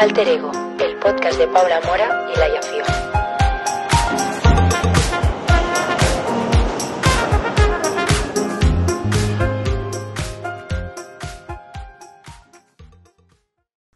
Alter 0.00 0.26
Ego, 0.28 0.50
el 0.82 0.96
podcast 0.96 1.36
de 1.36 1.46
Paula 1.48 1.78
Mora 1.82 2.26
y 2.34 2.38
Laia 2.38 2.62
Fio. 2.62 2.84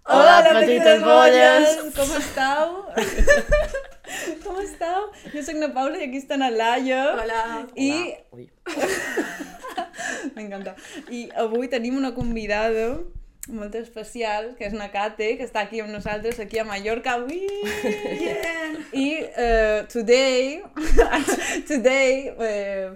Hola, 0.04 0.40
Hola, 0.40 0.60
petites 0.60 1.00
bolles! 1.02 1.78
Com 1.96 2.12
esteu? 2.20 2.68
Com 4.44 4.60
esteu? 4.60 5.08
Jo 5.32 5.40
soc 5.48 5.56
na 5.56 5.72
Paula 5.72 6.04
i 6.04 6.10
aquí 6.10 6.20
està 6.20 6.36
na 6.36 6.52
Laia. 6.52 7.02
Hola. 7.16 7.42
I 7.80 8.12
Ui. 8.36 8.50
m'encanta. 10.36 10.76
I 11.08 11.30
avui 11.48 11.72
tenim 11.72 11.96
una 11.96 12.12
convidada 12.12 12.90
molt 13.48 13.74
especial, 13.76 14.54
que 14.56 14.64
és 14.66 14.72
na 14.72 14.88
Kate, 14.92 15.34
que 15.36 15.44
està 15.44 15.60
aquí 15.66 15.80
amb 15.82 15.92
nosaltres, 15.92 16.38
aquí 16.40 16.58
a 16.58 16.64
Mallorca. 16.64 17.18
Ui! 17.20 17.42
Yeah. 18.20 18.78
Y 18.92 19.20
uh, 19.22 19.86
today, 19.92 20.62
today, 21.68 22.32
eh, 22.40 22.90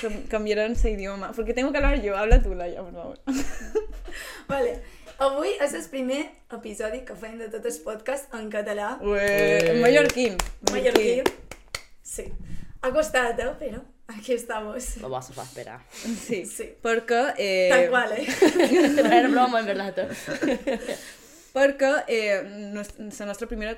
cam- 0.00 0.22
cambiarán 0.28 0.72
ese 0.72 0.90
idioma. 0.90 1.32
Porque 1.32 1.52
tengo 1.54 1.70
que 1.72 1.78
hablar 1.78 2.00
yo. 2.00 2.16
Habla 2.16 2.40
tú, 2.42 2.54
Laia, 2.54 2.82
por 2.82 2.92
favor. 2.92 3.18
Vale. 4.48 4.80
Avui 5.22 5.52
és 5.62 5.74
el 5.78 5.84
primer 5.86 6.22
episodi 6.50 7.04
que 7.06 7.14
fem 7.14 7.36
de 7.38 7.46
tot 7.52 7.66
el 7.68 7.76
podcast 7.84 8.32
en 8.34 8.48
català. 8.50 8.96
Ué, 9.06 9.76
mallorquín. 9.78 10.34
Mallorquí. 10.72 11.22
Sí. 12.02 12.24
Ha 12.82 12.90
costat, 12.90 13.38
eh? 13.38 13.52
Però 13.60 13.78
aquí 14.16 14.32
estamos. 14.32 14.96
Lo 14.98 15.08
vas 15.08 15.30
a 15.36 15.42
esperar. 15.42 15.80
Sí, 15.92 16.44
Sí. 16.46 16.70
perquè... 16.82 17.34
Eh, 17.38 17.68
Tal 17.70 17.88
qual, 17.90 18.12
eh? 18.12 18.26
Era 19.18 19.28
broma, 19.28 19.60
en 19.60 19.66
verdad. 19.66 20.08
Perquè 21.52 21.92
eh, 22.08 22.42
la 22.72 23.26
nostra 23.26 23.46
primera 23.48 23.76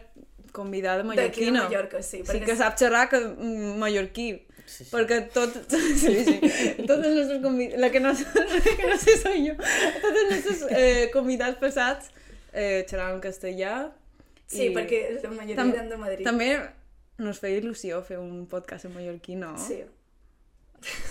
convidada 0.53 1.03
D'aquí 1.03 1.17
de 1.47 1.51
mallorquina. 1.51 1.63
Mallorca, 1.65 2.03
sí. 2.03 2.19
Sí 2.23 2.29
perquè 2.29 2.45
que 2.47 2.57
sap 2.57 2.77
xerrar 2.79 3.09
que 3.11 3.19
mm, 3.21 3.79
mallorquí. 3.83 4.29
Sí, 4.67 4.85
sí. 4.85 4.91
Perquè 4.93 5.19
tot... 5.35 5.57
Sí, 6.03 6.15
sí. 6.25 6.37
Tots 6.87 7.03
els 7.03 7.17
nostres 7.19 7.43
convidats... 7.43 7.81
La 7.83 7.91
que 7.91 8.01
no, 8.01 8.13
la 8.65 8.77
que 8.79 8.87
no 8.93 8.97
sé 9.03 9.17
soy 9.19 9.49
jo. 9.49 9.57
Tots 9.59 10.21
els 10.23 10.31
nostres 10.31 10.63
eh, 10.71 11.11
convidats 11.13 11.59
passats 11.61 12.13
eh, 12.53 12.85
xerraven 12.89 13.21
castellà. 13.25 13.75
Sí, 14.47 14.69
i 14.69 14.73
perquè 14.77 15.03
la 15.25 15.31
majoria 15.35 15.59
Tam- 15.59 15.75
eren 15.75 15.91
de 15.91 15.99
Madrid. 15.99 16.25
També 16.29 16.53
nos 17.19 17.39
feia 17.43 17.59
il·lusió 17.61 18.01
fer 18.07 18.19
un 18.23 18.47
podcast 18.51 18.87
en 18.87 18.95
mallorquí, 18.95 19.35
no? 19.41 19.53
Sí. 19.59 19.83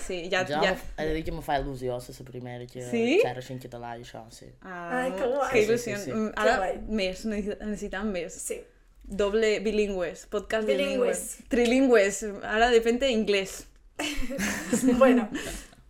Sí, 0.06 0.28
ja... 0.30 0.44
Ja, 0.46 0.60
ja... 0.62 0.76
he 0.98 1.06
de 1.06 1.14
dir 1.14 1.24
que 1.24 1.32
me 1.32 1.42
fa 1.42 1.58
il·lusió 1.60 2.00
ser 2.00 2.14
la 2.18 2.24
primera 2.30 2.66
que 2.66 2.82
Sí? 2.90 3.18
xerra 3.22 3.40
així 3.42 3.52
en 3.54 3.60
català 3.62 3.96
i 3.98 4.02
això, 4.04 4.22
sí. 4.30 4.46
Ah, 4.62 5.02
Ai, 5.04 5.10
que 5.16 5.26
guai. 5.26 5.50
Que 5.52 5.62
il·lusió. 5.66 5.96
Sí, 5.96 6.04
sí, 6.04 6.10
sí. 6.10 6.12
Mm, 6.12 6.30
Que 6.34 6.40
Ara, 6.44 6.56
guai. 6.56 6.78
més, 6.88 7.24
necessi- 7.26 7.58
necessitam 7.64 8.10
més. 8.12 8.34
Sí. 8.34 8.60
Doble 9.04 9.58
bilingües, 9.60 10.26
podcast 10.32 10.66
Bilingües. 10.66 11.18
bilingües. 11.48 11.48
Trilingües, 11.48 12.22
ara 12.42 12.70
de 12.70 12.78
repente 12.78 13.10
inglès. 13.10 13.66
bueno, 14.98 15.28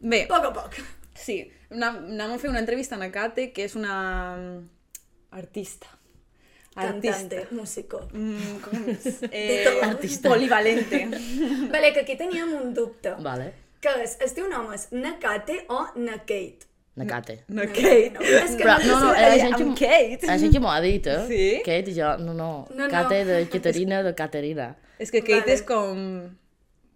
Bé, 0.01 0.27
poc 0.29 0.45
a 0.45 0.53
poc. 0.53 0.75
sí, 1.15 1.39
anem 1.71 2.01
anem 2.15 2.33
a 2.35 2.39
fer 2.39 2.51
una 2.51 2.59
entrevista 2.61 2.97
a 2.97 2.98
na 2.98 3.11
Kate, 3.13 3.53
que 3.53 3.65
és 3.65 3.75
una 3.77 4.37
mm, 4.37 4.69
artista. 5.31 5.87
Cantante, 6.75 7.47
músico. 7.55 8.01
Mm, 8.13 8.57
com 8.61 8.89
és? 8.91 9.21
De 9.21 9.29
Eh, 9.31 9.65
tot. 9.65 9.85
Artista. 9.87 10.29
Polivalente. 10.29 11.07
Vale, 11.71 11.93
que 11.95 12.01
aquí 12.01 12.17
teníem 12.17 12.53
un 12.53 12.75
dubte. 12.75 13.15
Vale. 13.23 13.53
Que 13.85 13.93
és, 14.05 14.15
el 14.25 14.31
teu 14.37 14.47
nom 14.49 14.71
és 14.73 14.87
Nakate 14.97 15.59
o 15.69 15.83
Nakate? 16.01 16.71
Nakate. 16.97 17.35
No, 17.51 17.65
Kate. 17.75 18.13
No, 18.15 18.21
és 18.23 18.53
que 18.55 18.63
Però, 18.63 18.77
no, 18.87 18.99
no, 19.03 19.09
era 19.19 19.33
Eh, 19.35 19.39
gent 19.43 19.57
que... 19.59 19.65
Kate. 19.81 20.27
La 20.29 20.37
gent 20.39 20.53
que 20.55 20.61
m'ho 20.63 20.71
ha 20.71 20.77
dit, 20.85 21.07
eh? 21.11 21.25
Sí? 21.27 21.47
Kate 21.67 21.91
i 21.91 21.95
jo, 21.97 22.13
no, 22.23 22.33
no. 22.39 22.51
No, 22.71 22.85
no. 22.85 22.91
Kate 22.93 23.25
de 23.27 23.39
Caterina 23.53 23.99
de 24.07 24.13
Caterina. 24.15 24.69
És 25.03 25.11
que 25.11 25.20
Kate 25.27 25.41
Vale. 25.41 25.57
és 25.57 25.64
com 25.67 26.05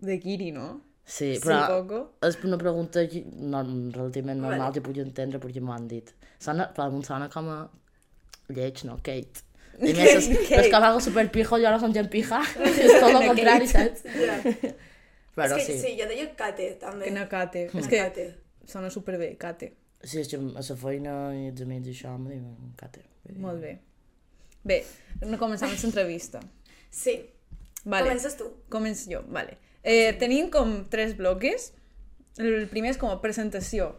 de 0.07 0.19
Kiri, 0.23 0.53
no? 0.55 0.69
Sí, 1.09 1.33
Sí, 1.35 1.41
però 1.43 1.59
poco. 1.67 1.99
és 2.23 2.39
una 2.47 2.59
pregunta 2.61 3.03
que, 3.11 3.25
no, 3.27 3.65
relativament 3.97 4.39
normal 4.39 4.69
Vale. 4.69 4.75
que 4.79 4.85
puc 4.87 5.03
entendre 5.03 5.41
perquè 5.43 5.61
m'ho 5.65 5.75
han 5.75 5.89
dit. 5.91 6.15
Sona, 6.39 6.69
però 6.77 6.87
em 6.95 7.03
sona 7.03 7.27
com 7.33 7.49
a 7.51 7.59
lleig, 8.55 8.85
no? 8.87 9.01
Kate. 9.03 9.43
I 9.83 9.95
més, 9.99 10.15
és, 10.15 10.29
és 10.61 10.71
com 10.71 10.83
algo 10.83 11.01
super 11.03 11.27
pijo 11.35 11.59
i 11.59 11.67
ara 11.67 11.81
som 11.83 11.91
gent 11.95 12.07
pija. 12.13 12.39
és 12.71 12.95
tot 13.01 13.11
el 13.19 13.27
contrari, 13.33 13.67
saps? 13.67 14.07
Ja. 14.15 14.39
Però 15.47 15.59
és 15.59 15.67
que 15.67 15.77
sí. 15.77 15.81
sí, 15.87 15.95
jo 16.01 16.09
deia 16.11 16.27
Kate, 16.37 16.71
també. 16.81 17.07
Que 17.07 17.15
no 17.15 17.27
Kate. 17.31 17.67
És 17.69 17.75
Na 17.75 17.89
que 17.89 18.01
Kate. 18.03 18.27
sona 18.67 18.91
superbé, 18.91 19.37
Kate. 19.39 19.73
Sí, 20.03 20.21
és 20.21 20.29
que 20.31 20.39
a 20.39 20.41
la 20.63 20.77
feina 20.79 21.15
i 21.35 21.49
els 21.51 21.63
amics 21.65 21.89
i 21.89 21.95
això 21.97 22.15
em 22.15 22.27
diuen 22.29 22.55
dir, 22.95 23.05
Molt 23.39 23.61
bé. 23.61 23.79
Bé, 24.65 24.85
no 25.27 25.39
començam 25.39 25.71
l'entrevista. 25.71 26.41
Sí. 26.91 27.19
Vale. 27.85 28.09
Comences 28.09 28.37
tu. 28.37 28.51
Començo 28.69 29.11
jo, 29.11 29.23
vale. 29.29 29.57
Eh, 29.83 30.13
tenim 30.19 30.51
com 30.51 30.85
tres 30.91 31.17
bloques. 31.17 31.73
El 32.39 32.69
primer 32.71 32.91
és 32.95 32.99
com 33.01 33.11
a 33.11 33.21
presentació. 33.23 33.93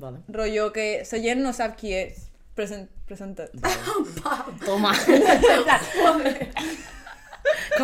Vale. 0.00 0.22
Rollo 0.28 0.70
que 0.72 1.02
la 1.04 1.18
gent 1.22 1.42
no 1.44 1.52
sap 1.56 1.76
qui 1.80 1.92
és. 1.94 2.26
Present, 2.56 2.88
presenta. 3.06 3.46
Toma. 4.66 4.92
Com 6.00 6.24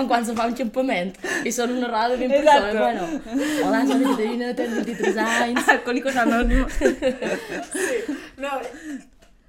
quan 0.09 0.25
se 0.27 0.35
fa 0.37 0.47
un 0.47 0.55
campament 0.55 1.15
i 1.45 1.53
són 1.53 1.73
una 1.77 1.89
roda 1.89 2.09
de 2.15 2.17
20 2.27 2.37
Exacte. 2.37 2.73
persones. 2.73 3.23
Bueno, 3.25 3.69
hola, 3.69 3.81
soc 3.87 4.03
Caterina, 4.11 4.51
tenc 4.55 4.75
23 4.83 5.17
anys. 5.17 5.69
Alcohólicos 5.77 6.17
Anónimos. 6.17 6.73
No, 8.37 8.51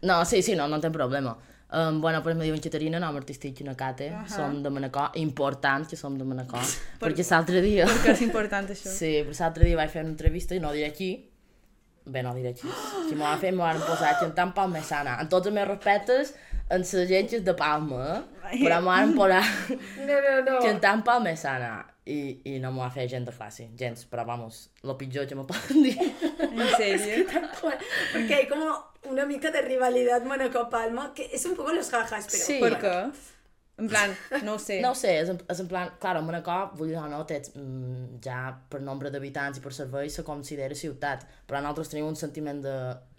No, 0.01 0.23
sí, 0.25 0.41
sí, 0.43 0.55
no, 0.55 0.67
no 0.67 0.79
té 0.79 0.89
problema. 0.93 1.35
Um, 1.69 1.99
bueno, 1.99 2.21
però 2.23 2.35
me 2.37 2.45
diuen 2.45 2.61
Caterina, 2.63 2.99
nom 3.01 3.15
artístic 3.19 3.59
i 3.59 3.63
una 3.65 3.75
Cate. 3.75 4.09
Uh 4.11 4.19
-huh. 4.23 4.35
Som 4.35 4.61
de 4.63 4.69
Manacor. 4.69 5.09
Important 5.15 5.87
que 5.89 5.95
som 5.97 6.17
de 6.17 6.23
Manacor. 6.23 6.61
perquè 6.99 7.25
l'altre 7.31 7.61
dia... 7.61 7.85
Que 8.03 8.11
és 8.11 8.21
important 8.21 8.69
això. 8.73 8.87
Sí, 8.89 9.23
però 9.25 9.35
l'altre 9.39 9.65
dia 9.65 9.75
vaig 9.75 9.89
fer 9.89 10.01
una 10.03 10.11
entrevista 10.11 10.55
i 10.55 10.59
no 10.59 10.71
diré 10.71 10.85
aquí. 10.85 11.29
Bé, 12.05 12.23
no 12.23 12.33
diré 12.33 12.49
aquí. 12.49 12.67
Si 13.09 13.15
m'ho 13.15 13.23
van 13.25 13.39
fer, 13.39 13.51
m'ho 13.53 13.63
van 13.63 13.81
posar 13.81 14.17
cantant 14.19 14.53
Palma 14.53 14.81
Sana. 14.81 15.17
En 15.19 15.27
tots 15.27 15.47
els 15.47 15.53
meus 15.55 15.67
respectes, 15.67 16.33
en 16.69 16.83
les 16.83 16.93
agències 17.01 17.43
de 17.43 17.53
Palma, 17.57 18.23
però 18.51 18.79
m'ho 18.81 18.91
van 18.91 19.13
posar 19.15 19.43
no, 20.07 20.17
no, 20.25 20.33
no. 20.47 20.57
cantant 20.63 21.05
Palma 21.07 21.35
Sana. 21.35 21.75
I, 22.07 22.17
i 22.47 22.53
no 22.63 22.69
m'ho 22.71 22.85
va 22.85 22.89
fer 22.91 23.03
gent 23.11 23.25
de 23.27 23.33
classe, 23.35 23.65
gens, 23.75 24.05
però 24.07 24.23
vamos, 24.23 24.69
lo 24.87 24.93
pitjor 24.95 25.25
que 25.27 25.35
me 25.35 25.43
poden 25.43 25.81
dir. 25.85 25.97
En 26.39 26.61
sèrio. 26.77 27.25
Porque 28.13 28.33
hay 28.33 28.47
como 28.47 28.77
una 29.09 29.25
mica 29.25 29.51
de 29.51 29.61
rivalidad 29.61 30.23
Monaco-Palma, 30.23 31.13
que 31.13 31.29
es 31.33 31.45
un 31.45 31.55
poco 31.55 31.73
los 31.73 31.89
jajas, 31.89 32.27
pero... 32.31 32.43
Sí. 32.45 32.59
Per 32.63 32.77
què? 32.79 32.95
En 33.77 33.87
plan, 33.87 34.13
no 34.43 34.55
ho 34.55 34.59
sé. 34.59 34.79
No 34.81 34.89
ho 34.91 34.97
sé, 34.97 35.11
és 35.21 35.29
en, 35.29 35.37
és 35.53 35.59
en 35.61 35.67
plan, 35.69 35.91
clar, 36.01 36.15
Manacor, 36.25 36.71
vull 36.79 36.89
dir, 36.89 36.97
no, 37.11 37.19
té, 37.29 37.37
mm, 37.53 38.17
ja 38.25 38.39
per 38.71 38.79
nombre 38.81 39.11
d'habitants 39.13 39.59
i 39.59 39.61
per 39.61 39.73
serveis 39.75 40.17
se 40.17 40.23
considera 40.25 40.73
ciutat, 40.75 41.27
però 41.45 41.61
nosaltres 41.61 41.91
tenim 41.93 42.07
un 42.09 42.17
sentiment 42.17 42.63
de, 42.63 42.73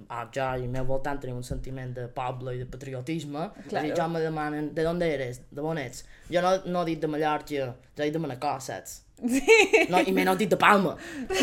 ah, 0.08 0.24
jo 0.34 0.42
i 0.42 0.66
al 0.66 0.68
meu 0.74 0.84
voltant 0.88 1.20
tenim 1.22 1.38
un 1.38 1.46
sentiment 1.46 1.92
de 1.94 2.08
poble 2.10 2.56
i 2.56 2.62
de 2.64 2.66
patriotisme, 2.66 3.50
Claro. 3.68 3.86
i 3.86 3.94
jo 3.94 4.08
me 4.10 4.20
demanen, 4.24 4.72
de 4.74 4.86
on 4.90 5.02
eres, 5.06 5.42
de 5.50 5.62
on 5.62 5.78
ets? 5.78 6.02
Jo 6.32 6.42
no, 6.42 6.56
no 6.66 6.82
dic 6.88 6.98
de 7.04 7.12
Mallorca, 7.14 7.54
jo 7.54 7.70
dic 8.02 8.12
de 8.12 8.18
Manacor, 8.26 8.58
saps? 8.60 9.04
Sí. 9.18 9.86
No, 9.90 9.98
i 9.98 10.12
menys 10.14 10.38
dic 10.38 10.50
de 10.50 10.56
Palma. 10.58 10.92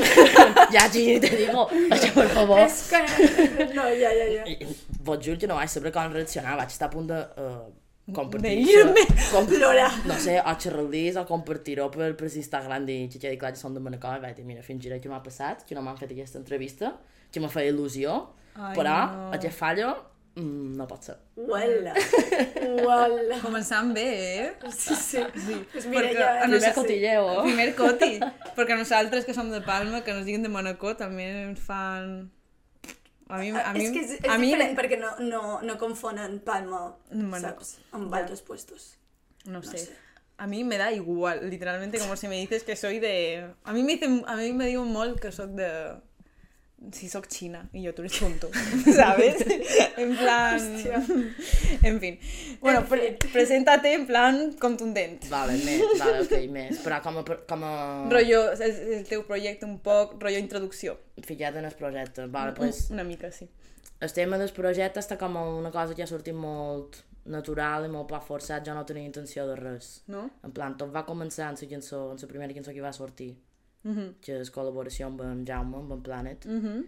ja, 0.76 0.86
sí, 0.92 1.20
te 1.20 1.32
digo, 1.36 1.66
això, 1.92 2.12
per 2.16 2.28
favor. 2.32 2.60
Es 2.64 2.90
que... 2.92 3.02
No, 3.76 3.88
ja, 3.92 4.12
ja, 4.16 4.28
ja. 4.32 4.46
I, 4.48 4.76
vos 5.04 5.20
juro 5.24 5.40
que 5.40 5.48
no 5.48 5.56
vaig 5.60 5.72
saber 5.72 5.92
com 5.96 6.14
reaccionar, 6.14 6.56
vaig 6.60 6.72
estar 6.72 6.88
a 6.88 6.94
punt 6.94 7.10
de 7.12 7.20
uh, 7.42 7.66
compartir 8.14 8.56
D'ir-me. 8.66 9.04
Com, 9.32 9.48
Plorar. 9.50 9.90
no 10.06 10.14
sé, 10.22 10.38
o 10.40 10.54
xerrar-los 10.62 11.16
o 11.18 11.26
compartir-ho 11.26 11.88
per, 11.90 12.12
per 12.20 12.30
Instagram 12.30 12.86
i 12.94 12.98
que 13.10 13.18
quedi 13.20 13.38
clar 13.42 13.54
que 13.56 13.60
són 13.62 13.74
de 13.74 13.82
Manacor 13.82 14.20
i 14.20 14.26
vaig 14.28 14.36
dir, 14.38 14.46
mira, 14.46 14.62
fins 14.62 14.86
ara 14.86 15.00
què 15.02 15.10
m'ha 15.10 15.24
passat, 15.26 15.64
que 15.66 15.74
no 15.78 15.82
m'han 15.82 15.98
fet 15.98 16.12
aquesta 16.14 16.38
entrevista, 16.42 16.94
que 17.32 17.40
m'ha 17.42 17.50
fet 17.50 17.72
il·lusió, 17.72 18.20
Ai, 18.56 18.76
però 18.78 18.94
no. 19.16 19.32
aquest 19.36 19.58
fallo 19.58 19.90
mm, 20.36 20.76
no 20.78 20.86
pot 20.88 21.04
ser. 21.10 21.18
Uala. 21.36 21.96
Uala. 22.86 23.40
Començant 23.42 23.90
bé, 23.96 24.06
eh? 24.46 24.70
Sí, 24.70 24.94
sí. 24.96 25.24
sí. 25.36 25.58
Pues 25.74 25.88
mira, 25.90 26.06
Perquè 26.06 26.20
ja... 26.22 26.30
a 26.30 26.40
Primer 26.46 26.60
nosaltres- 26.60 26.78
cotilleo, 26.78 27.26
eh? 27.34 27.42
Primer 27.50 27.70
coti. 27.76 28.12
Perquè 28.56 28.78
nosaltres, 28.80 29.26
que 29.26 29.34
som 29.34 29.50
de 29.52 29.62
Palma, 29.66 30.04
que 30.06 30.14
nos 30.14 30.26
diguen 30.30 30.44
de 30.46 30.50
Monaco, 30.54 30.94
també 30.96 31.26
ens 31.50 31.60
fan... 31.60 32.30
A 33.28 33.40
mi, 33.42 33.50
a 33.50 33.74
mi, 33.74 33.86
és 33.86 33.92
que 33.92 34.02
és, 34.04 34.12
és 34.20 34.30
a 34.30 34.38
mi 34.38 34.52
diferent 34.52 34.76
perquè 34.78 35.00
no, 35.02 35.16
no, 35.26 35.60
no 35.66 35.76
confonen 35.82 36.38
Palma, 36.46 36.92
Bueno, 37.10 37.40
saps? 37.42 37.80
Amb 37.92 38.12
ja. 38.12 38.20
altres 38.22 38.44
puestos. 38.46 38.92
No 39.50 39.64
sé. 39.66 39.80
sé. 39.82 39.96
A 40.38 40.48
mí 40.48 40.64
me 40.64 40.78
da 40.78 40.92
igual, 40.92 41.50
literalmente, 41.50 41.98
como 41.98 42.18
si 42.18 42.28
me 42.28 42.36
dices 42.36 42.64
que 42.64 42.76
soy 42.76 43.00
de... 43.00 43.50
A 43.64 43.74
mí 43.74 43.84
me 43.84 43.94
dicen, 43.94 44.24
a 44.28 44.36
mí 44.36 44.52
me 44.54 44.68
diuen 44.68 44.92
molt 44.92 45.20
que 45.20 45.32
soc 45.32 45.56
de... 45.58 45.70
Si 46.94 47.08
soc 47.10 47.26
xina, 47.32 47.64
i 47.74 47.82
jo, 47.86 47.94
tu 47.96 48.04
eres 48.04 48.18
tonto, 48.20 48.50
¿sabes? 48.98 49.40
En 49.98 50.12
plan... 50.20 50.60
Hòstia. 50.60 51.00
En 51.82 52.00
fin. 52.00 52.20
Bueno, 52.62 52.82
En 52.84 52.86
pre 52.92 53.08
preséntate 53.32 53.94
en 53.94 54.06
plan 54.06 54.54
contundent. 54.60 55.24
Vale, 55.32 55.56
més, 55.64 55.82
vale, 55.98 56.22
ok, 56.26 56.36
més. 56.52 56.84
Però 56.84 57.00
com 57.02 57.22
a... 57.22 57.26
Com 57.50 57.64
a... 57.66 57.74
Rollo, 58.12 58.44
és 58.54 58.84
el 59.00 59.08
teu 59.10 59.24
projecte 59.26 59.66
un 59.66 59.80
poc, 59.80 60.18
rollo 60.22 60.38
introducció. 60.44 60.98
Ficat 61.26 61.58
en 61.58 61.66
el 61.66 61.74
projecte. 61.80 62.28
Vale, 62.28 62.54
pues, 62.60 62.90
Una 62.92 63.08
mica, 63.08 63.32
sí. 63.32 63.48
el 64.02 64.14
tema 64.14 64.38
del 64.38 64.52
projecte 64.54 65.00
està 65.00 65.18
com 65.18 65.40
una 65.42 65.72
cosa 65.72 65.96
que 65.96 66.04
ha 66.04 66.12
sortit 66.12 66.36
molt 66.36 67.02
natural 67.26 67.88
i 67.88 67.90
molt 67.90 68.08
poc 68.12 68.28
forçat, 68.28 68.66
jo 68.68 68.76
no 68.76 68.86
tenia 68.86 69.08
intenció 69.08 69.48
de 69.48 69.56
res. 69.58 70.04
No? 70.12 70.28
En 70.46 70.54
plan, 70.54 70.76
tot 70.78 70.94
va 70.94 71.06
començar 71.08 71.50
en 71.50 71.58
la 71.58 71.70
cançó, 71.72 72.12
en 72.14 72.22
la 72.22 72.30
primera 72.30 72.54
cançó 72.54 72.74
que 72.76 72.84
va 72.84 72.94
sortir, 72.94 73.32
Mhm. 73.86 74.16
que 74.22 74.40
és 74.42 74.50
col·laboració 74.52 75.06
amb 75.08 75.22
en 75.22 75.46
Jaume, 75.46 75.78
amb 75.78 75.92
en 75.94 76.02
Planet, 76.02 76.46
Mhm. 76.46 76.86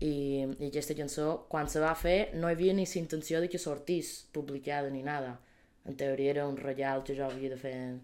i, 0.00 0.12
i 0.58 0.66
aquesta 0.70 0.94
cançó, 0.96 1.44
quan 1.48 1.68
se 1.68 1.78
va 1.80 1.94
fer, 1.94 2.30
no 2.34 2.48
hi 2.48 2.54
havia 2.56 2.72
ni 2.72 2.86
la 2.86 3.00
intenció 3.00 3.40
de 3.42 3.48
que 3.48 3.58
sortís 3.58 4.26
publicada 4.32 4.88
ni 4.90 5.02
nada. 5.02 5.38
En 5.84 5.96
teoria 5.96 6.30
era 6.30 6.46
un 6.48 6.56
reial 6.56 7.02
que 7.04 7.14
jo 7.14 7.24
havia 7.26 7.50
de 7.50 7.56
fer 7.58 7.98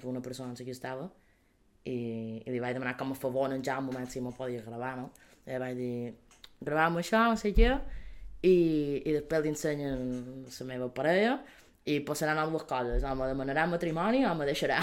per 0.00 0.08
una 0.10 0.20
persona 0.20 0.50
amb 0.50 0.58
qui 0.58 0.70
estava, 0.70 1.08
i, 1.84 2.42
i 2.44 2.50
li 2.50 2.58
vaig 2.58 2.74
demanar 2.74 2.96
com 2.98 3.12
a 3.12 3.14
favor 3.14 3.52
en 3.54 3.62
Jaume, 3.62 3.86
moment 3.92 4.10
si 4.10 4.20
m'ho 4.20 4.32
podia 4.34 4.62
gravar, 4.62 4.96
no? 4.96 5.10
I 5.46 5.58
vaig 5.62 5.76
dir, 5.76 6.14
gravam 6.60 6.96
això, 6.98 7.28
no 7.30 7.36
sé 7.36 7.52
què, 7.54 7.70
i, 8.42 9.02
i 9.06 9.12
després 9.12 9.42
li 9.44 9.48
ensenyen 9.50 10.44
la 10.58 10.66
meva 10.66 10.88
parella, 10.92 11.36
i 11.86 12.00
passaran 12.02 12.38
dues 12.50 12.64
coses, 12.66 13.04
o 13.06 13.14
me 13.14 13.28
demanarà 13.30 13.66
matrimoni 13.70 14.24
o 14.26 14.34
me 14.34 14.46
deixarà. 14.48 14.80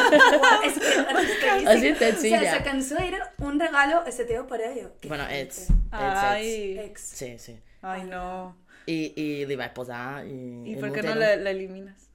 Uau, 0.40 0.64
és 0.66 0.78
que 0.82 1.52
és 1.86 1.98
tot, 2.00 2.08
O 2.08 2.16
sí, 2.18 2.24
sigui, 2.24 2.32
ja. 2.42 2.56
la 2.56 2.64
cançó 2.66 2.98
era 2.98 3.22
un 3.38 3.60
regalo 3.60 4.00
a 4.00 4.10
la 4.10 4.26
teva 4.26 4.42
parella. 4.50 4.88
Que 5.00 5.08
bueno, 5.08 5.28
ets, 5.30 5.68
ets, 5.70 6.24
ets. 6.34 6.84
Ex. 6.88 7.08
Sí, 7.20 7.30
sí. 7.38 7.56
ai 7.82 8.02
no. 8.08 8.56
I, 8.90 8.98
i 9.14 9.26
li 9.46 9.56
vaig 9.56 9.72
posar 9.76 10.24
i... 10.26 10.72
I 10.72 10.78
per 10.80 10.90
què 10.90 11.04
no 11.06 11.14
l'elimines? 11.14 12.08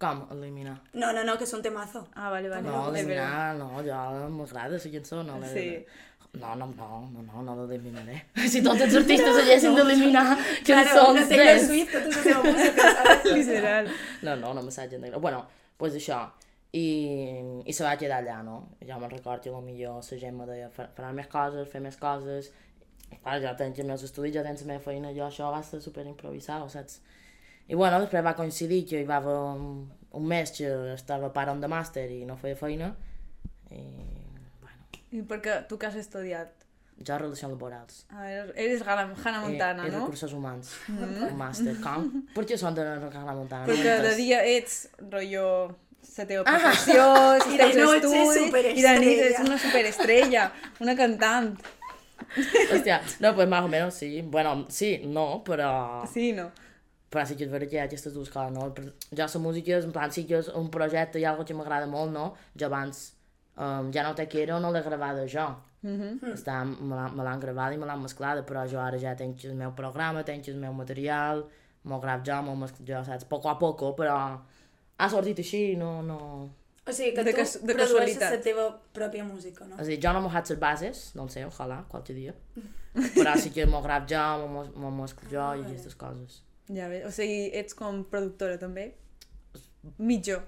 Com 0.00 0.22
eliminar? 0.32 0.78
No, 0.96 1.10
no, 1.12 1.26
no, 1.28 1.34
que 1.36 1.44
és 1.44 1.52
un 1.52 1.60
temazo. 1.60 2.06
Ah, 2.16 2.30
vale, 2.32 2.48
vale. 2.48 2.64
No, 2.64 2.86
eliminar, 2.88 3.52
no, 3.58 3.82
jo 3.84 3.98
m'agrada 4.32 4.78
la 4.80 4.92
cançó, 4.94 5.20
no 5.26 5.36
l'he 5.42 5.52
Sí. 5.52 5.66
De... 6.32 6.38
No, 6.40 6.54
no, 6.56 6.66
no, 6.78 6.88
no, 7.12 7.22
no, 7.26 7.42
no 7.42 7.54
l'eliminaré. 7.66 8.20
Si 8.48 8.62
tots 8.62 8.84
els 8.86 8.94
artistes 9.00 9.40
haguessin 9.42 9.74
d'eliminar 9.74 10.24
cançons 10.66 11.26
Taylor 11.28 11.46
d'ells. 11.46 11.66
Swift, 11.66 11.92
tota 11.96 12.08
la 12.08 12.22
seva 12.22 12.42
música? 12.44 13.34
Literal. 13.34 13.90
No, 14.22 14.36
no, 14.44 14.54
no 14.54 14.62
m'assatge 14.62 15.00
negre. 15.02 15.18
Bueno, 15.18 15.42
pues 15.80 15.96
això. 15.98 16.20
I, 16.72 16.84
i 17.66 17.72
se 17.74 17.82
va 17.82 17.96
quedar 17.98 18.20
allà, 18.22 18.36
no? 18.46 18.60
Jo 18.86 19.00
me'n 19.02 19.10
record 19.10 19.42
que 19.42 19.50
potser 19.50 19.88
la 19.90 20.20
gent 20.20 20.36
me 20.38 20.46
deia 20.46 20.68
"Fa- 20.70 20.86
farà 20.94 21.10
més 21.12 21.26
coses, 21.26 21.66
fer 21.68 21.80
més 21.82 21.96
coses. 21.98 22.52
Clar, 23.10 23.40
ja 23.42 23.56
tens 23.58 23.78
els 23.82 23.88
meus 23.88 24.04
estudis, 24.06 24.36
ja 24.36 24.44
tens 24.46 24.62
la 24.62 24.68
meva 24.68 24.84
feina, 24.84 25.10
jo 25.16 25.24
això 25.26 25.50
va 25.50 25.64
ser 25.66 25.80
super 25.82 26.04
improvisat, 26.06 26.62
saps? 26.70 27.00
I 27.66 27.74
bueno, 27.74 27.98
després 27.98 28.22
va 28.22 28.36
coincidir 28.38 28.84
que 28.86 29.00
hi 29.02 29.08
va 29.08 29.16
haver 29.18 29.34
un, 29.34 29.90
un 30.14 30.26
mes 30.30 30.52
que 30.54 30.70
estava 30.94 31.32
parant 31.34 31.58
de 31.60 31.66
màster 31.70 32.06
i 32.10 32.22
no 32.24 32.36
feia 32.38 32.54
feina. 32.58 32.92
I, 33.74 33.82
I 35.12 35.22
perquè 35.26 35.60
tu 35.68 35.78
que 35.78 35.86
has 35.90 35.96
estudiat? 36.00 36.56
jo 37.00 37.16
relacions 37.16 37.48
laborals. 37.54 38.02
Ah, 38.12 38.26
eres, 38.28 38.50
eres 38.60 38.82
Hannah 38.84 39.06
Hannah 39.24 39.40
Montana, 39.46 39.86
i 39.86 39.90
no? 39.90 40.00
recursos 40.02 40.34
humans. 40.36 40.74
Un 40.92 41.32
màster. 41.38 41.72
Com? 41.80 42.10
Per 42.36 42.44
què 42.44 42.58
són 42.60 42.74
de 42.76 42.84
Hannah 42.84 43.32
Montana? 43.38 43.64
Perquè 43.70 43.94
de 44.04 44.10
dia 44.18 44.42
ets, 44.44 44.82
rotllo, 45.06 45.46
la 46.18 46.26
teva 46.28 46.42
Ah. 46.44 46.58
professió, 46.58 47.06
els 47.38 47.46
I 47.54 47.56
de 47.56 47.68
noche, 47.78 47.96
estudis, 48.02 48.74
i 48.76 48.82
de 48.84 48.92
nit 49.00 49.22
ets 49.30 49.40
una 49.46 49.56
superestrella, 49.62 50.50
una 50.84 50.94
cantant. 50.98 51.54
Hòstia, 52.36 53.00
no, 53.20 53.34
pues 53.34 53.48
más 53.48 53.64
o 53.64 53.68
menos 53.68 53.94
sí. 53.94 54.20
Bueno, 54.22 54.66
sí, 54.68 55.00
no, 55.04 55.42
però... 55.42 56.04
Sí, 56.12 56.32
no? 56.32 56.50
Però 57.10 57.24
sí 57.26 57.34
que 57.34 57.48
és 57.48 57.50
veritat 57.50 57.70
que 57.72 57.76
hi 57.76 57.80
ha 57.80 57.86
aquestes 57.88 58.12
dues 58.14 58.28
coses, 58.30 58.52
no? 58.54 58.68
Jo 59.10 59.24
la 59.26 59.40
música, 59.40 59.78
en 59.80 59.90
plan, 59.96 60.12
sí 60.12 60.26
que 60.28 60.36
és 60.38 60.52
un 60.54 60.68
projecte 60.70 61.18
i 61.18 61.24
algo 61.24 61.44
que 61.48 61.56
m'agrada 61.56 61.88
molt, 61.90 62.12
no? 62.12 62.34
Jo 62.54 62.68
abans, 62.68 63.14
um, 63.56 63.90
ja 63.92 64.02
no 64.02 64.14
te 64.14 64.26
quiero, 64.28 64.60
no 64.60 64.70
l'he 64.72 64.82
gravada 64.82 65.26
jo. 65.26 65.48
Mm 65.82 65.96
-hmm. 66.00 66.32
Està, 66.34 66.64
me 66.64 67.22
l'han- 67.24 67.40
gravada 67.40 67.74
i 67.74 67.78
me 67.78 67.86
l'han 67.86 68.02
mesclada, 68.02 68.42
però 68.44 68.66
jo 68.68 68.78
ara 68.80 68.98
ja 68.98 69.14
tenc 69.16 69.44
el 69.44 69.54
meu 69.54 69.72
programa, 69.74 70.22
tenc 70.24 70.46
el 70.48 70.56
meu 70.56 70.72
material, 70.72 71.44
m'ho 71.84 72.00
gravo 72.00 72.22
jo, 72.26 72.42
m'ho 72.42 72.56
mesclo 72.56 72.84
jo, 72.86 73.04
saps? 73.04 73.24
Poco 73.24 73.48
a 73.48 73.58
poco, 73.58 73.94
però 73.96 74.38
ha 74.98 75.08
sortit 75.08 75.38
així, 75.38 75.76
no, 75.76 76.02
no... 76.02 76.50
O 76.86 76.92
sigui, 76.92 77.14
que 77.14 77.24
De 77.24 77.30
tu 77.32 77.36
cas- 77.38 77.60
de 77.66 77.74
produeixes 77.74 78.18
casualitat. 78.18 78.30
la 78.32 78.40
teva 78.40 78.80
pròpia 78.92 79.24
música, 79.24 79.64
no? 79.64 79.74
És 79.76 79.80
a 79.80 79.84
dir, 79.84 79.98
jo 80.02 80.12
no 80.12 80.20
m'ho 80.20 80.28
faig 80.30 80.48
les 80.50 80.58
bases, 80.58 81.14
no 81.14 81.28
sé, 81.28 81.44
ojalà, 81.46 81.84
qualque 81.88 82.12
dia. 82.14 82.34
Però 83.14 83.36
sí 83.36 83.50
que 83.50 83.66
m'ho 83.66 83.80
gravo 83.82 84.06
jo, 84.08 84.48
m'ho 84.76 84.90
mesclo 84.90 85.28
jo 85.30 85.54
i 85.54 85.64
aquestes 85.64 85.94
coses. 85.94 86.42
Ja 86.68 86.88
ve, 86.88 87.04
o 87.06 87.10
sigui, 87.10 87.50
ets 87.54 87.74
com 87.74 88.04
productora 88.04 88.58
també? 88.58 88.94
Mitjó. 89.98 90.40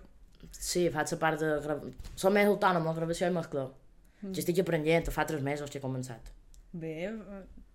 Sí, 0.50 0.89
faig 0.91 1.11
la 1.12 1.19
part 1.19 1.41
de... 1.41 1.55
Gra... 1.65 1.79
Som 2.19 2.35
més 2.35 2.49
autònoma, 2.50 2.93
gravació 2.97 3.29
i 3.31 3.35
mescla. 3.35 3.69
Mm. 4.23 4.33
Jo 4.35 4.43
estic 4.43 4.59
aprenent, 4.62 5.11
fa 5.11 5.25
tres 5.27 5.43
mesos 5.43 5.71
que 5.71 5.79
he 5.79 5.83
començat. 5.83 6.33
Bé, 6.73 6.93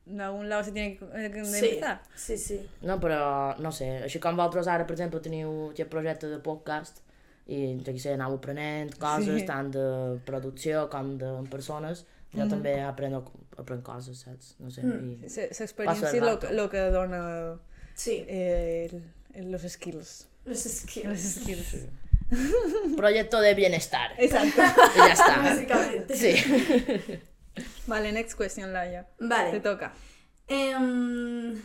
en 0.08 0.22
algun 0.24 0.48
lau 0.50 0.64
se 0.64 0.72
tiene 0.72 0.96
que 0.98 1.06
eh, 1.14 1.30
que 1.32 1.44
Sí, 1.46 1.66
empezar. 1.76 2.02
sí, 2.16 2.38
sí. 2.38 2.60
No, 2.82 3.00
però, 3.00 3.58
no 3.60 3.72
sé, 3.72 3.90
així 4.08 4.20
com 4.24 4.36
vosaltres 4.40 4.68
ara, 4.72 4.86
per 4.88 4.96
exemple, 4.96 5.20
teniu 5.22 5.70
aquest 5.72 5.90
projecte 5.92 6.30
de 6.32 6.40
podcast 6.40 7.02
i, 7.48 7.78
jo 7.84 7.92
què 7.94 8.00
sé, 8.00 8.14
aneu 8.16 8.36
aprenent 8.40 8.96
coses, 9.00 9.42
Sí. 9.42 9.46
tant 9.48 9.72
de 9.72 10.20
producció 10.26 10.88
com 10.90 11.18
de 11.18 11.34
persones, 11.52 12.06
jo 12.34 12.46
mm. 12.46 12.50
també 12.50 12.74
apreno, 12.84 13.24
aprenc 13.58 13.84
coses, 13.84 14.24
saps? 14.26 14.56
No 14.60 14.72
sé, 14.72 14.84
mm. 14.84 15.12
i... 15.28 15.36
L'experiència 15.60 16.12
el 16.16 16.26
lo, 16.26 16.40
que- 16.40 16.54
lo 16.54 16.70
que 16.70 16.90
dona 16.92 17.22
Sí, 17.96 18.24
eh, 18.28 18.90
el, 18.92 19.04
el, 19.34 19.52
los 19.52 19.64
skills. 19.64 20.28
los 20.46 20.60
skills. 20.64 21.06
Los 21.10 21.20
skills. 21.20 21.66
Sí. 21.68 21.86
Proyecto 22.98 23.40
de 23.42 23.54
bienestar. 23.56 24.14
Exacto. 24.18 24.62
I 24.62 25.00
ja 25.00 25.14
està. 25.14 25.34
Bàsicament. 25.44 26.12
Sí. 26.14 26.34
vale, 27.88 28.12
next 28.12 28.38
question, 28.38 28.74
Laia. 28.74 29.06
Te 29.18 29.28
Vale. 29.32 29.60
toca. 29.64 29.92
Um, 30.50 31.58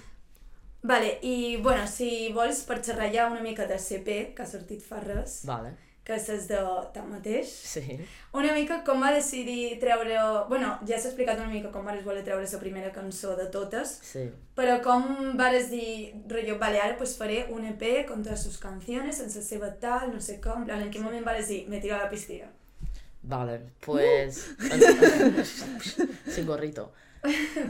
vale, 0.83 1.19
i 1.23 1.57
bueno, 1.63 1.87
si 1.87 2.31
vols 2.35 2.63
per 2.67 2.81
xerrar 2.83 3.11
ja 3.15 3.29
una 3.31 3.43
mica 3.45 3.67
de 3.67 3.79
CP, 3.79 4.35
que 4.37 4.43
ha 4.43 4.47
sortit 4.51 4.83
fa 4.83 5.01
res, 5.03 5.41
Vale. 5.47 5.75
Que 6.05 6.17
és 6.19 6.49
de 6.49 6.59
tanmateix, 6.95 7.47
Sí. 7.49 7.99
una 8.35 8.53
mica 8.55 8.83
com 8.85 9.01
va 9.03 9.13
decidir 9.15 9.79
treure... 9.79 10.17
Bueno, 10.49 10.79
ja 10.87 10.99
s'ha 10.99 11.09
explicat 11.13 11.39
una 11.39 11.49
mica 11.53 11.71
com 11.71 11.85
vares 11.85 12.05
voler 12.05 12.25
treure 12.25 12.49
la 12.51 12.59
primera 12.59 12.91
cançó 12.93 13.37
de 13.37 13.47
totes, 13.47 14.01
Sí. 14.03 14.25
però 14.57 14.81
com 14.83 15.37
vares 15.37 15.71
dir, 15.71 16.15
rotllo, 16.29 16.59
vale, 16.59 16.81
ara 16.81 16.97
pues 16.97 17.17
faré 17.17 17.47
un 17.51 17.65
EP 17.65 18.07
con 18.09 18.23
todas 18.23 18.43
sus 18.43 18.59
canciones, 18.59 19.17
sense 19.19 19.43
seva 19.43 19.71
tal, 19.79 20.13
no 20.13 20.21
sé 20.21 20.41
com, 20.41 20.69
en 20.69 20.91
quin 20.91 21.03
moment 21.05 21.25
vares 21.25 21.49
dir, 21.49 21.69
me 21.69 21.79
tiro 21.81 21.95
a 21.95 21.99
la 22.05 22.11
piscina? 22.11 22.51
Vale, 23.23 23.61
pues... 23.87 24.57
Sin 26.27 26.47
gorrito. 26.47 26.93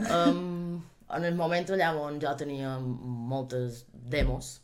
Um, 0.09 0.81
en 1.13 1.25
el 1.25 1.35
moment 1.35 1.69
allà 1.69 1.91
on 2.01 2.19
jo 2.21 2.31
tenia 2.39 2.79
moltes 2.81 3.83
demos 3.91 4.61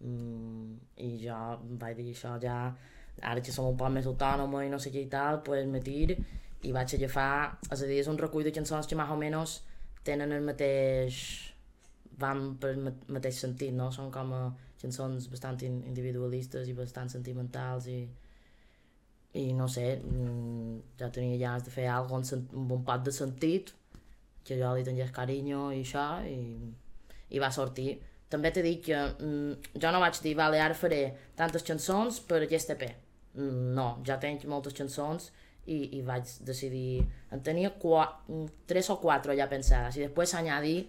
mm, 0.00 0.78
i 1.04 1.10
jo 1.26 1.40
vaig 1.80 1.98
dir 1.98 2.14
això 2.14 2.38
ja 2.40 2.56
ara 3.22 3.40
que 3.40 3.52
som 3.52 3.66
un 3.70 3.76
poc 3.76 3.90
més 3.94 4.06
autònoma 4.06 4.64
i 4.66 4.70
no 4.72 4.78
sé 4.78 4.90
què 4.90 5.02
i 5.04 5.10
tal, 5.10 5.42
pues 5.46 5.66
me 5.66 5.80
tir 5.80 6.16
i 6.64 6.72
vaig 6.72 6.94
agafar, 6.96 7.58
és 7.70 7.82
a 7.82 7.86
dir, 7.86 7.98
és 8.00 8.08
un 8.08 8.18
recull 8.18 8.44
de 8.44 8.52
cançons 8.52 8.86
que 8.86 8.96
més 8.96 9.10
o 9.10 9.16
menys 9.20 9.58
tenen 10.04 10.32
el 10.32 10.42
mateix 10.44 11.18
van 12.18 12.54
per 12.60 12.70
el 12.74 12.78
ma- 12.84 12.94
mateix 13.08 13.40
sentit, 13.40 13.72
no? 13.74 13.90
Són 13.92 14.10
com 14.14 14.32
a 14.32 14.42
cançons 14.80 15.28
bastant 15.32 15.60
in- 15.62 15.82
individualistes 15.88 16.68
i 16.68 16.72
bastant 16.76 17.08
sentimentals 17.10 17.86
i 17.88 18.02
i 19.34 19.52
no 19.52 19.66
sé, 19.68 19.96
mm, 19.98 20.76
ja 21.00 21.08
tenia 21.10 21.38
ganes 21.40 21.64
de 21.66 21.70
fer 21.74 21.88
cosa 22.08 22.36
amb, 22.36 22.70
un 22.70 22.84
pot 22.86 23.02
de 23.02 23.10
sentit, 23.12 23.72
que 24.44 24.58
jo 24.60 24.74
li 24.76 24.84
tingués 24.86 25.10
carinyo 25.10 25.72
i 25.72 25.80
això, 25.82 26.04
i, 26.28 26.38
i 27.34 27.38
va 27.42 27.50
sortir. 27.50 27.96
També 28.30 28.52
t'he 28.52 28.62
dit 28.62 28.84
que 28.84 28.94
mm, 28.96 29.72
jo 29.82 29.90
no 29.90 30.00
vaig 30.00 30.20
dir, 30.22 30.36
vale, 30.38 30.60
ara 30.60 30.74
faré 30.74 31.16
tantes 31.36 31.62
cançons 31.66 32.20
per 32.20 32.42
aquest 32.44 32.70
EP. 32.76 32.84
Mm, 33.34 33.74
no, 33.74 33.86
ja 34.06 34.16
tenc 34.22 34.44
moltes 34.50 34.74
cançons 34.78 35.30
i, 35.66 35.98
i 35.98 36.02
vaig 36.06 36.28
decidir... 36.46 37.04
En 37.34 37.42
tenia 37.42 37.72
mm, 37.74 38.46
tres 38.66 38.90
o 38.90 38.98
quatre 39.02 39.36
ja 39.36 39.48
pensades, 39.50 39.96
i 39.96 40.04
després 40.06 40.34
s'añadí 40.34 40.86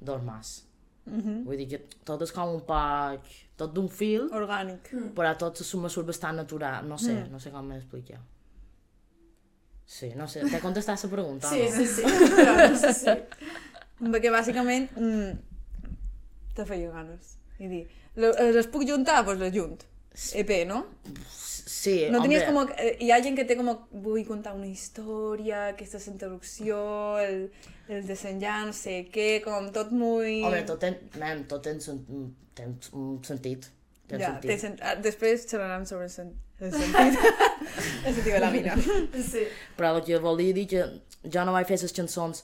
dos 0.00 0.22
més. 0.22 0.64
Mm 1.06 1.20
-hmm. 1.20 1.44
Vull 1.44 1.56
dir 1.56 1.68
que 1.68 1.78
tot 2.04 2.22
és 2.22 2.32
com 2.32 2.48
un 2.54 2.60
poc... 2.60 3.20
tot 3.56 3.72
d'un 3.74 3.88
fil, 3.88 4.28
Orgànic. 4.30 4.90
però 5.14 5.36
tot 5.36 5.56
se 5.56 5.76
me 5.76 5.88
surt 5.88 6.06
bastant 6.06 6.36
natural, 6.36 6.86
no 6.86 6.98
sé, 6.98 7.12
mm. 7.12 7.30
no 7.32 7.38
sé 7.38 7.50
com 7.50 7.66
m'explicar. 7.66 8.20
Sí, 9.86 10.12
no 10.14 10.26
sé, 10.28 10.40
t'he 10.40 10.60
contestat 10.60 11.02
la 11.02 11.10
pregunta, 11.10 11.48
Sí, 11.48 11.62
no? 11.62 11.70
sí, 11.70 11.86
sí, 11.86 12.02
no 12.70 12.76
sé 12.76 12.92
si... 12.92 13.06
Perquè 13.98 14.30
bàsicament 14.30 14.88
mm, 14.96 15.38
te 16.54 16.64
feia 16.64 16.90
ganes. 16.90 17.38
I 17.58 17.68
dir, 17.68 17.88
lo- 18.14 18.36
eh, 18.36 18.52
les 18.52 18.66
puc 18.66 18.84
juntar? 18.86 19.24
Doncs 19.24 19.26
pues 19.26 19.38
les 19.38 19.54
junt. 19.56 19.82
EP, 20.34 20.50
no? 20.66 20.84
Sí, 21.78 22.08
No 22.10 22.20
tenies 22.22 22.48
hombre, 22.48 22.74
com... 22.74 22.84
eh, 22.84 22.96
Hi 23.04 23.10
ha 23.14 23.20
gent 23.22 23.36
que 23.38 23.44
té 23.46 23.54
com... 23.58 23.68
Vull 24.04 24.24
contar 24.26 24.54
una 24.56 24.66
història, 24.66 25.68
aquesta 25.74 26.00
introducció, 26.10 26.78
el, 27.22 27.44
el 27.88 28.06
desenllaç, 28.08 28.66
no 28.70 28.74
sé 28.76 28.96
què, 29.14 29.28
com 29.44 29.70
tot 29.74 29.92
muy... 29.94 30.40
Home, 30.48 30.64
tot 30.66 30.80
ten, 30.82 30.98
man, 31.20 31.44
tot 31.50 31.62
ten, 31.68 31.78
sen, 31.84 32.00
ten 32.58 32.74
un 32.98 33.20
sentit. 33.24 33.70
Ten 34.08 34.24
ja, 34.24 34.32
sentit. 34.34 34.50
té 34.50 34.58
sent... 34.64 34.78
ah, 34.82 34.96
després 35.04 35.46
xerrarem 35.46 35.86
sobre 35.86 36.08
el, 36.08 36.12
sen... 36.12 36.32
el 36.58 36.74
sentit. 36.74 37.20
el 38.08 38.14
sentit 38.16 38.32
de 38.32 38.42
la 38.42 38.50
vida. 38.54 38.74
Sí. 39.22 39.46
Però 39.78 39.94
el 39.96 40.02
que 40.08 40.18
volia 40.24 40.56
dir 40.56 40.66
que 40.72 40.84
jo 41.28 41.44
no 41.46 41.54
vaig 41.54 41.68
fer 41.70 41.78
les 41.84 41.94
cançons 41.94 42.42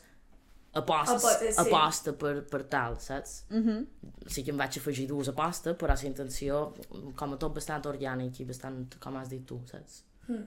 aposta, 0.75 1.17
Apo- 1.17 1.45
eh, 1.45 1.53
sí. 1.53 1.61
aposta 1.61 2.13
per, 2.13 2.45
per 2.51 2.63
tal, 2.65 2.99
saps? 3.01 3.45
Mm 3.51 3.63
-hmm. 3.63 3.87
Sí 4.27 4.43
que 4.45 4.51
em 4.51 4.57
vaig 4.57 4.79
afegir 4.79 5.07
dues 5.09 5.29
aposta, 5.29 5.75
però 5.75 5.95
la 5.95 6.09
intenció, 6.09 6.75
com 7.17 7.33
a 7.33 7.37
tot 7.37 7.55
bastant 7.55 7.87
orgànic 7.87 8.41
i 8.41 8.45
bastant, 8.45 8.95
com 8.99 9.17
has 9.17 9.29
dit 9.29 9.47
tu, 9.47 9.61
saps? 9.67 10.05
Mm. 10.29 10.47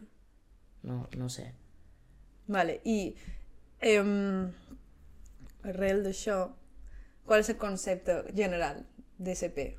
No, 0.81 1.07
no 1.17 1.29
sé. 1.29 1.53
Vale, 2.47 2.79
i 2.83 3.15
um, 3.99 4.51
arrel 5.63 6.03
d'això, 6.03 6.49
qual 7.25 7.39
és 7.39 7.49
el 7.49 7.57
concepte 7.57 8.23
general 8.35 8.85
d'SP? 9.17 9.75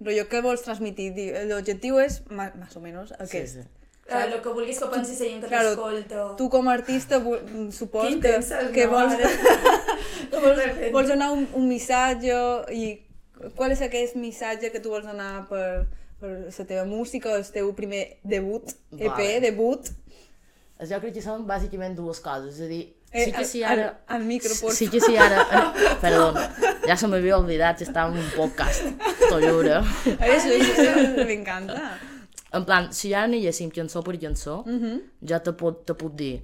Rollo, 0.00 0.24
què 0.24 0.42
vols 0.42 0.62
transmitir? 0.62 1.12
L'objectiu 1.46 1.98
és, 1.98 2.22
más 2.30 2.76
o 2.76 2.80
menos, 2.80 3.12
aquest. 3.12 3.54
Sí, 3.54 3.62
sí. 3.62 3.81
Eh, 4.10 4.24
el 4.34 4.40
que 4.42 4.48
vulguis 4.50 4.78
que 4.82 4.86
pensi 4.90 5.12
la 5.12 5.18
gent 5.30 5.40
que 5.44 5.48
Claro, 5.48 5.68
t'escolta. 5.76 6.24
Tu 6.40 6.48
com 6.50 6.68
a 6.68 6.72
artista 6.74 7.20
supos 7.70 8.02
Que 8.02 8.08
que, 8.08 8.14
intenses, 8.16 8.70
que 8.74 8.86
no? 8.86 8.92
vols, 8.92 9.14
vols, 10.42 10.62
vols 10.92 11.08
donar 11.08 11.30
un, 11.32 11.46
un 11.54 11.68
missatge 11.68 12.34
i 12.74 12.86
qual 13.56 13.72
és 13.74 13.80
aquest 13.82 14.16
missatge 14.16 14.70
que 14.72 14.80
tu 14.82 14.90
vols 14.92 15.06
donar 15.06 15.46
per, 15.48 15.86
per 16.20 16.32
la 16.50 16.66
teva 16.66 16.84
música, 16.84 17.34
el 17.38 17.46
teu 17.54 17.72
primer 17.78 18.18
debut, 18.22 18.74
EP, 18.98 19.06
Vale. 19.08 19.40
debut? 19.42 19.88
Jo 20.82 20.98
crec 20.98 21.14
que 21.14 21.22
són 21.22 21.44
bàsicament 21.46 21.94
dues 21.94 22.18
coses, 22.20 22.58
és 22.58 22.66
a 22.66 22.68
dir, 22.70 22.82
Eh, 23.12 23.26
sí 23.26 23.32
que 23.36 23.44
si 23.44 23.60
al- 23.62 23.72
ara... 23.78 23.88
al- 24.08 24.16
al 24.16 24.22
micro, 24.24 24.50
por 24.60 24.72
Sí 24.72 24.86
que 24.88 24.98
si 25.00 25.16
ara... 25.20 25.42
eh, 25.52 25.96
Perdó, 26.00 26.32
ja 26.88 26.96
se 26.96 27.06
m'havia 27.06 27.36
oblidat 27.38 27.76
que 27.78 27.84
estava 27.84 28.08
en 28.10 28.16
un 28.22 28.30
podcast, 28.34 28.86
t'ho 29.28 29.38
juro. 29.42 29.82
Això, 30.16 30.54
això 30.56 30.94
m'encanta. 31.28 31.98
En 32.52 32.64
plan, 32.68 32.90
si 32.92 33.14
ara 33.14 33.24
anéssim 33.24 33.70
cançó 33.70 34.02
per 34.04 34.18
cançó, 34.20 34.62
mm 34.66 34.78
-hmm. 34.78 35.00
jo 35.28 35.38
te 35.40 35.52
puc, 35.52 35.84
te 35.86 35.94
puc 35.94 36.12
dir, 36.14 36.42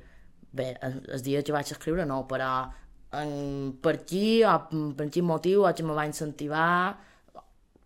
bé, 0.52 0.76
el, 0.82 1.02
el 1.14 1.22
dia 1.22 1.42
que 1.42 1.52
vaig 1.52 1.70
escriure 1.70 2.04
no, 2.06 2.26
però 2.26 2.70
en, 3.12 3.72
per 3.82 4.04
qui 4.04 4.42
o 4.44 4.94
per 4.96 5.08
quin 5.10 5.24
motiu 5.24 5.64
o 5.66 5.74
que 5.74 5.82
me 5.82 5.92
va 5.94 6.06
incentivar, 6.06 6.96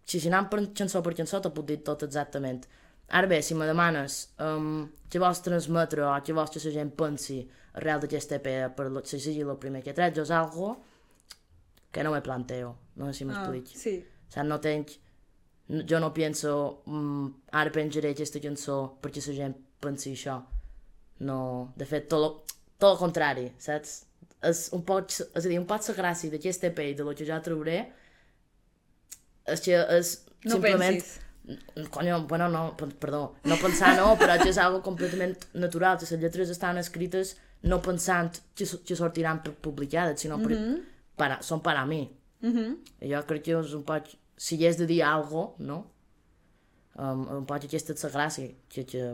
si 0.04 0.20
si 0.20 0.28
anem 0.28 0.48
per 0.48 0.60
cançó 0.74 1.02
per 1.02 1.14
cançó 1.14 1.40
te 1.40 1.50
puc 1.50 1.66
dir 1.66 1.82
tot 1.82 2.02
exactament. 2.02 2.66
Ara 3.08 3.26
bé, 3.26 3.42
si 3.42 3.54
me 3.54 3.66
demanes 3.66 4.30
um, 4.40 4.88
què 5.10 5.18
vols 5.18 5.42
transmetre 5.42 6.02
o 6.02 6.12
què 6.24 6.32
vols 6.32 6.50
que 6.50 6.60
la 6.64 6.72
gent 6.72 6.90
pensi 6.96 7.48
arrel 7.74 8.00
d'aquest 8.00 8.32
EP 8.32 8.46
per 8.76 8.86
lo, 8.90 9.04
si 9.04 9.18
sigui 9.20 9.40
el 9.42 9.56
primer 9.58 9.82
que 9.82 9.90
he 9.90 9.94
tret, 9.94 10.14
jo 10.16 10.22
és 10.22 10.30
algo 10.30 10.76
que 11.92 12.02
no 12.02 12.10
me 12.12 12.20
planteo, 12.22 12.76
no 12.96 13.06
sé 13.06 13.12
si 13.12 13.24
Ah, 13.24 13.26
m'explic. 13.26 13.66
sí. 13.76 14.04
O 14.28 14.32
sea, 14.32 14.42
no 14.44 14.60
tenc... 14.60 14.88
Jo 15.69 15.99
no 16.00 16.12
penso, 16.12 16.83
mm, 16.87 17.28
ara 17.52 17.71
penjaré 17.71 18.11
aquesta 18.11 18.40
cançó 18.40 18.99
perquè 19.02 19.23
la 19.28 19.35
gent 19.35 19.54
pensi 19.81 20.12
això. 20.12 20.42
No, 21.21 21.73
de 21.76 21.85
fet, 21.87 22.09
tot 22.09 22.21
lo, 22.21 22.45
tot 22.78 22.92
el 22.92 22.99
contrari, 22.99 23.52
saps? 23.59 24.04
És 24.42 24.69
un 24.73 24.83
poc, 24.83 25.11
és 25.11 25.45
a 25.45 25.49
dir, 25.49 25.59
un 25.59 25.66
poc 25.66 25.87
la 25.88 25.95
gràcia 25.95 26.31
d'aquest 26.31 26.64
EP 26.64 26.78
i 26.78 26.95
de 26.95 27.04
lo 27.04 27.14
que 27.14 27.25
jo 27.25 27.38
trobaré 27.40 27.92
és 29.47 29.61
que 29.61 29.75
és 29.99 30.25
No 30.45 30.52
simplement... 30.57 30.97
pensis. 30.99 31.19
Coño, 31.90 32.21
bueno, 32.28 32.49
no, 32.49 32.76
per- 32.76 32.95
perdó, 32.95 33.35
no 33.45 33.57
pensar 33.59 33.97
no, 33.99 34.12
però 34.19 34.37
és 34.47 34.59
algo 34.62 34.78
completament 34.83 35.35
natural, 35.59 35.97
que 35.99 36.07
les 36.07 36.21
lletres 36.23 36.50
estan 36.50 36.78
escrites 36.78 37.33
no 37.66 37.81
pensant 37.83 38.38
que, 38.54 38.64
que 38.87 38.95
sortiran 38.95 39.40
pu- 39.42 39.54
publicades, 39.61 40.21
sinó 40.23 40.38
per, 40.38 40.54
para, 41.19 41.40
són 41.42 41.61
per 41.61 41.75
a 41.76 41.85
mi. 41.87 42.04
Mm 42.42 42.52
-hmm. 42.52 42.76
Jo 43.11 43.25
crec 43.26 43.42
que 43.42 43.59
és 43.59 43.75
un 43.75 43.83
poc, 43.83 44.07
si 44.36 44.56
hi 44.56 44.66
és 44.66 44.78
de 44.80 44.86
dir 44.86 45.02
cosa, 45.02 45.54
no? 45.58 45.84
Um, 46.94 47.22
un 47.38 47.46
poc 47.48 47.64
aquesta 47.64 47.94
la 48.02 48.10
gràcia, 48.12 48.50
que, 48.68 48.84
que, 48.84 49.06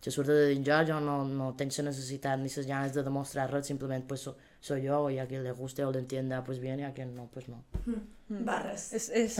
que 0.00 0.12
surt 0.14 0.28
de 0.30 0.52
dins 0.52 0.66
jo, 0.66 0.76
jo 0.86 1.00
no, 1.02 1.24
no 1.26 1.52
tinc 1.58 1.74
la 1.78 1.88
necessitat 1.88 2.38
ni 2.38 2.50
les 2.52 2.66
ganes 2.68 2.92
de 2.94 3.02
demostrar 3.02 3.48
res, 3.50 3.66
simplement 3.66 4.06
pues, 4.06 4.20
so, 4.20 4.36
soy 4.60 4.82
yo, 4.82 5.10
y 5.10 5.18
a 5.18 5.26
quien 5.26 5.42
le 5.42 5.52
guste 5.52 5.84
o 5.84 5.90
le 5.90 5.98
entienda, 5.98 6.44
pues 6.44 6.60
bien, 6.60 6.80
y 6.80 6.84
a 6.84 6.92
quien 6.94 7.14
no, 7.16 7.28
pues 7.32 7.48
no. 7.48 7.64
Barres. 8.28 8.92
És, 8.92 9.08
és, 9.10 9.38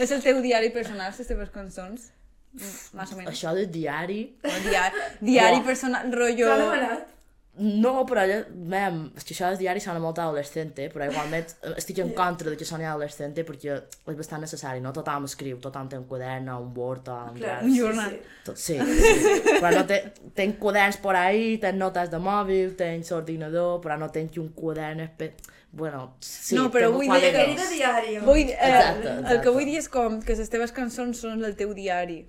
és 0.00 0.10
el 0.10 0.22
teu 0.24 0.40
diari 0.44 0.70
personal, 0.72 1.12
les 1.16 1.28
teves 1.28 1.50
cançons? 1.50 2.10
Mm, 2.54 2.96
Más 2.96 3.12
o 3.12 3.16
menos. 3.16 3.32
Això 3.32 3.54
del 3.56 3.70
diari... 3.72 4.36
Diari, 4.42 5.04
diari 5.20 5.56
Buah. 5.60 5.66
personal, 5.66 6.12
rotllo... 6.12 6.48
T'ha 6.48 6.58
demanat? 6.60 7.13
No, 7.56 8.00
però 8.02 8.24
ja, 8.26 8.40
mem, 8.50 8.96
és 9.14 9.22
que 9.22 9.30
això 9.30 9.46
del 9.46 9.60
diari 9.60 9.78
sona 9.82 10.00
molt 10.02 10.18
adolescente, 10.18 10.88
però 10.90 11.06
igualment 11.06 11.52
eh, 11.62 11.74
estic 11.78 12.00
en 12.02 12.10
contra 12.16 12.50
de 12.50 12.56
que 12.58 12.66
soni 12.66 12.82
adolescente 12.88 13.44
perquè 13.46 13.76
és 13.76 14.18
bastant 14.18 14.42
necessari, 14.42 14.82
no? 14.82 14.90
Tothom 14.96 15.28
escriu, 15.28 15.60
tothom 15.62 15.86
té 15.92 16.00
un 16.00 16.08
quadern 16.10 16.50
un 16.50 16.72
Word 16.74 17.12
o 17.14 17.18
un 17.30 17.38
Clar. 17.38 17.60
Un 17.62 17.76
jornal. 17.78 18.10
sí. 18.10 18.40
Tot, 18.44 18.58
sí, 18.58 18.78
sí. 18.82 19.40
però 19.60 19.70
no 19.76 19.86
te, 19.86 20.00
tenc 20.34 20.58
quaderns 20.58 20.98
por 20.98 21.14
ahí, 21.14 21.54
tenc 21.62 21.78
notes 21.78 22.10
de 22.10 22.18
mòbil, 22.18 22.74
tenc 22.80 23.12
ordinador, 23.14 23.78
però 23.84 23.98
no 24.02 24.10
tenc 24.10 24.40
un 24.42 24.50
quadern 24.56 25.06
espe... 25.06 25.34
Bueno, 25.74 26.16
sí, 26.22 26.54
No, 26.54 26.68
però 26.70 26.92
vull 26.94 27.08
dir 27.10 27.32
Que. 27.34 28.20
Vull, 28.22 28.44
eh, 28.46 28.52
Exacte, 28.54 29.08
El 29.08 29.18
exacte. 29.24 29.40
que 29.42 29.50
vull 29.50 29.64
dir 29.66 29.78
és 29.80 29.88
com 29.90 30.20
que 30.22 30.36
les 30.38 30.50
teves 30.50 30.70
cançons 30.74 31.18
són 31.18 31.42
el 31.44 31.56
teu 31.58 31.72
diari. 31.74 32.20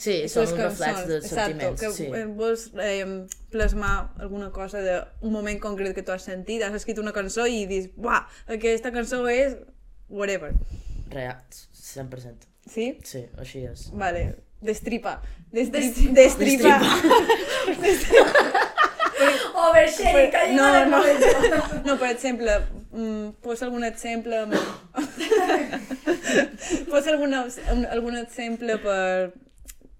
Sí, 0.00 0.14
són 0.32 0.46
teves 0.46 0.52
un 0.54 0.58
reflex 0.62 0.94
cançons, 0.94 1.08
dels 1.10 1.24
exacto, 1.28 1.50
sentiments, 1.50 1.80
que 1.82 1.88
sí. 1.92 2.06
eh, 2.16 2.22
vols 2.38 2.62
eh, 2.80 3.04
plasmar 3.52 3.96
alguna 4.24 4.48
cosa 4.54 4.80
d'un 4.86 5.32
moment 5.34 5.58
concret 5.60 5.92
que 5.94 6.02
tu 6.06 6.12
has 6.14 6.24
sentit, 6.24 6.62
has 6.64 6.72
escrit 6.78 6.98
una 7.02 7.12
cançó 7.12 7.44
i 7.46 7.66
dius, 7.68 7.90
buah, 8.00 8.22
aquesta 8.56 8.92
cançó 8.94 9.20
és 9.28 9.58
whatever. 10.08 10.54
Real, 11.12 11.36
100%. 11.76 12.48
Sí? 12.70 12.94
Sí, 13.04 13.26
així 13.40 13.66
és. 13.68 13.90
Vale. 13.92 14.24
Destripa. 14.62 15.18
Destri 15.52 15.90
Destripa. 16.16 16.80
destripa. 17.80 18.40
Oversharing, 19.60 20.30
que 20.30 20.52
No, 20.54 20.86
no. 20.86 21.02
de 21.04 21.14
No, 21.84 21.98
per 21.98 22.10
exemple, 22.10 22.50
mm, 22.92 23.28
posa 23.42 23.64
algun 23.66 23.84
exemple... 23.84 24.38
amb- 24.46 24.54
posa 26.90 27.10
alguna, 27.10 27.46
un- 27.72 27.86
algun 27.86 28.16
exemple 28.16 28.78
per 28.78 29.32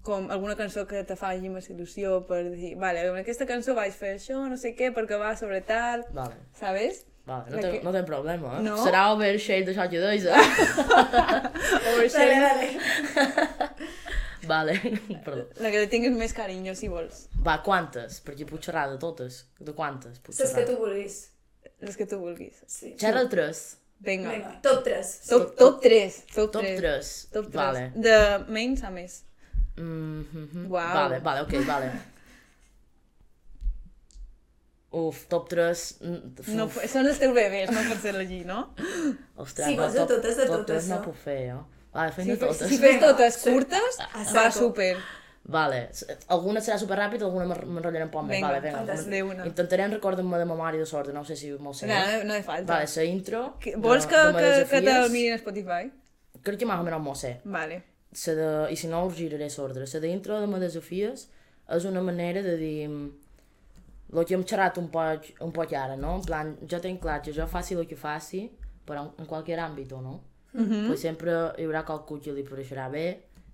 com 0.01 0.31
alguna 0.31 0.55
cançó 0.57 0.87
que 0.89 1.03
te 1.05 1.15
faci 1.15 1.49
més 1.49 1.69
il·lusió 1.69 2.25
per 2.27 2.43
dir, 2.55 2.75
vale, 2.81 3.03
en 3.09 3.17
aquesta 3.21 3.45
cançó 3.45 3.75
vaig 3.77 3.93
fer 3.93 4.15
això, 4.17 4.39
no 4.49 4.57
sé 4.57 4.73
què, 4.75 4.89
perquè 4.95 5.17
va 5.21 5.35
sobre 5.37 5.61
tal, 5.61 6.05
Vale, 6.15 6.35
sabes? 6.57 7.03
vale, 7.25 7.51
no, 7.51 7.59
ten, 7.61 7.71
que- 7.75 7.83
no 7.85 7.91
ten 7.93 8.05
problema, 8.05 8.55
eh? 8.57 8.63
No? 8.65 8.77
Serà 8.83 9.03
overshade 9.13 9.67
d'això 9.69 9.85
que 9.91 9.99
deis, 10.01 10.25
eh? 10.25 10.31
Dale, 11.11 11.51
Oversharing. 11.93 12.41
dale. 12.41 12.69
vale, 14.47 14.79
perdó. 15.25 15.45
La 15.61 15.69
que 15.71 15.85
tinguis 15.91 16.15
més 16.17 16.33
carinyo, 16.33 16.73
si 16.75 16.89
vols. 16.91 17.27
Va, 17.45 17.59
quantes? 17.65 18.21
Perquè 18.25 18.47
puc 18.49 18.63
xerrar 18.65 18.87
de 18.91 18.97
totes. 19.01 19.43
De 19.59 19.73
quantes 19.77 20.17
puc 20.19 20.33
xerrar? 20.35 20.55
que 20.63 20.65
tu 20.71 20.77
vulguis. 20.81 21.19
Les 21.81 21.97
que 21.97 22.05
tu 22.09 22.17
vulguis. 22.21 22.57
Sí. 22.69 22.95
Xerra 22.99 23.27
3. 23.29 23.61
Vinga. 24.01 24.31
Vinga, 24.33 24.51
top 24.65 24.81
3. 24.85 25.09
Top, 25.29 25.51
top 25.57 25.81
3. 25.83 26.15
Top, 26.33 26.51
Top 26.57 26.63
3. 26.65 26.79
3. 26.81 27.11
Top 27.35 27.51
3. 27.53 27.55
Vale. 27.61 27.83
De 27.95 28.15
menys 28.49 28.81
a 28.83 28.89
més. 28.93 29.21
Mm 29.77 30.23
-hmm. 30.31 30.69
Uau. 30.69 30.93
Vale, 30.93 31.19
vale, 31.19 31.41
ok, 31.41 31.53
vale. 31.67 31.91
Uf, 34.91 35.25
top 35.29 35.47
3... 35.49 35.99
Uf, 36.39 36.47
No, 36.51 36.65
són 36.67 37.07
els 37.07 37.19
teus 37.21 37.31
bebès, 37.33 37.69
no 37.71 37.79
pots 37.87 38.03
elegir, 38.11 38.41
no? 38.45 38.73
Ostres, 39.39 39.67
Sí, 39.69 39.75
no, 39.77 39.83
vols 39.83 39.93
de 39.95 39.99
top- 40.01 40.09
totes, 40.17 40.35
de 40.37 40.45
top 40.49 40.55
totes, 40.57 40.65
tres 40.67 40.87
no 40.89 40.95
no? 40.97 41.01
puc 41.05 41.15
fer, 41.15 41.37
jo. 41.53 41.61
Vale, 41.93 42.11
fem 42.11 42.25
Si, 42.25 42.31
de 42.31 42.37
fes- 42.37 42.57
totes. 42.57 42.69
si 42.69 42.77
fes 42.77 42.99
totes 42.99 43.35
sí. 43.39 43.51
curtes, 43.53 43.99
A 43.99 44.17
va 44.19 44.25
saco. 44.25 44.59
super. 44.59 44.97
Vale, 45.43 45.89
alguna 46.27 46.59
serà 46.59 46.77
super 46.77 46.97
ràpid, 46.99 47.23
alguna 47.23 47.45
m'en- 47.45 47.65
m'enrotllaré 47.67 48.03
un 48.03 48.11
poc 48.11 48.23
més. 48.25 48.35
Vinga, 48.35 48.47
vale, 48.51 48.59
vinga. 48.61 48.83
De. 49.43 49.47
Intentaré 49.47 49.87
recordar-me 49.87 50.37
de 50.37 50.45
memòria 50.45 50.79
de 50.79 50.85
sort, 50.85 51.07
no 51.13 51.23
sé 51.23 51.35
si 51.37 51.51
m'ho 51.51 51.73
sé. 51.73 51.87
No, 51.87 52.23
no, 52.25 52.35
hi 52.35 52.43
falta. 52.43 52.73
Vale, 52.73 52.85
la 52.95 53.03
intro... 53.03 53.55
Que- 53.59 53.71
de- 53.71 53.77
Vols 53.77 54.05
que, 54.05 54.15
de 54.17 54.33
que, 54.33 54.69
que 54.69 54.81
te'l 54.81 55.09
mirin 55.09 55.33
a 55.33 55.37
Spotify? 55.37 55.89
Crec 56.43 56.59
que 56.59 56.65
més 56.65 56.79
o 56.79 56.83
menys 56.83 56.99
m'ho 57.01 57.15
sé. 57.15 57.39
Vale. 57.45 57.83
La 58.11 58.33
de, 58.35 58.47
I 58.73 58.75
si 58.75 58.87
no, 58.91 59.05
us 59.07 59.15
giraré 59.15 59.47
l'ordre. 59.57 59.85
La 59.87 59.99
d'intro 60.03 60.39
de 60.39 60.47
Medesafies 60.47 61.27
és 61.77 61.85
una 61.85 62.01
manera 62.01 62.41
de 62.43 62.57
dir... 62.57 62.89
El 64.11 64.25
que 64.27 64.35
hem 64.35 64.41
xerrat 64.43 64.75
un 64.75 64.89
poc, 64.91 65.29
un 65.39 65.53
poc 65.55 65.71
ara, 65.71 65.95
no? 65.95 66.17
En 66.19 66.23
plan, 66.25 66.49
jo 66.67 66.81
tinc 66.83 66.99
clar 66.99 67.21
que 67.23 67.31
jo 67.31 67.45
faci 67.47 67.77
el 67.79 67.85
que 67.87 67.95
faci, 67.95 68.41
però 68.83 69.05
en, 69.05 69.11
en 69.23 69.29
qualsevol 69.29 69.61
àmbit, 69.63 69.93
no? 70.03 70.17
Mm 70.51 70.65
-hmm. 70.67 70.87
pues 70.87 70.99
sempre 70.99 71.31
hi 71.31 71.63
haurà 71.63 71.85
qualcú 71.87 72.19
que 72.19 72.33
li 72.33 72.43
pareixerà 72.43 72.89
bé 72.91 73.05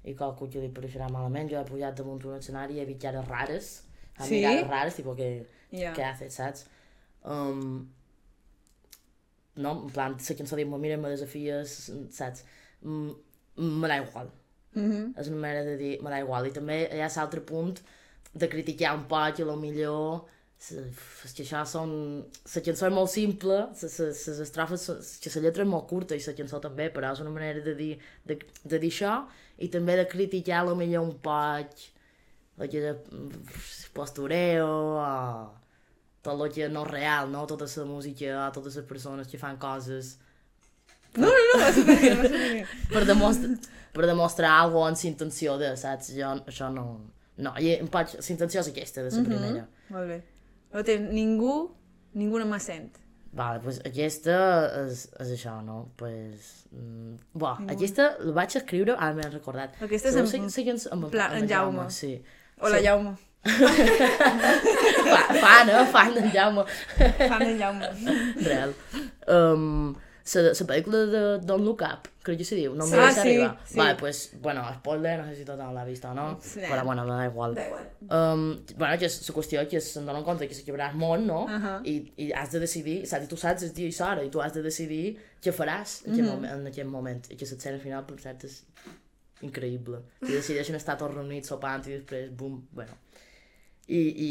i 0.03 0.15
qualcú 0.15 0.49
que 0.49 0.59
li 0.59 0.69
pareixerà 0.73 1.11
malament. 1.11 1.51
Jo 1.51 1.59
he 1.59 1.63
pujat 1.65 1.95
damunt 1.97 2.25
un 2.25 2.35
escenari 2.39 2.73
i 2.73 2.79
he 2.79 2.85
vist 2.85 3.01
cares 3.01 3.27
rares, 3.27 3.83
a 4.17 4.23
Sí? 4.23 4.35
mirades 4.35 4.67
rares, 4.67 4.95
tipo 4.95 5.15
que... 5.15 5.45
Ja. 5.71 5.93
què 5.93 6.03
haces, 6.03 6.33
saps? 6.33 6.65
Um, 7.23 7.87
no, 9.55 9.71
en 9.83 9.89
plan, 9.91 10.15
la 10.29 10.35
cançó 10.35 10.55
diu, 10.55 10.77
mira, 10.77 10.97
me 10.97 11.09
desafies, 11.09 11.91
saps? 12.09 12.45
Mm, 12.81 13.11
me 13.57 13.87
da 13.87 13.97
igual. 13.97 14.31
Mm 14.77 14.89
-hmm. 14.91 15.19
És 15.19 15.27
una 15.27 15.41
manera 15.43 15.63
de 15.63 15.75
dir, 15.77 15.93
me 16.03 16.09
da 16.09 16.19
igual. 16.19 16.47
I 16.47 16.51
també 16.59 16.77
hi 16.93 17.01
ha 17.01 17.09
l'altre 17.15 17.41
punt 17.41 17.77
de 18.33 18.47
criticar 18.47 18.95
un 18.95 19.05
poc 19.07 19.39
i 19.39 19.43
millor 19.43 20.25
se- 20.57 20.83
és 21.25 21.33
que 21.33 21.43
això 21.43 21.63
són... 21.65 21.91
La 22.55 22.61
cançó 22.61 22.87
és 22.87 22.93
molt 22.93 23.09
simple, 23.09 23.57
les 23.81 24.39
estrofes, 24.47 25.19
que 25.21 25.29
la 25.35 25.41
lletra 25.41 25.63
és 25.63 25.69
molt 25.69 25.87
curta 25.87 26.15
i 26.15 26.23
la 26.25 26.33
cançó 26.39 26.59
també, 26.59 26.89
però 26.93 27.11
és 27.13 27.19
una 27.19 27.29
manera 27.29 27.61
de 27.61 27.75
dir, 27.75 27.99
de, 28.25 28.39
de 28.63 28.79
dir 28.79 28.91
això 28.91 29.25
i 29.57 29.69
també 29.73 29.95
de 29.97 30.07
criticar 30.07 30.65
lo 30.65 30.75
millor 30.75 31.03
un 31.03 31.15
poc 31.21 31.67
el 32.57 32.69
que 32.69 32.81
de 32.81 32.93
postureo 33.93 34.67
o 34.97 35.53
tot 36.23 36.41
el 36.41 36.51
que 36.53 36.69
no 36.69 36.83
és 36.85 36.91
real, 36.91 37.29
no? 37.31 37.45
Tota 37.47 37.67
la 37.77 37.85
música, 37.85 38.51
totes 38.53 38.75
les 38.75 38.85
persones 38.85 39.27
que 39.27 39.37
fan 39.37 39.57
coses 39.57 40.17
No, 41.17 41.27
no, 41.27 41.53
no, 41.57 42.65
per 42.91 43.05
demostrar, 43.07 43.55
per 43.93 44.05
demostrar 44.09 44.51
alguna 44.61 44.89
cosa 44.91 44.95
amb 44.95 45.03
la 45.03 45.09
intenció 45.11 45.57
de, 45.61 45.73
saps? 45.77 46.11
Jo, 46.17 46.33
això 46.47 46.71
no... 46.73 46.87
No, 47.37 47.51
i 47.61 47.75
em 47.77 47.87
pots... 47.93 48.15
La 48.17 48.25
intenció 48.33 48.61
és 48.63 48.67
aquesta, 48.71 49.03
de 49.05 49.11
la 49.13 49.23
primera. 49.27 49.67
Molt 49.93 50.07
bé. 50.09 50.21
No 50.73 50.81
té 50.83 50.95
ningú, 50.99 51.51
ningú 52.17 52.39
no 52.41 52.47
m'assent. 52.49 52.97
Vale, 53.37 53.59
pues 53.61 53.77
aquesta 53.85 54.37
és, 54.87 55.03
és 55.21 55.33
això, 55.35 55.59
no? 55.61 55.91
Pues, 55.99 56.65
mm, 56.71 57.13
bo, 57.37 57.51
aquesta 57.69 58.07
la 58.23 58.33
vaig 58.39 58.55
escriure, 58.57 58.95
ara 58.97 59.13
m'he 59.13 59.27
recordat. 59.29 59.75
Aquesta 59.85 60.09
és 60.09 60.15
en- 60.17 60.25
sé- 60.31 60.41
sé 60.49 60.63
ens- 60.71 60.87
amb, 60.91 61.05
pla- 61.13 61.29
en 61.37 61.45
Jaume. 61.47 61.85
Sí. 61.93 62.15
Hola, 62.59 62.79
Sí. 62.79 62.85
Jaume. 62.87 63.13
Fa, 65.11 65.21
fan, 65.41 65.69
eh? 65.69 65.85
Fan 65.93 66.13
d'en 66.15 66.31
Jaume. 66.33 66.63
Fan 66.97 67.39
de 67.45 67.53
Jaume. 67.59 67.89
Real. 68.49 68.73
Um, 69.27 69.95
la, 70.33 70.41
la 70.49 70.65
pel·lícula 70.69 70.99
de 71.11 71.21
Don't 71.45 71.63
Look 71.63 71.81
Up, 71.87 72.07
crec 72.23 72.37
que 72.41 72.45
se 72.45 72.55
diu, 72.57 72.73
no 72.75 72.85
me 72.87 72.97
Ah, 72.99 73.11
sí, 73.13 73.19
arribar. 73.21 73.59
sí. 73.65 73.77
Vale, 73.79 73.95
pues, 73.95 74.31
bueno, 74.41 74.63
spoiler, 74.79 75.19
no 75.19 75.25
sé 75.29 75.35
si 75.37 75.45
tothom 75.47 75.73
l'ha 75.73 75.85
vist 75.87 76.03
o 76.05 76.13
no, 76.13 76.25
Sí. 76.43 76.59
però 76.61 76.83
bueno, 76.83 77.05
da 77.05 77.25
igual. 77.25 77.55
Da 77.55 77.65
igual. 77.67 77.85
Um, 78.09 78.43
bueno, 78.75 78.97
que 78.99 79.05
és 79.07 79.15
la 79.29 79.35
qüestió 79.35 79.63
que 79.69 79.79
se'n 79.81 80.05
donen 80.05 80.23
compte 80.27 80.47
que 80.47 80.53
s'acabarà 80.57 80.89
el 80.91 80.97
món, 80.97 81.25
no? 81.27 81.45
Ahà. 81.47 81.77
I, 81.85 81.95
I 82.17 82.31
has 82.33 82.51
de 82.51 82.59
decidir, 82.59 83.05
saps? 83.07 83.25
I 83.25 83.27
tu 83.31 83.37
saps 83.37 83.63
el 83.63 83.73
dia 83.73 83.87
i 83.87 83.95
l'hora, 83.99 84.23
i 84.23 84.29
tu 84.29 84.41
has 84.41 84.53
de 84.53 84.61
decidir 84.61 85.17
què 85.41 85.53
faràs 85.55 86.01
en, 86.05 86.13
aquell, 86.13 86.25
moment, 86.27 86.51
en 86.59 86.67
aquell 86.67 86.87
moment. 86.91 87.23
I 87.31 87.35
que 87.37 87.45
l'escena 87.45 87.79
final, 87.79 88.03
per 88.05 88.19
cert, 88.19 88.43
és 88.43 88.63
increïble. 89.45 90.01
I 90.25 90.31
decideixen 90.33 90.75
estar 90.75 90.97
tots 90.97 91.13
reunits 91.13 91.47
sopant 91.51 91.83
i 91.87 91.99
després, 91.99 92.31
bum, 92.35 92.61
bueno. 92.73 92.95
I, 93.87 93.99
i 94.11 94.29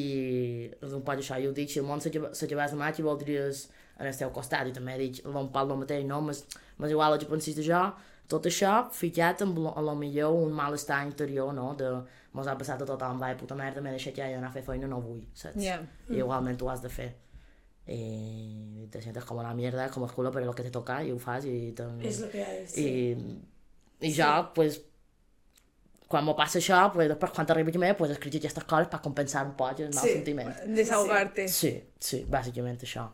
és 0.84 0.92
un 0.92 1.00
poc 1.06 1.22
això, 1.22 1.38
jo 1.40 1.52
dic, 1.56 1.70
si 1.72 1.78
el 1.80 1.86
món 1.88 2.02
s'acabés 2.04 2.74
demà, 2.74 2.90
què 2.92 3.04
voldries 3.06 3.68
en 3.98 4.06
el 4.06 4.16
teu 4.18 4.30
costat? 4.34 4.68
I 4.68 4.72
també 4.76 4.96
dic, 5.00 5.22
un 5.26 5.48
pal 5.52 5.70
el 5.70 5.78
mateix, 5.82 6.04
no? 6.06 6.20
Mas, 6.22 6.44
mas 6.78 6.90
igual 6.90 7.14
el 7.14 7.18
que 7.22 7.26
pensis 7.30 7.56
de 7.56 7.64
jo, 7.66 7.80
tot 8.28 8.46
això 8.50 8.88
ficat 8.92 9.42
amb 9.46 9.58
lo, 9.62 9.72
a 9.78 9.82
lo 9.82 9.94
millor 9.94 10.34
un 10.34 10.52
malestar 10.52 11.04
interior, 11.06 11.52
no? 11.54 11.74
De, 11.78 11.90
mos 12.36 12.46
ha 12.50 12.56
passat 12.58 12.82
a 12.82 12.88
tothom, 12.88 13.20
vai, 13.22 13.34
puta 13.38 13.54
merda, 13.56 13.80
m'he 13.80 13.92
deixat 13.94 14.16
ja 14.18 14.26
d'anar 14.28 14.50
a 14.50 14.52
fer 14.52 14.62
feina, 14.66 14.88
no 14.90 14.98
vull, 15.00 15.22
saps? 15.32 15.62
Ja. 15.62 15.78
I 16.10 16.18
igualment 16.20 16.60
ho 16.60 16.68
has 16.72 16.82
de 16.84 16.90
fer. 16.92 17.12
I 17.86 18.88
te 18.90 19.00
sientes 19.00 19.24
como 19.24 19.42
la 19.42 19.54
mierda, 19.54 19.88
como 19.90 20.06
el 20.06 20.12
culo, 20.12 20.30
pero 20.32 20.44
lo 20.44 20.52
que 20.54 20.64
te 20.64 20.70
toca, 20.70 21.02
i 21.04 21.12
ho 21.12 21.18
fas, 21.18 21.44
i... 21.46 21.72
Te... 21.72 21.86
És 22.02 22.20
el 22.22 22.30
que 22.32 22.42
ha. 22.44 22.52
Sí. 22.68 22.84
I, 24.02 24.08
i 24.08 24.12
jo, 24.12 24.28
pues, 24.54 24.80
quan 26.10 26.26
m'ho 26.26 26.34
passa 26.38 26.58
això, 26.58 26.80
pues, 26.94 27.08
després 27.10 27.30
quan 27.34 27.46
t'arriba 27.46 27.70
mi, 27.78 27.92
pues, 27.98 28.10
escric 28.14 28.40
aquestes 28.40 28.64
coses 28.64 28.90
per 28.90 29.00
compensar 29.04 29.44
un 29.46 29.54
poc 29.58 29.80
el 29.80 29.94
mal 29.94 30.02
Sí. 30.04 30.12
sentiment. 30.18 30.52
Desahogarte. 30.74 31.46
Sí, 31.48 31.72
sí, 31.98 32.24
bàsicament 32.28 32.82
això. 32.82 33.06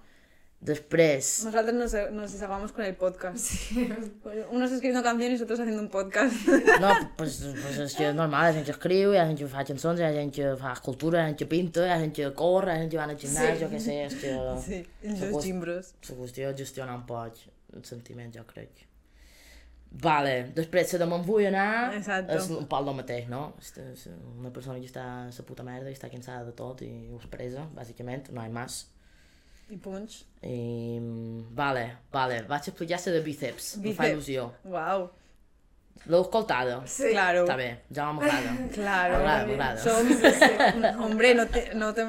Després, 0.63 1.43
Nosotros 1.45 1.75
nos, 1.75 1.93
nos 2.13 2.33
desahogamos 2.33 2.71
con 2.71 2.85
el 2.85 2.95
podcast. 2.95 3.51
Unos 4.53 4.71
escribiendo 4.71 5.03
canciones 5.03 5.41
y 5.41 5.43
otros 5.43 5.59
haciendo 5.59 5.83
un 5.83 5.89
podcast. 5.89 6.47
no, 6.81 6.93
pues, 7.17 7.43
pues 7.63 7.79
és 7.83 7.97
que 7.99 8.07
és 8.13 8.15
normal, 8.15 8.47
hi 8.47 8.53
ha 8.53 8.55
gent 8.61 8.69
que 8.69 8.75
escriu, 8.77 9.11
hi 9.11 9.19
ha 9.19 9.25
gent 9.27 9.41
que 9.41 9.49
fa 9.51 9.65
cançons, 9.67 9.99
hi 9.99 10.07
ha 10.07 10.13
gent 10.15 10.31
que 10.37 10.53
fa 10.61 10.77
escultura, 10.77 11.19
hi 11.19 11.23
ha 11.25 11.33
gent 11.33 11.41
que 11.41 11.49
pinta, 11.51 11.83
hi 11.89 11.91
ha 11.91 11.99
gent 12.05 12.15
que 12.15 12.31
corre, 12.39 12.77
hi 12.77 12.77
ha 12.77 12.85
gent 12.85 12.93
que 12.95 13.01
va 13.01 13.09
al 13.09 13.19
gimnàs, 13.19 13.59
Sí. 13.59 13.67
què 13.75 13.81
sé, 13.89 13.97
és 14.07 14.15
que... 14.23 14.37
Sí, 14.69 14.79
els 15.03 15.27
dos 15.27 15.43
gimbros. 15.49 15.91
La 16.09 16.17
qüestió 16.23 16.55
gestionar 16.63 16.95
un 17.01 17.05
poc 17.11 17.43
el 17.75 17.85
sentiment, 17.89 18.31
jo 18.39 18.47
crec. 18.47 18.87
Vale, 20.07 20.53
després, 20.55 20.95
se 20.95 20.97
de 21.03 21.11
me'n 21.11 21.27
vull 21.27 21.45
anar, 21.51 21.91
Exacto. 21.99 22.39
és 22.39 22.47
un 22.55 22.71
pal 22.71 22.87
del 22.87 22.95
mateix, 23.03 23.27
no? 23.29 23.43
Una 24.39 24.55
persona 24.55 24.79
que 24.79 24.87
està 24.89 25.03
a 25.27 25.29
la 25.35 25.45
puta 25.51 25.67
merda 25.67 25.91
i 25.91 25.99
està 25.99 26.09
cansada 26.09 26.47
de 26.47 26.55
tot 26.57 26.87
i 26.87 26.93
ho 27.11 27.19
és 27.19 27.27
presa, 27.35 27.67
bàsicament, 27.75 28.31
no 28.31 28.41
hi 28.41 28.47
ha 28.47 28.59
més. 28.63 28.85
I 29.73 29.77
punch. 29.81 30.21
I, 30.45 30.99
vale, 31.57 31.87
vale, 32.13 32.43
vaig 32.49 32.67
explicar 32.69 32.99
la 33.07 33.13
de 33.17 33.21
bíceps, 33.25 33.75
em 33.79 33.83
fa 33.97 34.05
Bíceps. 34.05 34.13
il·lusió. 34.13 34.49
Wow. 34.69 35.11
L'heu 36.11 36.25
escoltada? 36.25 36.81
Sí. 36.91 37.13
Claro. 37.13 37.45
Està 37.47 37.55
bé, 37.57 37.69
ja 37.95 38.09
m'agrada. 38.13 38.53
Claro. 38.75 39.21
M'agrada, 39.23 39.47
m'agrada. 39.47 39.81
Som, 39.81 41.05
hombre, 41.07 41.31
no 41.39 41.47
te, 41.47 41.63
no 41.79 41.93
te 41.95 42.03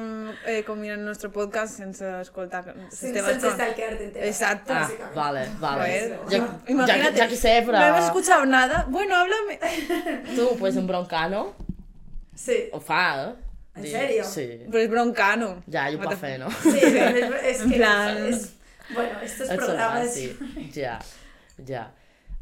eh, 0.50 0.64
combinen 0.66 1.04
nuestro 1.06 1.30
podcast 1.32 1.78
sense 1.78 2.08
escoltar 2.20 2.64
les 2.66 2.92
Sense, 2.98 3.22
entera. 3.22 4.26
Exacto. 4.26 4.72
Ah, 4.74 4.90
vale, 5.14 5.46
vale. 5.60 6.18
Ja, 6.28 6.40
no, 6.74 6.86
ja, 6.88 7.12
ja 7.14 7.28
que 7.28 7.36
sé, 7.38 7.60
però... 7.64 7.78
No 7.78 7.86
hemos 7.94 8.04
escuchado 8.10 8.44
nada. 8.46 8.84
Bueno, 8.90 9.14
háblame. 9.14 9.60
Tu, 10.34 10.50
pues, 10.58 10.76
en 10.76 10.86
broncano, 10.88 11.52
Sí. 12.34 12.68
ho 12.72 12.80
fa, 12.80 13.28
eh? 13.30 13.34
En 13.76 13.82
Di- 13.82 13.90
sèrio? 13.90 14.24
Sí. 14.24 14.60
Pero 14.70 14.78
es 14.78 14.90
broncano. 14.90 15.62
Ja, 15.70 15.90
jo 15.90 15.96
ho 15.96 16.00
What 16.00 16.08
puc 16.08 16.14
the- 16.14 16.20
fer, 16.20 16.38
no? 16.38 16.48
Sí, 16.50 16.78
és, 16.78 17.32
és 17.42 17.60
En 17.64 17.70
que... 17.70 17.76
plan- 17.76 18.26
És, 18.28 18.52
bueno, 18.94 19.20
estos 19.22 19.50
Ets 19.50 19.64
programes... 19.64 20.14
sí, 20.14 20.36
ja, 20.74 20.98
ja. 21.66 21.92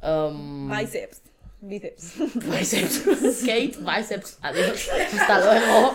Um, 0.02 0.68
Bíceps. 0.68 1.20
Bíceps. 1.62 2.06
bíceps. 2.50 2.96
Kate, 3.46 3.78
bíceps. 3.78 4.36
Adiós. 4.42 4.88
Hasta 4.90 5.38
luego. 5.38 5.94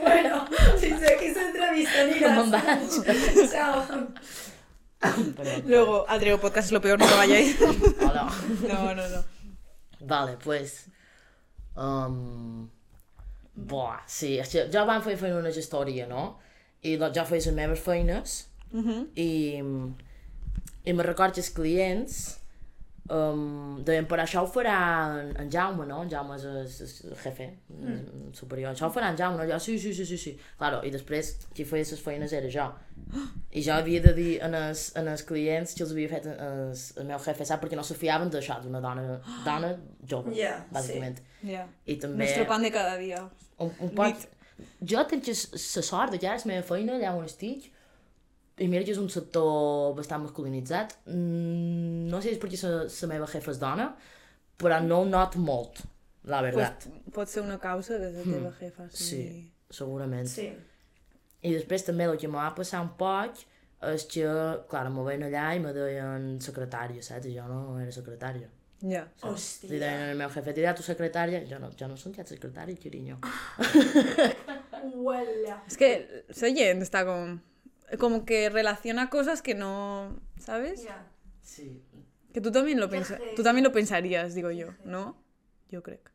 Bueno, 0.00 0.46
fins 0.80 1.02
aquí 1.02 1.32
s'entrevista, 1.34 2.06
Que 2.14 2.28
me'n 2.30 2.54
aniràs. 2.54 3.02
vaig. 3.04 3.48
Ciao. 3.50 3.82
Perdó. 5.36 5.62
Luego, 5.66 6.04
Adriego 6.08 6.38
Podcast 6.40 6.66
es 6.68 6.72
lo 6.72 6.80
peor, 6.80 6.98
no 7.00 7.06
lo 7.10 7.16
vayáis. 7.16 7.56
Hola. 8.00 8.30
No, 8.68 8.94
no, 8.94 9.08
no. 9.08 9.24
Vale, 10.00 10.36
pues... 10.42 10.86
Um, 11.74 12.70
buah, 13.56 14.02
sí, 14.06 14.36
que 14.52 14.66
jo 14.72 14.86
vam 14.88 15.02
fer 15.04 15.16
feina 15.20 15.40
una 15.40 15.52
gestoria, 15.54 16.06
no? 16.06 16.36
I 16.84 16.96
doncs 17.00 17.16
jo 17.16 17.24
feia 17.26 17.42
les 17.42 17.54
meves 17.56 17.80
feines 17.82 18.34
i, 19.16 19.62
i 20.84 20.92
me 20.92 21.06
recordo 21.06 21.34
que 21.34 21.40
els 21.40 21.50
clients 21.56 22.18
um, 23.10 23.80
deien, 23.86 24.06
però 24.08 24.24
això 24.24 24.42
ho 24.44 24.50
farà 24.50 24.76
en, 25.20 25.32
en 25.40 25.50
Jaume, 25.52 25.86
no? 25.88 26.02
En 26.04 26.10
Jaume 26.10 26.36
és 26.36 26.44
el, 26.44 26.58
és 26.66 26.96
el 27.06 27.16
jefe 27.22 27.48
mm. 27.72 28.32
superior. 28.36 28.72
Això 28.72 28.88
ho 28.88 28.94
farà 28.94 29.10
en 29.12 29.18
Jaume, 29.20 29.40
no? 29.40 29.48
Jo, 29.48 29.58
sí, 29.62 29.78
sí, 29.82 29.94
sí, 29.94 30.06
sí, 30.06 30.18
sí. 30.18 30.34
Claro, 30.58 30.82
i 30.86 30.92
després 30.94 31.34
qui 31.54 31.66
feia 31.68 31.86
les 31.86 32.02
feines 32.02 32.36
era 32.36 32.50
jo. 32.52 32.68
I 33.56 33.62
jo 33.64 33.72
havia 33.72 34.02
de 34.04 34.12
dir 34.16 34.30
en 34.44 34.54
els, 34.58 34.88
en 34.98 35.08
els 35.08 35.22
clients 35.28 35.74
que 35.76 35.84
els 35.84 35.92
havia 35.94 36.10
fet 36.10 36.26
el, 36.32 36.72
el 37.00 37.06
meu 37.08 37.20
jefe, 37.24 37.46
sap? 37.48 37.62
Perquè 37.64 37.78
no 37.78 37.84
se 37.86 37.96
fiaven 37.98 38.32
d'això, 38.32 38.58
d'una 38.64 38.82
dona, 38.84 39.20
dona 39.46 39.72
jove, 40.08 40.34
Ja, 40.36 40.56
bàsicament. 40.74 41.22
Ja. 41.46 41.64
I 41.86 41.96
també... 42.02 42.24
Nuestro 42.24 42.48
pan 42.50 42.66
de 42.66 42.72
cada 42.74 42.98
dia. 43.00 43.22
Un, 43.62 43.72
un 43.80 43.94
poc... 43.96 44.26
Jo 44.88 45.02
tinc 45.08 45.26
la 45.28 45.34
sort 45.84 46.12
de 46.14 46.18
que 46.20 46.28
ara 46.28 46.40
la 46.40 46.48
meva 46.48 46.64
feina 46.64 46.94
allà 46.96 47.10
on 47.16 47.26
estic 47.28 47.70
i 48.56 48.68
mira 48.72 48.86
que 48.86 48.94
és 48.94 49.00
un 49.00 49.10
sector 49.12 49.92
bastant 49.98 50.22
masculinitzat 50.24 50.94
mm, 51.12 52.06
no 52.08 52.22
sé 52.22 52.30
si 52.30 52.38
és 52.38 52.40
perquè 52.40 52.60
la, 52.62 52.86
la 52.88 53.08
meva 53.10 53.28
jefa 53.28 53.52
és 53.52 53.60
dona 53.60 53.90
però 54.56 54.78
no 54.80 55.02
ho 55.02 55.08
noto 55.10 55.42
molt 55.44 55.82
la 56.26 56.40
veritat, 56.42 56.86
Pues, 56.88 57.12
pot 57.14 57.30
ser 57.30 57.42
una 57.44 57.58
causa 57.62 58.00
de 58.02 58.08
la 58.10 58.24
teva 58.24 58.50
jefa. 58.58 58.88
Sí. 58.90 59.04
sí, 59.04 59.20
segurament 59.70 60.26
Sí. 60.26 60.48
I 61.42 61.52
després 61.54 61.84
també 61.84 62.04
el 62.04 62.16
que 62.18 62.28
m'ha 62.28 62.48
passat 62.54 62.80
un 62.82 62.92
poc 62.98 63.42
és 63.82 64.04
que, 64.08 64.24
clar, 64.70 64.88
me 64.90 65.02
veien 65.04 65.22
allà 65.28 65.54
i 65.56 65.60
me 65.60 65.72
deien 65.72 66.38
secretària, 66.40 67.02
saps? 67.02 67.26
I 67.26 67.34
jo 67.36 67.44
no 67.48 67.78
era 67.78 67.92
secretària. 67.92 68.48
Ja. 68.82 69.04
Li 69.22 69.28
Hòstia. 69.30 69.68
deien 69.78 70.10
al 70.10 70.16
meu 70.16 70.28
jefe, 70.30 70.52
dirà 70.56 70.74
tu 70.76 70.82
secretària? 70.82 71.42
Jo 71.48 71.58
no, 71.58 71.70
jo 71.78 71.86
no 71.88 71.96
soc 71.96 72.16
ja 72.16 72.24
secretària, 72.24 72.76
carinyo. 72.82 73.18
Uala. 74.94 75.62
Es 75.66 75.76
que 75.76 76.24
la 76.28 76.48
gent 76.54 76.82
está 76.82 77.04
como, 77.04 77.40
como 77.98 78.24
que 78.24 78.48
relaciona 78.50 79.08
cosas 79.10 79.42
que 79.42 79.54
no, 79.54 80.18
¿sabes? 80.38 80.84
Ja. 80.86 81.06
Sí, 81.42 81.82
Que 82.32 82.40
tú 82.40 82.50
también 82.52 82.78
lo 82.80 82.90
pensa- 82.90 83.18
tú 83.34 83.42
también 83.42 83.64
lo 83.64 83.72
pensarías, 83.72 84.34
digo 84.34 84.50
yo, 84.50 84.74
¿no? 84.84 85.16
Yo 85.70 85.82
creo. 85.82 85.98
que- 86.02 86.10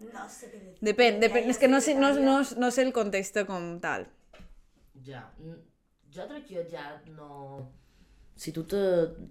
No 0.00 0.28
sé 0.30 0.50
què 0.52 0.60
dir. 0.62 0.74
Depende, 0.80 1.26
Ja, 1.26 1.26
depende, 1.26 1.48
ja 1.48 1.50
es 1.56 1.58
que 1.58 1.68
no 1.68 1.80
sé, 1.80 1.94
no, 1.98 2.12
no, 2.14 2.36
no 2.56 2.70
sé 2.70 2.82
el 2.82 2.92
contexto 2.92 3.46
como 3.46 3.80
tal. 3.80 4.06
Ja, 5.04 5.24
mm, 5.38 5.58
jo 6.14 6.28
crec 6.30 6.46
que 6.46 6.64
ja 6.70 6.84
no... 7.16 7.72
Si 8.38 8.52
tu 8.54 8.62
te, 8.70 8.78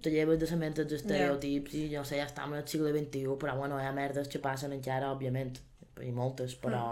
te 0.04 0.10
lleves 0.12 0.36
de 0.38 0.46
la 0.50 0.56
ment 0.60 0.76
els 0.82 0.92
estereotips 0.92 1.74
i 1.78 1.86
jo 1.94 2.02
sé, 2.04 2.18
ja 2.20 2.26
estem 2.28 2.52
al 2.52 2.66
segle 2.68 2.92
XXI, 2.92 3.38
però 3.40 3.54
bueno, 3.56 3.78
hi 3.80 3.86
ha 3.88 3.92
merdes 3.96 4.28
que 4.28 4.40
passen 4.44 4.74
encara, 4.76 5.08
òbviament, 5.14 5.56
i 6.04 6.12
moltes, 6.12 6.58
però 6.60 6.82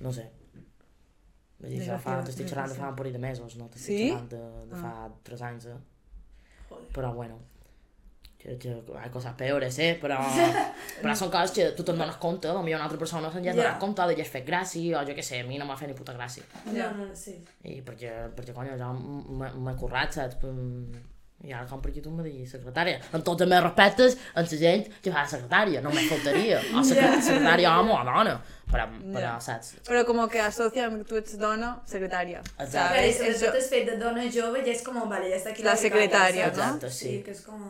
no 0.00 0.12
sé. 0.16 0.24
Vull 1.58 1.74
dir, 1.74 1.82
fa, 2.00 2.16
t'estic 2.24 2.48
xerrant 2.48 2.72
de 2.72 2.78
fa 2.78 2.88
un 2.94 2.96
parell 2.96 3.12
de 3.18 3.20
mesos, 3.20 3.58
no? 3.60 3.68
T'estic 3.68 3.92
Sí? 3.98 4.08
xerrant 4.08 4.28
de, 4.32 4.40
de 4.70 4.80
fa 4.80 4.94
tres 5.26 5.42
anys, 5.44 5.66
eh? 5.66 5.76
Joder. 6.70 6.88
Però 6.96 7.12
bueno, 7.12 7.36
que, 8.38 8.56
que 8.56 8.82
hay 9.00 9.10
coses 9.10 9.32
peores, 9.36 9.78
eh? 9.78 9.98
Però, 10.00 10.18
però 11.02 11.16
són 11.18 11.30
coses 11.34 11.52
que 11.56 11.68
tu 11.76 11.84
te'n 11.84 11.98
dones 11.98 12.16
compte, 12.22 12.48
potser 12.54 12.78
una 12.78 12.86
altra 12.86 13.00
persona 13.00 13.32
se'n 13.34 13.44
ja 13.44 13.56
yeah. 13.56 13.76
compte 13.82 14.06
de 14.06 14.14
que 14.14 14.24
has 14.24 14.32
fet 14.32 14.46
gràcia, 14.46 15.00
o 15.00 15.04
jo 15.04 15.18
què 15.18 15.26
sé, 15.26 15.42
a 15.42 15.48
mi 15.48 15.58
no 15.58 15.66
m'ha 15.66 15.76
fet 15.80 15.90
ni 15.90 15.98
puta 15.98 16.14
gràcia. 16.16 16.46
No, 16.70 16.90
no, 16.96 17.10
sí. 17.18 17.36
I 17.66 17.80
perquè, 17.86 18.14
perquè 18.38 18.54
coño, 18.56 18.78
jo 18.78 18.92
m'he 18.94 19.78
currat, 19.80 20.14
saps? 20.14 20.38
Mm, 20.46 21.06
I 21.46 21.52
ara 21.54 21.68
com 21.70 21.78
per 21.78 21.92
aquí 21.92 22.00
tu 22.02 22.10
me 22.10 22.24
diguis 22.26 22.50
secretària. 22.50 22.98
Amb 23.14 23.22
tots 23.26 23.44
els 23.44 23.50
meus 23.50 23.62
respectes, 23.62 24.16
amb 24.32 24.48
la 24.50 24.58
gent 24.62 24.88
que 25.04 25.12
fa 25.14 25.22
secretària, 25.30 25.82
no 25.84 25.92
me 25.94 26.02
faltaria. 26.08 26.58
O 26.78 26.82
secre- 26.86 27.20
secretària 27.22 27.76
home 27.78 27.94
o 27.94 28.00
dona. 28.08 28.34
Però, 28.68 28.88
però 29.14 29.36
saps? 29.40 29.76
Però 29.86 30.02
com 30.04 30.24
que 30.32 30.42
associa 30.42 30.88
amb 30.90 31.06
tu 31.08 31.18
ets 31.20 31.38
dona, 31.38 31.76
secretària. 31.86 32.42
Exacte. 32.58 32.88
Però 32.96 33.04
és, 33.06 33.20
sobretot 33.22 33.60
el 33.62 33.68
fet 33.70 33.86
de 33.86 33.98
dona 34.02 34.26
jove 34.34 34.64
ja 34.66 34.74
és 34.74 34.82
com, 34.86 34.98
vale, 35.06 35.30
ja 35.30 35.38
està 35.38 35.54
aquí 35.54 35.62
La 35.62 35.76
becària, 35.78 35.84
secretària, 35.86 36.48
no? 36.48 36.56
Exacte, 36.56 36.90
sí. 36.90 37.04
Sí, 37.04 37.20
que 37.26 37.36
és 37.38 37.44
com... 37.46 37.62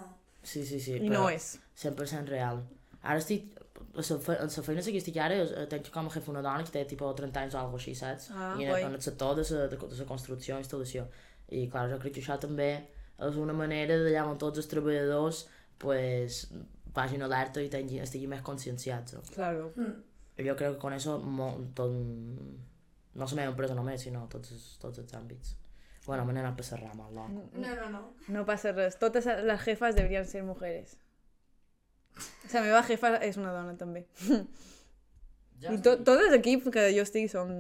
Sí, 0.49 0.65
sí, 0.67 0.81
sí. 0.81 0.97
I 0.97 1.09
no 1.13 1.27
és. 1.31 1.53
100% 1.85 2.29
real. 2.33 2.63
Ara 3.03 3.19
estic... 3.23 3.55
A 3.99 4.03
la 4.03 4.19
fe- 4.23 4.37
en 4.43 4.51
la 4.57 4.63
feina 4.67 4.83
que 4.83 4.99
estic 5.01 5.17
ara, 5.23 5.37
eh, 5.43 5.67
tenc 5.71 5.89
com 5.95 6.07
a 6.07 6.11
jefe 6.15 6.31
una 6.31 6.41
dona 6.43 6.65
que 6.67 6.71
té 6.75 6.85
tipo 6.91 7.09
30 7.15 7.41
anys 7.45 7.55
o 7.55 7.59
alguna 7.61 7.79
així, 7.81 7.95
saps? 7.99 8.29
Ah, 8.35 8.53
I 8.59 8.65
en, 8.65 8.71
en 8.89 8.95
el 8.99 9.03
sector 9.03 9.35
de 9.39 9.45
la, 9.55 9.67
de, 9.73 9.77
de 9.77 9.99
la 10.01 10.07
construcció 10.07 10.57
i 10.59 10.63
instal·lació. 10.65 11.05
I 11.55 11.65
clar, 11.73 11.87
jo 11.93 11.99
crec 12.03 12.15
que 12.19 12.23
això 12.23 12.37
també 12.43 12.69
és 13.29 13.39
una 13.43 13.55
manera 13.59 13.97
d'allà 14.03 14.25
on 14.31 14.39
tots 14.39 14.59
els 14.63 14.69
treballadors 14.71 15.45
pues, 15.83 16.45
vagin 16.95 17.23
alerta 17.27 17.63
i 17.63 17.71
tinguin, 17.73 18.03
estiguin 18.05 18.31
més 18.35 18.43
conscienciats. 18.47 19.15
no? 19.19 19.23
Claro. 19.35 19.73
I 20.39 20.47
jo 20.47 20.55
crec 20.59 20.75
que 20.77 20.79
con 20.83 20.93
eso 20.95 21.19
mo, 21.19 21.49
tot, 21.75 21.91
no 21.93 23.25
la 23.27 23.35
meva 23.41 23.51
empresa 23.55 23.75
només, 23.75 24.03
sinó 24.07 24.27
tots, 24.31 24.53
tots 24.83 25.01
els 25.03 25.15
àmbits. 25.19 25.57
Bueno, 26.09 26.25
la 26.33 26.51
rama, 26.51 27.11
loco. 27.11 27.51
No, 27.53 27.77
no, 27.77 27.91
no. 27.91 28.15
No 28.29 28.47
pasa 28.47 28.73
res. 28.73 28.99
Totes 28.99 29.27
las 29.27 29.61
jefas 29.61 29.95
deberían 29.95 30.25
ser 30.25 30.43
mujeres. 30.43 30.97
O 32.47 32.49
sea, 32.49 32.63
mi 32.63 32.69
meva 32.69 32.83
jefa 32.83 33.11
és 33.21 33.37
una 33.37 33.53
dona 33.53 33.75
també. 33.77 34.07
Ja 35.61 35.75
I 35.75 35.83
to, 35.85 35.99
tot 36.07 36.23
l'equip 36.33 36.71
que 36.73 36.87
jo 36.97 37.05
estic 37.05 37.29
són 37.29 37.53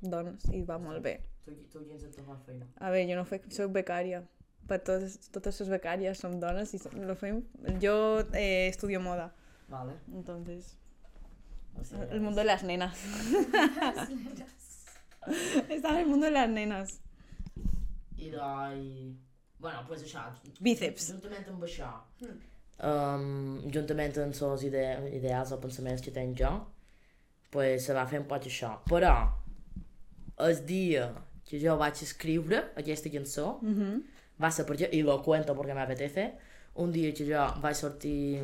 dones 0.00 0.46
i 0.54 0.62
va 0.62 0.78
molt 0.78 1.02
bé. 1.02 1.16
Tu, 1.42 1.56
tu 1.72 1.82
qui 1.82 1.96
ens 1.96 2.06
et 2.06 2.14
fa 2.22 2.38
feina? 2.46 2.70
A 2.78 2.94
veure, 2.94 3.10
jo 3.10 3.18
no 3.18 3.26
fe, 3.26 3.42
soc 3.50 3.74
becària. 3.74 4.22
Per 4.70 4.78
totes, 4.86 5.18
totes 5.34 5.58
les 5.64 5.74
becàries 5.74 6.22
som 6.22 6.38
dones 6.38 6.70
i 6.78 6.80
lo 7.02 7.18
fem... 7.18 7.42
Jo 7.82 8.22
eh, 8.30 8.68
estudio 8.70 9.02
moda, 9.02 9.32
Vale. 9.66 9.98
entonces... 10.14 10.76
O 11.74 11.82
sigui, 11.82 12.06
El 12.06 12.20
mundo 12.20 12.38
de 12.38 12.46
las 12.46 12.62
nenas. 12.62 13.02
Está 15.68 15.90
en 15.90 15.96
el 15.96 16.06
mundo 16.06 16.26
de 16.26 16.32
las 16.38 16.48
nenas. 16.48 17.00
I 18.20 18.30
de... 18.30 18.46
Bueno, 19.60 19.82
pues 19.88 20.04
això. 20.06 20.22
Bíceps. 20.60 21.10
Juntament 21.12 21.48
amb 21.52 21.64
això, 21.66 21.90
um, 22.80 23.60
juntament 23.72 24.16
amb 24.22 24.36
els 24.46 24.64
ide 24.64 24.84
ideals 25.12 25.52
o 25.52 25.58
pensaments 25.60 26.04
que 26.04 26.12
tenc 26.14 26.38
jo, 26.40 26.52
pues 27.52 27.84
se 27.84 27.96
va 27.96 28.06
fer 28.08 28.22
un 28.22 28.28
poc 28.30 28.48
això. 28.48 28.76
Però, 28.88 29.14
el 30.46 30.62
dia 30.66 31.10
que 31.48 31.60
jo 31.60 31.76
vaig 31.76 32.00
escriure 32.02 32.70
aquesta 32.76 33.10
cançó, 33.10 33.58
Mm 33.62 33.74
-hmm. 33.74 34.02
va 34.42 34.50
ser 34.50 34.64
perquè, 34.66 34.88
i 34.92 35.02
lo 35.02 35.22
cuento 35.22 35.54
porque 35.54 35.74
me 35.74 35.82
apetece, 35.82 36.32
un 36.74 36.92
dia 36.92 37.12
que 37.12 37.24
jo 37.24 37.60
vaig 37.60 37.74
sortir, 37.74 38.40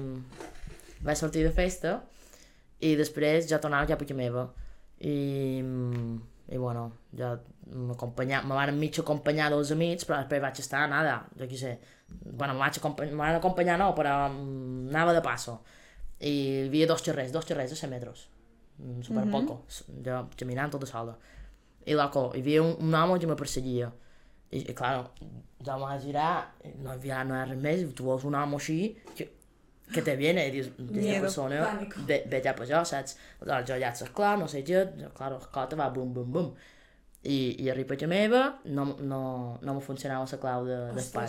vaig 1.01 1.17
sortir 1.17 1.43
de 1.43 1.51
festa 1.51 2.05
i 2.81 2.97
després 2.97 3.49
ja 3.49 3.59
tornava 3.59 3.87
cap 3.87 4.03
a 4.03 4.05
casa 4.05 4.15
meva 4.15 4.53
i, 5.01 5.63
i 6.49 6.57
bueno, 6.59 6.93
ja 7.17 7.41
m'acompanyar, 7.67 8.45
me 8.47 8.55
van 8.55 8.79
mig 8.79 8.99
acompanyar 9.01 9.51
dos 9.51 9.73
amics 9.75 10.07
però 10.07 10.21
després 10.23 10.43
vaig 10.43 10.61
estar, 10.63 10.85
nada, 10.91 11.19
jo 11.39 11.49
què 11.51 11.59
sé 11.59 11.73
bueno, 12.09 12.55
me, 12.55 12.61
vaig 12.61 12.79
acompanyar, 12.79 13.13
me 13.13 13.25
van 13.25 13.39
acompanyar 13.41 13.79
no, 13.81 13.91
però 13.97 14.15
anava 14.29 15.15
de 15.17 15.23
passo 15.25 15.59
i 16.21 16.33
hi 16.33 16.67
havia 16.69 16.87
dos 16.87 17.03
xerrers, 17.03 17.33
dos 17.35 17.47
xerrers 17.49 17.75
de 17.75 17.79
100 17.83 17.91
metres 17.91 18.27
super 19.03 19.25
mm 19.25 19.29
-hmm. 19.29 19.33
poco, 19.33 19.65
jo 20.05 20.29
caminant 20.37 20.71
tota 20.71 20.87
sola 20.87 21.17
i 21.87 21.95
loco, 21.95 22.33
hi 22.35 22.41
havia 22.41 22.63
un, 22.63 22.77
un 22.81 22.95
home 22.95 23.19
que 23.19 23.27
me 23.27 23.37
perseguia 23.37 23.93
i, 24.51 24.59
i 24.71 24.75
claro, 24.75 25.11
jo 25.67 25.79
vaig 25.81 26.03
girar, 26.03 26.53
no 26.83 26.93
hi 26.93 26.95
havia 26.95 27.25
no 27.25 27.35
hi 27.35 27.41
ha 27.41 27.49
res 27.49 27.59
més, 27.63 27.83
tu 27.99 28.07
veus 28.07 28.25
un 28.29 28.37
home 28.39 28.61
així, 28.61 28.79
que, 29.19 29.29
que 29.93 30.03
te 30.07 30.15
viene, 30.19 30.47
i 30.47 30.55
dius, 30.55 30.71
aquesta 30.79 31.21
persona 31.27 31.63
pánico. 31.65 32.05
ve, 32.09 32.21
ve 32.31 32.41
cap 32.45 32.63
a 32.63 32.69
jo, 32.71 32.83
saps? 32.85 33.17
Aleshores 33.41 33.69
jo 33.71 33.81
ja 33.83 33.93
ets 33.93 34.15
clar, 34.17 34.37
no 34.39 34.49
sé 34.51 34.63
què, 34.67 34.85
jo, 35.01 35.11
claro, 35.19 35.41
el 35.43 35.53
cota 35.55 35.79
va 35.79 35.91
bum, 35.95 36.13
bum, 36.15 36.33
bum. 36.33 36.53
I, 37.27 37.39
i 37.65 37.69
arriba 37.73 37.97
a 37.99 38.07
meva, 38.07 38.41
no, 38.71 38.85
no, 39.01 39.21
no 39.63 39.75
me 39.75 39.83
funcionava 39.83 40.29
la 40.31 40.39
clau 40.39 40.67
de, 40.69 40.79
d'espai. 40.95 41.27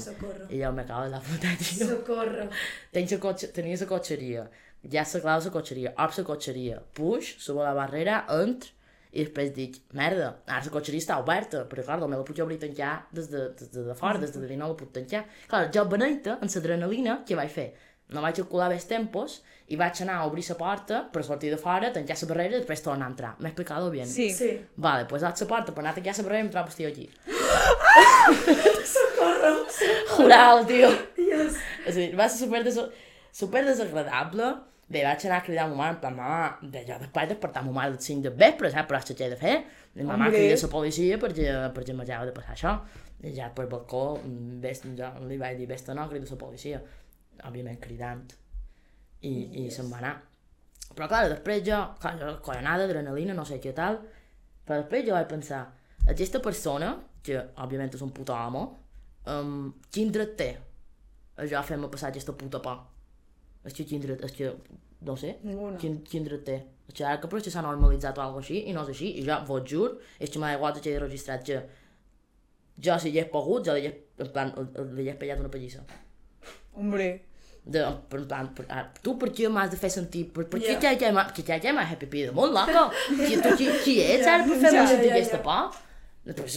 I 0.53 0.61
jo 0.61 0.71
me 0.75 0.85
cago 0.85 1.07
en 1.07 1.15
la 1.15 1.21
puta, 1.25 1.53
tio. 1.57 1.87
Socorro. 1.89 2.47
Tens 2.93 3.15
la 3.15 3.19
cotxe, 3.23 3.49
tenia 3.55 3.79
la 3.81 3.89
cotxeria, 3.89 4.47
ja 4.85 5.05
la 5.13 5.21
clau 5.25 5.41
de 5.41 5.49
la 5.49 5.55
cotxeria, 5.57 5.93
ob 6.05 6.17
la 6.17 6.25
cotxeria, 6.31 6.81
puix, 6.93 7.33
subo 7.41 7.65
la 7.65 7.73
barrera, 7.77 8.23
entro, 8.37 8.75
i 9.17 9.23
després 9.23 9.49
dic, 9.55 9.79
merda, 9.97 10.33
ara 10.45 10.61
la 10.67 10.73
cotxeria 10.73 11.01
està 11.01 11.17
oberta, 11.21 11.63
però 11.69 11.85
clar, 11.87 11.97
no 12.01 12.09
me 12.11 12.19
la 12.19 12.25
puc 12.27 12.37
obrir 12.43 12.59
tancar 12.61 13.07
des 13.15 13.31
de, 13.31 13.47
des 13.57 13.71
de, 13.73 13.85
de 13.87 13.95
fora, 13.97 14.21
des 14.21 14.35
de 14.35 14.43
dins 14.43 14.59
no 14.59 14.69
la 14.69 14.77
puc 14.77 14.91
tancar. 14.93 15.23
Clar, 15.49 15.63
jo 15.73 15.85
beneta, 15.89 16.37
amb 16.37 16.53
l'adrenalina, 16.53 17.21
què 17.25 17.39
vaig 17.39 17.53
fer? 17.55 17.71
No 18.15 18.21
vaig 18.23 18.37
calcular 18.39 18.69
bé 18.71 18.77
els 18.79 18.87
tempos 18.87 19.41
i 19.67 19.75
vaig 19.75 19.99
anar 20.05 20.21
a 20.21 20.27
obrir 20.29 20.45
la 20.47 20.55
porta 20.55 21.01
per 21.11 21.25
sortir 21.27 21.49
de 21.51 21.57
fora, 21.59 21.89
tancar 21.91 22.15
la 22.21 22.29
barrera 22.29 22.55
i 22.55 22.59
després 22.61 22.83
tornar 22.85 23.09
a 23.09 23.11
entrar. 23.11 23.33
M'he 23.39 23.51
explicat 23.51 23.89
bien? 23.91 24.07
Sí. 24.07 24.29
Sí. 24.31 24.53
Vale, 24.77 25.07
pues 25.09 25.25
vaig 25.27 25.35
a 25.35 25.43
la 25.43 25.49
porta 25.49 25.73
per 25.75 25.83
anar 25.83 25.91
a 25.91 25.97
tancar 25.99 26.15
la 26.17 26.27
barrera 26.27 26.43
i 26.43 26.45
em 26.45 26.53
trobo 26.53 26.71
el 26.71 26.77
tio 26.79 26.87
aquí. 26.87 27.09
Socorro. 28.93 29.53
Jural, 30.15 30.63
tio. 30.69 30.93
És 31.27 31.93
a 31.93 31.99
dir, 31.99 32.09
va 32.15 32.29
ser 32.29 32.45
super, 32.45 32.63
des 32.63 32.79
super 33.35 33.65
desagradable. 33.67 34.53
Bé, 34.87 35.01
vaig 35.03 35.25
anar 35.27 35.41
a 35.41 35.43
cridar 35.43 35.65
a 35.65 35.67
ma 35.67 35.75
mare, 35.81 35.95
en 35.97 35.99
plan, 35.99 36.13
mama, 36.15 36.59
bé, 36.61 36.85
jo 36.87 36.95
després 37.01 37.27
despertar 37.27 37.65
ma 37.65 37.73
mare 37.75 37.91
a 37.91 37.95
les 37.97 38.05
5 38.07 38.23
de 38.23 38.31
vespre, 38.39 38.69
saps? 38.71 38.87
Però 38.87 39.01
això 39.01 39.15
què 39.19 39.25
he 39.25 39.33
de 39.33 39.39
fer? 39.41 39.55
I 39.99 40.05
ma 40.07 40.15
mare 40.15 40.31
crida 40.31 40.55
la 40.61 40.69
policia 40.71 41.17
perquè, 41.19 41.49
perquè 41.75 41.95
m'acaba 41.97 42.29
de 42.29 42.35
passar 42.37 42.55
això. 42.55 42.71
I 43.27 43.33
ja 43.35 43.49
per 43.51 43.65
balcó, 43.67 44.05
mm, 44.21 44.61
ves, 44.63 44.85
jo 44.95 45.09
li 45.27 45.39
vaig 45.41 45.59
dir, 45.59 45.67
vés-te 45.67 45.91
no, 45.97 46.07
crida 46.07 46.31
la 46.31 46.39
policia. 46.39 46.79
Òbviament 47.45 47.79
cridant. 47.83 48.25
I, 49.21 49.33
i 49.63 49.67
se'n 49.73 49.89
va 49.91 49.99
anar. 50.01 50.13
Però 50.93 51.07
clar, 51.09 51.27
després 51.29 51.63
jo, 51.65 51.77
clar, 52.01 52.13
jo, 52.19 52.33
collonada, 52.45 52.85
adrenalina, 52.85 53.35
no 53.37 53.45
sé 53.45 53.59
què 53.61 53.73
tal, 53.75 53.99
però 54.65 54.81
després 54.81 55.05
jo 55.07 55.15
vaig 55.15 55.27
pensar, 55.29 55.65
aquesta 56.07 56.41
persona, 56.43 56.93
que 57.23 57.39
òbviament 57.59 57.93
és 57.93 58.03
un 58.05 58.13
puto 58.15 58.33
home, 58.33 58.63
um, 59.33 59.73
quin 59.91 60.13
dret 60.15 60.37
té 60.39 60.49
a 61.37 61.45
jo 61.45 61.61
fer-me 61.65 61.89
passar 61.93 62.09
aquesta 62.09 62.33
puta 62.33 62.61
por? 62.63 62.79
És 63.67 63.75
que 63.75 63.85
quin 63.85 64.01
dret, 64.01 64.23
és 64.25 64.33
que, 64.33 64.53
no 65.05 65.17
sé, 65.19 65.35
Ninguna. 65.43 65.77
quin, 65.81 65.99
quin 66.07 66.25
dret 66.25 66.45
té? 66.47 66.57
És 66.87 66.95
que 66.95 67.03
ara 67.05 67.19
que 67.21 67.29
potser 67.29 67.51
s'ha 67.53 67.65
normalitzat 67.65 68.17
o 68.17 68.23
alguna 68.23 68.45
així, 68.45 68.63
i 68.69 68.73
no 68.73 68.85
és 68.87 68.93
així, 68.95 69.11
i 69.19 69.25
jo 69.27 69.37
vos 69.49 69.65
jur, 69.67 69.89
és 70.23 70.31
que 70.31 70.39
m'ha 70.41 70.53
igual 70.55 70.79
que 70.79 70.93
he 70.93 70.99
registrat 71.03 71.43
que 71.45 71.59
jo 72.79 72.97
si 73.01 73.11
hi 73.11 73.19
he 73.19 73.25
pogut, 73.29 73.65
jo 73.67 73.75
li 73.75 73.89
he, 73.89 73.93
en 74.23 74.31
plan, 74.33 74.53
li 74.95 75.09
he 75.09 75.17
pillat 75.19 75.43
una 75.43 75.51
pallissa. 75.53 75.83
Hombre. 76.77 77.09
De, 77.67 77.81
en 77.83 77.97
plan, 78.27 78.47
per, 78.55 78.63
ah, 78.71 78.85
tu 79.03 79.17
per 79.19 79.27
què 79.35 79.49
m'has 79.51 79.71
de 79.73 79.77
fer 79.81 79.89
sentir, 79.91 80.21
per, 80.31 80.45
per 80.47 80.61
Ja. 80.63 80.77
què 80.79 80.93
ja, 81.01 81.09
ja, 81.11 81.25
que 81.35 81.43
ja, 81.43 81.57
ja 81.59 81.73
m'ha 81.75 81.83
happy 81.91 82.07
pida 82.13 82.31
molt, 82.31 82.53
loco? 82.55 82.85
Qui, 83.09 83.35
tu, 83.43 83.49
qui, 83.59 83.67
qui 83.83 83.95
ets 84.03 84.27
ara 84.31 84.45
per 84.47 84.55
fer-me 84.61 84.77
Ja, 84.77 84.85
sentir 84.87 85.09
ja, 85.09 85.15
aquesta 85.17 85.39
ja. 85.41 85.43
por? 85.43 85.83
Pues, 86.37 86.55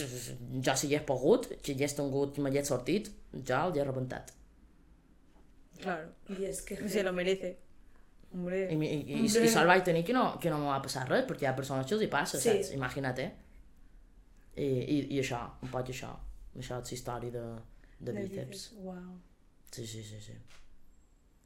jo 0.67 0.75
si 0.79 0.87
hi 0.91 0.95
he 0.95 1.01
pogut, 1.07 1.49
si 1.63 1.73
hi 1.75 1.83
he 1.83 1.89
tingut, 1.97 2.37
he 2.55 2.63
sortit, 2.67 3.09
jo 3.33 3.59
l'hi 3.73 3.79
he 3.79 3.83
rebentat. 3.87 4.31
Claro. 5.81 6.09
Y 6.29 6.45
es 6.45 6.61
que... 6.61 6.77
Se 6.89 7.03
lo 7.03 7.11
merece. 7.13 7.57
Hombre. 8.33 8.67
I, 8.71 8.75
i, 8.75 8.99
i, 9.17 9.21
i 9.25 9.29
sort 9.51 9.67
vaig 9.67 9.83
tenir 9.83 10.03
que 10.07 10.13
no, 10.15 10.37
que 10.39 10.49
no 10.53 10.59
m'ha 10.61 10.77
passat 10.83 11.09
res, 11.09 11.25
perquè 11.27 11.43
hi 11.43 11.49
ha 11.49 11.55
persones 11.57 11.87
que 11.89 11.95
els 11.97 12.03
hi 12.05 12.09
passa, 12.11 12.39
Sí. 12.39 12.49
saps? 12.53 12.71
Imagina't, 12.77 13.19
eh? 13.19 13.31
I, 14.55 14.67
i, 14.67 14.97
I 15.17 15.19
això, 15.23 15.41
un 15.63 15.71
poc 15.73 15.89
això. 15.91 16.11
Això 16.59 16.79
és 16.83 16.91
història 16.95 17.31
de, 17.35 17.43
de 17.99 18.13
Le 18.15 18.23
bíceps. 18.27 18.49
dices, 18.51 18.73
Wow. 18.83 19.17
Sí, 19.71 19.87
sí, 19.87 20.03
sí, 20.03 20.19
sí. 20.19 20.33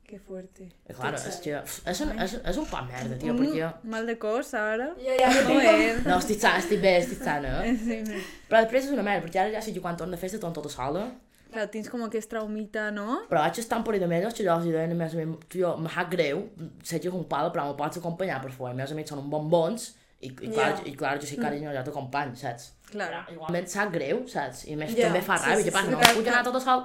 Qué 0.05 0.19
fuerte. 0.19 0.67
I, 0.85 0.93
claro, 0.93 1.17
és 1.17 1.39
que 1.41 1.55
és 1.57 2.01
un, 2.05 2.11
és, 2.21 2.35
és 2.45 2.57
un 2.61 2.67
poc 2.69 2.85
merda, 2.91 3.15
tio, 3.17 3.33
Un 3.33 3.39
perquè... 3.41 3.69
mal 3.89 4.05
de 4.05 4.13
cos 4.21 4.51
ara. 4.53 4.91
Ja, 5.01 5.15
ja, 5.17 5.31
no 5.33 5.45
Joder. 5.49 6.03
No, 6.05 6.19
estic 6.21 6.39
sana, 6.43 6.61
estic 6.61 6.81
bé, 6.83 6.91
estic 7.01 7.23
sana, 7.25 7.55
eh? 7.65 7.73
Sí, 7.81 7.97
sí. 8.05 8.19
Però 8.49 8.61
després 8.61 8.85
és 8.85 8.93
una 8.93 9.05
merda, 9.07 9.25
perquè 9.25 9.41
ara 9.41 9.55
ja 9.55 9.63
sé 9.65 9.73
que 9.73 9.81
quan 9.81 9.97
torno 9.97 10.13
de 10.13 10.21
festa 10.21 10.37
torno 10.41 10.61
tota 10.61 10.69
sola, 10.73 11.07
Claro, 11.55 11.69
tienes 11.69 11.89
como 11.89 12.09
que 12.09 12.17
es 12.17 12.27
traumita, 12.27 12.91
¿no? 12.91 13.21
però 13.29 13.39
vaig 13.39 13.57
estar 13.61 13.77
un 13.79 13.83
parell 13.87 14.01
de 14.03 14.07
mesos 14.11 14.33
que 14.35 14.43
jo 14.43 14.51
els 14.51 14.65
deia 14.65 14.89
més 14.91 15.13
amics, 15.15 15.45
tio, 15.53 15.69
me 15.79 15.87
sap 15.93 16.09
greu, 16.11 16.41
sé 16.83 16.99
que 16.99 17.07
és 17.07 17.15
un 17.15 17.23
pal, 17.31 17.47
però 17.53 17.69
me 17.69 17.77
pots 17.79 18.01
acompanyar 18.01 18.41
per 18.43 18.51
fora, 18.51 18.73
els 18.73 18.81
meus 18.81 18.91
amics 18.91 19.13
són 19.13 19.21
un 19.21 19.29
bombons, 19.31 19.85
i, 20.25 20.29
i, 20.47 20.49
clar, 20.53 20.71
Ja. 20.75 20.81
i 20.89 20.93
clar, 20.99 21.13
jo 21.21 21.27
sí 21.29 21.37
carinyo, 21.37 21.71
jo 21.75 21.83
t'acompanyo, 21.87 22.35
saps? 22.39 22.71
Claro. 22.91 23.23
Igualment 23.33 23.67
sap 23.71 23.91
greu, 23.93 24.23
saps? 24.31 24.65
I 24.69 24.73
a 24.73 24.77
més 24.77 24.93
Ja, 24.95 25.07
també 25.09 25.21
fa 25.25 25.37
sí, 25.37 25.45
ràbia, 25.49 25.63
sí, 25.63 25.69
què 25.69 25.73
passa? 25.73 25.85
sí. 25.89 25.91
No 25.91 26.17
puc 26.19 26.27
anar 26.31 26.43
tota 26.47 26.59
sol, 26.63 26.83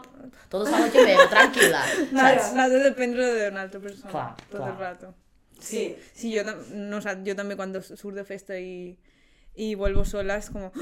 tota 0.49 0.71
sola 0.71 0.91
que 0.93 1.05
meva, 1.07 1.27
tranquil·la, 1.33 1.83
Nada, 2.13 2.39
saps? 2.39 2.55
nada 2.57 2.83
depende 2.85 3.23
de 3.39 3.49
una 3.51 3.63
altra 3.67 3.81
persona. 3.81 4.11
Clar, 4.11 4.37
todo 4.51 4.61
clar. 4.63 4.71
el 4.73 4.79
rato. 4.79 5.15
Sí. 5.61 5.97
Sí, 6.15 6.33
yo, 6.33 6.43
no, 6.45 6.97
o 6.97 7.01
sea, 7.01 7.23
yo 7.23 7.37
también 7.37 7.57
cuando 7.57 7.83
sur 7.83 8.15
de 8.15 8.25
festa 8.25 8.59
y, 8.59 8.99
y 9.55 9.75
vuelvo 9.75 10.05
sola 10.07 10.37
es 10.37 10.49
como, 10.51 10.73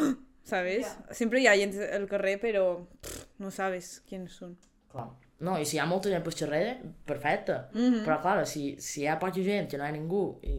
¿sabes? 0.44 0.86
Ya. 0.86 1.14
Siempre 1.14 1.46
hay 1.48 1.60
gente 1.60 1.92
al 1.92 2.06
carrer, 2.06 2.38
pero 2.40 2.86
pff, 3.02 3.24
no 3.38 3.50
sabes 3.50 4.02
quiénes 4.08 4.32
son. 4.32 4.56
Clar. 4.92 5.08
No, 5.40 5.56
i 5.58 5.64
si 5.64 5.76
hi 5.76 5.78
ha 5.78 5.86
molta 5.86 6.10
gent 6.10 6.24
per 6.26 6.32
xerrar, 6.34 6.76
perfecte. 7.06 7.58
Mhm. 7.74 8.00
Però, 8.04 8.20
clar, 8.20 8.46
si, 8.46 8.74
si 8.82 9.02
hi 9.02 9.06
ha 9.06 9.18
poca 9.18 9.40
gent, 9.40 9.68
que 9.70 9.78
no 9.78 9.84
hi 9.84 9.88
ha 9.88 9.92
ningú, 9.94 10.40
i 10.42 10.56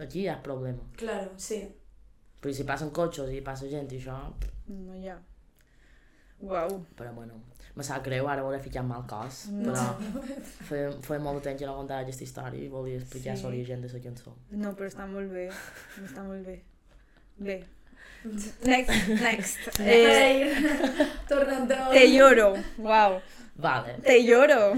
aquí 0.00 0.20
hi 0.22 0.28
ha 0.28 0.38
problema. 0.42 0.80
Claro, 0.96 1.32
sí. 1.36 1.58
Però 2.40 2.52
si 2.54 2.64
passen 2.64 2.90
cotxes 2.90 3.28
i 3.30 3.40
passa 3.44 3.68
gent 3.68 3.92
i 3.92 3.98
això, 4.00 4.16
No, 4.68 4.94
ya. 4.96 5.18
Wow. 6.40 6.84
però 6.96 7.12
bueno. 7.14 7.34
me 7.76 7.82
sap 7.84 8.02
greu 8.04 8.26
ara 8.28 8.42
voler 8.42 8.58
ficar 8.60 8.82
mal 8.84 9.04
cos, 9.06 9.46
però 9.62 9.84
feia, 10.68 10.90
feia 11.00 11.20
molt 11.20 11.38
de 11.38 11.44
temps 11.50 11.60
que 11.60 11.66
no 11.66 11.76
contava 11.76 12.00
aquesta 12.02 12.24
història 12.24 12.60
i 12.64 12.68
volia 12.68 12.98
explicar 12.98 13.36
Sí. 13.36 13.44
l'origen 13.44 13.80
de 13.80 13.88
la 13.92 14.00
cançó. 14.00 14.34
No, 14.50 14.72
però 14.76 14.88
està 14.90 15.06
molt 15.06 15.30
bé. 15.32 15.46
Està 16.04 16.24
molt 16.26 16.44
bé. 16.44 16.58
Bé. 17.38 17.64
Next, 18.24 19.08
next. 19.22 19.80
Eh, 19.80 20.52
tornant 21.28 21.68
te 21.68 22.04
lloro. 22.12 22.56
Wow. 22.78 23.20
Vale. 23.62 23.94
Te 24.02 24.18
lloro. 24.26 24.74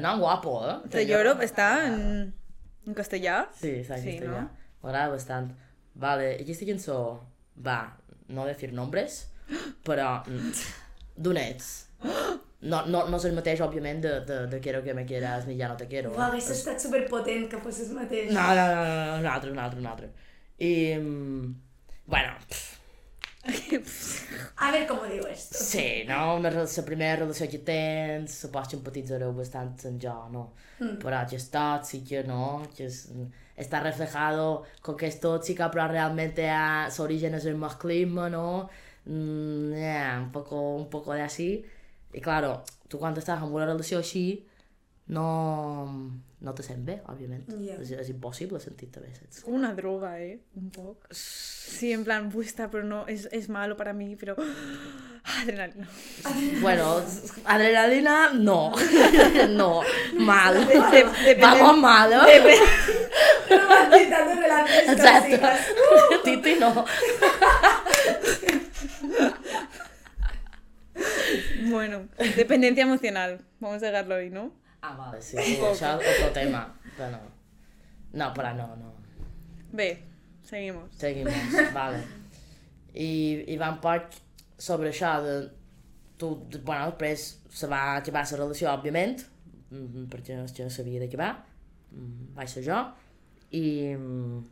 No, 0.00 0.18
guapo, 0.18 0.56
eh? 0.68 0.76
Te 0.90 1.04
lloro 1.06 1.36
està 1.44 1.68
en, 1.86 2.32
en 2.86 2.96
castellà? 2.98 3.44
Sí, 3.56 3.78
està 3.84 4.00
Sí, 4.02 4.18
sí, 4.18 4.26
no? 4.26 4.40
no? 4.40 4.48
M'agrada 4.82 5.12
bastant. 5.14 5.52
Vale, 5.96 6.34
aquesta 6.42 6.66
cançó 6.68 6.98
va, 7.64 7.78
no 8.28 8.44
decir 8.48 8.72
nombres, 8.76 9.22
però 9.86 10.18
mm, 10.26 10.66
d'on 11.16 11.40
ets? 11.40 11.70
No, 12.66 12.82
no, 12.90 13.04
no 13.06 13.18
és 13.20 13.26
el 13.28 13.36
mateix, 13.36 13.60
òbviament, 13.64 14.00
de, 14.02 14.12
de, 14.26 14.38
de 14.50 14.60
Quiero 14.64 14.82
que 14.82 14.94
me 14.96 15.04
quieras 15.06 15.46
ni 15.46 15.56
ya 15.56 15.68
no 15.68 15.76
te 15.76 15.86
quiero. 15.86 16.10
Uau, 16.12 16.26
hagués 16.30 16.48
estat 16.50 16.82
superpotent 16.82 17.46
que 17.52 17.60
fossis 17.62 17.92
mateix. 17.94 18.32
No, 18.34 18.46
no, 18.56 18.66
no, 18.72 18.82
no, 18.82 18.96
no, 18.96 19.20
un 19.20 19.28
altre, 19.30 19.52
un 19.52 19.60
altre, 19.62 19.80
un 19.80 19.86
altre. 19.92 20.10
I, 20.58 20.72
mm, 20.98 21.54
bueno, 22.06 22.34
pff, 22.48 22.75
A 24.56 24.70
ver 24.72 24.86
cómo 24.86 25.04
digo 25.04 25.26
esto. 25.26 25.56
sí, 25.58 26.04
no? 26.08 26.36
Una, 26.36 26.50
re- 26.50 26.64
la 26.76 26.84
primera 26.84 27.16
relació 27.16 27.48
que 27.48 27.58
tens, 27.58 28.34
supos 28.34 28.68
que 28.68 28.76
empatitzareu 28.76 29.32
bastant 29.36 29.76
amb 29.86 30.00
jo, 30.02 30.14
no? 30.32 30.44
Mm. 30.80 30.96
Però 31.02 31.20
que 31.28 31.36
és 31.36 31.48
tòxica, 31.52 32.22
no? 32.26 32.62
Que 32.76 32.86
es, 32.86 33.10
está 33.56 33.80
reflejado 33.80 34.64
con 34.82 34.96
que 34.96 35.06
es 35.06 35.20
tóxica, 35.20 35.70
pero 35.70 35.88
realmente 35.88 36.48
a, 36.50 36.90
su 36.90 37.02
origen 37.02 37.34
es 37.34 37.44
el 37.46 37.56
masclismo, 37.56 38.28
¿no? 38.28 38.68
Mm, 39.04 39.72
yeah, 39.74 40.20
un 40.22 40.32
poco, 40.32 40.76
un 40.76 40.88
poco 40.90 41.12
de 41.14 41.22
así. 41.22 41.64
Y 42.12 42.20
claro, 42.20 42.64
tú 42.88 42.98
cuando 42.98 43.20
estás 43.20 43.42
en 43.42 43.52
una 43.52 43.66
relación 43.66 44.00
así, 44.00 44.46
no, 45.06 46.10
no 46.40 46.54
te 46.54 46.62
sents 46.62 46.84
bé, 46.84 47.00
òbviament. 47.06 47.44
Ja. 47.62 47.76
És, 47.80 47.90
és 47.92 48.08
impossible 48.10 48.58
sentir-te 48.60 49.00
bé, 49.00 49.12
saps? 49.14 49.44
Una 49.46 49.72
droga, 49.74 50.18
eh? 50.20 50.40
Un 50.56 50.70
poc. 50.70 51.06
Sí, 51.14 51.92
en 51.92 52.04
plan, 52.04 52.30
gusta, 52.30 52.70
pero 52.70 52.84
no, 52.84 53.06
es, 53.06 53.28
es 53.32 53.48
malo 53.48 53.76
para 53.76 53.92
mí, 53.92 54.16
pero... 54.16 54.36
Adrenalina. 55.42 55.88
Bueno, 56.60 57.02
adrenalina, 57.44 58.30
no. 58.32 58.72
no, 59.50 59.80
mal. 60.18 60.54
De- 60.68 60.74
depende- 60.74 61.40
Vamos 61.40 61.78
mal, 61.78 62.10
relaciones 64.40 64.88
Exacto. 64.88 65.28
tóxicas. 65.28 65.60
Titi 66.24 66.54
no. 66.60 66.84
Bueno, 71.68 72.08
dependencia 72.36 72.82
emocional. 72.84 73.40
Vamos 73.60 73.82
a 73.82 73.86
dejarlo 73.86 74.14
ahí, 74.14 74.30
¿no? 74.30 74.52
Ah, 74.82 74.94
vale, 74.98 75.20
sí, 75.22 75.36
sí, 75.42 75.56
això 75.64 75.94
és 76.00 76.20
otro 76.20 76.32
tema. 76.36 76.60
Però 76.96 77.08
no. 77.10 77.20
No, 78.16 78.28
però 78.36 78.52
no, 78.56 78.66
no. 78.76 78.92
Bé, 79.72 79.88
seguimos. 80.42 80.90
Seguimos, 80.96 81.34
vale. 81.74 82.02
I, 82.94 83.08
i 83.52 83.56
va 83.60 83.72
un 83.74 83.80
poc 83.82 84.14
sobre 84.58 84.90
això 84.92 85.16
de... 85.24 85.36
Tu, 86.16 86.28
de, 86.48 86.60
bueno, 86.64 86.86
després 86.92 87.26
se 87.52 87.66
va 87.68 87.80
acabar 87.98 88.22
la 88.24 88.38
relació, 88.38 88.70
òbviament, 88.72 89.18
mm, 89.68 90.06
perquè 90.12 90.38
jo 90.56 90.68
sabia 90.72 91.00
de 91.02 91.10
què 91.12 91.18
va, 91.20 91.32
mm, 91.92 92.30
vaig 92.38 92.48
ser 92.48 92.62
jo, 92.64 92.78
i... 93.52 93.92
mm, 93.96 94.44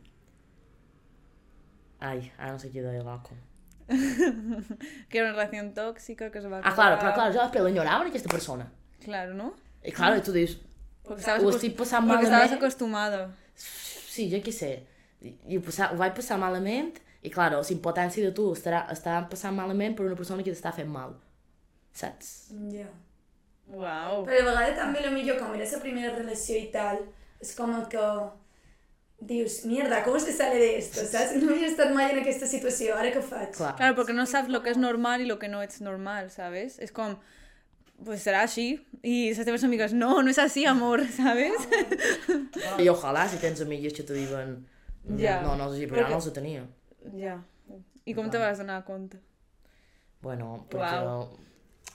Ai, 2.05 2.19
ara 2.37 2.51
no 2.53 2.59
sé 2.61 2.69
què 2.69 2.83
deia 2.83 3.01
loco. 3.01 3.33
Que 5.09 5.19
era 5.19 5.29
una 5.29 5.37
relación 5.37 5.73
tóxica 5.73 6.29
que 6.29 6.41
se 6.41 6.47
va 6.51 6.57
a 6.59 6.61
Ah, 6.61 6.73
claro, 6.75 6.97
però 6.99 7.09
acabar. 7.09 7.15
clar, 7.15 7.33
jo 7.33 7.41
després 7.41 7.63
l'enyorava 7.65 8.05
aquesta 8.11 8.29
persona. 8.29 8.67
Claro, 9.03 9.33
¿no? 9.33 9.53
I 9.85 9.91
claro, 9.91 10.21
tu 10.21 10.33
dius, 10.33 10.57
Porque 11.03 11.21
estabas, 11.21 11.43
ho 11.43 11.49
estic 11.53 11.75
passant 11.77 12.07
porque 12.07 12.25
estabas 12.25 12.49
malament. 12.49 12.63
acostumado. 12.63 13.19
Sí, 13.55 14.29
jo 14.31 14.39
què 14.41 14.53
sé. 14.55 14.71
I, 15.21 15.35
i 15.53 15.57
ho, 15.57 15.61
passar, 15.65 15.91
ho 15.93 15.99
vaig 15.99 16.15
passar 16.17 16.37
malament 16.41 16.95
i, 17.21 17.29
claro, 17.29 17.61
la 17.61 17.73
impotència 17.75 18.25
de 18.25 18.33
tu 18.37 18.51
estarà, 18.53 18.85
està 18.93 19.19
passant 19.29 19.55
malament 19.55 19.95
per 19.97 20.05
una 20.05 20.17
persona 20.17 20.43
que 20.43 20.53
t'està 20.53 20.73
fent 20.73 20.89
mal. 20.89 21.13
Saps? 21.95 22.31
Ja. 22.73 22.87
Wow. 23.67 24.25
Però 24.27 24.41
a 24.41 24.49
vegades 24.49 24.77
també 24.77 25.03
el 25.03 25.13
millor, 25.13 25.39
com 25.41 25.53
era 25.55 25.69
la 25.71 25.81
primera 25.81 26.15
relació 26.15 26.57
i 26.57 26.67
tal, 26.73 26.99
és 27.41 27.53
com 27.57 27.73
que 27.89 28.09
dius, 29.25 29.63
mierda, 29.65 30.03
com 30.03 30.19
se 30.19 30.33
sale 30.35 30.59
de 30.59 30.77
esto, 30.77 31.05
saps? 31.07 31.33
No 31.41 31.53
havia 31.53 31.69
estat 31.71 31.93
mai 31.95 32.11
en 32.11 32.19
aquesta 32.21 32.49
situació, 32.51 32.97
ara 32.99 33.13
què 33.13 33.23
faig? 33.23 33.53
Clar. 33.55 33.75
Claro, 33.79 33.95
porque 33.95 34.13
no 34.13 34.25
sabes 34.25 34.51
lo 34.51 34.61
que 34.61 34.69
es 34.69 34.77
normal 34.77 35.21
y 35.21 35.25
lo 35.25 35.39
que 35.39 35.47
no 35.47 35.61
es 35.63 35.81
normal, 35.81 36.29
¿sabes? 36.31 36.77
Es 36.79 36.91
como, 36.91 37.19
pues 38.03 38.21
será 38.21 38.41
así. 38.43 38.85
Y 39.01 39.29
esas 39.29 39.45
teves 39.45 39.63
amigas, 39.63 39.93
no, 39.93 40.21
no 40.23 40.29
es 40.29 40.39
así, 40.39 40.65
amor, 40.65 41.05
¿sabes? 41.17 41.53
I 42.79 42.89
ojalà 42.89 43.27
si 43.27 43.37
tens 43.37 43.61
amigues 43.61 43.93
que 43.93 44.03
te 44.03 44.13
diuen 44.13 44.65
Ja. 45.17 45.41
no, 45.43 45.55
no 45.55 45.67
és 45.69 45.75
així, 45.77 45.87
però 45.87 46.01
Perquè- 46.01 46.09
no 46.09 46.15
els 46.17 46.33
tenia. 46.33 46.65
ya. 47.13 47.43
¿Y 48.05 48.13
cómo 48.13 48.29
te 48.29 48.37
vas 48.37 48.59
a 48.59 48.63
dar 48.63 48.83
cuenta? 48.85 49.17
Bueno, 50.21 50.65
perquè... 50.69 51.03
Uau. 51.05 51.27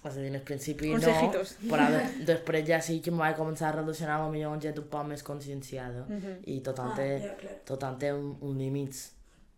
És 0.04 0.16
a 0.16 0.20
dir, 0.22 0.30
al 0.34 0.40
principi 0.42 0.90
Consejitos. 0.90 1.56
no, 1.60 1.74
però 1.74 1.88
de, 1.90 2.24
després 2.32 2.64
ja 2.66 2.78
sí 2.80 3.00
que 3.04 3.10
em 3.10 3.18
vaig 3.18 3.36
començar 3.36 3.68
a 3.68 3.72
relacionar 3.82 4.20
amb 4.22 4.62
gent 4.62 4.78
un 4.78 4.86
poc 4.88 5.04
més 5.06 5.22
conscienciada. 5.22 6.06
Mhm. 6.08 6.38
I 6.46 6.60
total 6.60 6.92
Ah, 6.92 6.96
té, 6.96 7.08
ja, 7.20 7.34
clar. 7.36 7.54
total 7.66 7.98
té 7.98 8.12
un, 8.12 8.36
un 8.40 8.56
límits, 8.58 9.12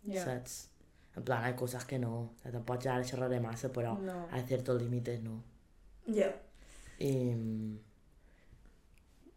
Ya. 0.05 0.25
saps? 0.25 0.69
En 1.17 1.23
plan, 1.23 1.45
hay 1.45 1.53
cosas 1.55 1.85
que 1.85 1.99
no, 1.99 2.33
tampoc 2.43 2.83
ja 2.83 2.95
ara 2.97 3.05
xerraré 3.05 3.39
massa, 3.39 3.69
però 3.71 3.99
No. 4.01 4.27
hay 4.33 4.43
ciertos 4.49 4.81
límites, 4.83 5.23
no. 5.23 5.45
Ja. 6.07 6.33
I... 6.99 7.35
mm, 7.35 7.79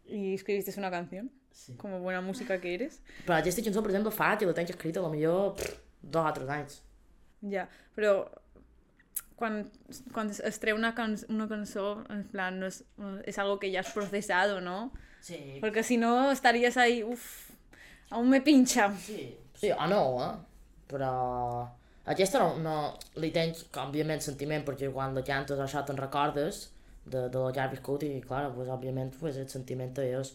¿Y 0.08 0.34
escribiste 0.34 0.72
una 0.78 0.90
canción? 0.90 1.30
Sí. 1.50 1.74
Como 1.76 2.00
buena 2.00 2.20
música 2.20 2.60
que 2.60 2.74
eres. 2.74 3.00
Però 3.24 3.38
aquesta 3.38 3.62
cançó, 3.64 3.82
per 3.82 3.90
exemple, 3.90 4.12
fa 4.12 4.36
la 4.38 4.52
tenc 4.54 4.70
escrita 4.70 5.00
potser 5.00 5.32
pff, 5.56 5.78
dos 6.02 6.26
o 6.28 6.32
tres 6.36 6.48
anys. 6.48 6.82
Ya, 7.40 7.68
pero 7.94 8.30
cuando, 9.36 9.70
cuando 10.12 10.32
es 10.32 10.60
treu 10.60 10.76
una, 10.76 10.94
can 10.94 11.16
una 11.28 11.48
canción, 11.48 12.06
en 12.10 12.24
plan, 12.24 12.60
no 12.60 12.66
es, 12.66 12.84
es 13.24 13.38
algo 13.38 13.58
que 13.58 13.70
ya 13.70 13.80
has 13.80 13.90
procesado, 13.92 14.60
¿no? 14.60 14.92
Sí. 15.20 15.58
Porque 15.60 15.82
si 15.82 15.96
no, 15.96 16.30
estarías 16.30 16.76
ahí, 16.76 17.02
uff, 17.02 17.50
aún 18.10 18.28
me 18.28 18.40
pincha. 18.40 18.92
Sí, 18.92 19.36
sí 19.54 19.70
o 19.72 19.86
no, 19.86 20.22
eh? 20.22 20.36
Però 20.86 21.72
aquesta 22.06 22.38
no, 22.38 22.56
no 22.62 23.20
li 23.22 23.32
tenc, 23.34 23.64
òbviament, 23.82 24.22
sentiment, 24.22 24.64
perquè 24.66 24.90
quan 24.94 25.14
la 25.16 25.24
cantes 25.26 25.58
això 25.62 25.82
te'n 25.86 25.98
recordes 25.98 26.68
de, 27.04 27.28
de 27.28 27.38
lo 27.38 27.52
que 27.52 27.60
has 27.62 27.70
viscut 27.72 28.04
i, 28.06 28.20
clar, 28.22 28.48
pues, 28.54 28.68
òbviament, 28.70 29.14
pues, 29.18 29.38
el 29.42 29.48
sentiment 29.50 29.94
és, 30.02 30.34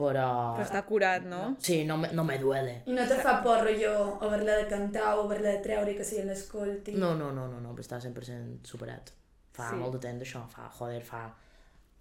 però... 0.00 0.54
Pero 0.56 0.64
está 0.64 0.82
curado, 0.86 1.28
¿no? 1.28 1.56
Sí, 1.60 1.84
no 1.84 1.98
me, 1.98 2.08
no 2.12 2.24
me 2.24 2.38
duele. 2.38 2.82
I 2.86 2.96
no 2.96 3.06
te 3.08 3.18
fa 3.20 3.42
por 3.44 3.60
rotllo 3.66 4.16
haver-la 4.24 4.56
de 4.62 4.66
cantar 4.70 5.18
o 5.18 5.26
haver-la 5.26 5.56
de 5.58 5.62
treure 5.66 5.92
i 5.92 5.96
que 5.98 6.06
sigui 6.08 6.24
l'escolti? 6.28 6.96
No, 6.96 7.14
no, 7.14 7.30
no, 7.36 7.46
no, 7.52 7.60
no, 7.60 7.74
però 7.76 7.84
està 7.84 8.00
100% 8.00 8.64
superat. 8.72 9.12
Fa 9.52 9.68
Sí. 9.68 9.74
sí. 9.74 9.80
molt 9.82 9.96
de 9.98 10.00
temps 10.06 10.22
d'això, 10.22 10.44
fa, 10.48 10.70
joder, 10.78 11.02
fa, 11.04 11.24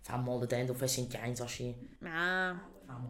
fa 0.06 0.18
molt 0.22 0.46
de 0.46 0.52
temps, 0.56 0.72
ho 0.72 0.78
fa 0.80 0.88
5 0.88 1.20
anys 1.28 1.42
o 1.42 1.48
així. 1.50 1.74
Ah, 2.08 2.56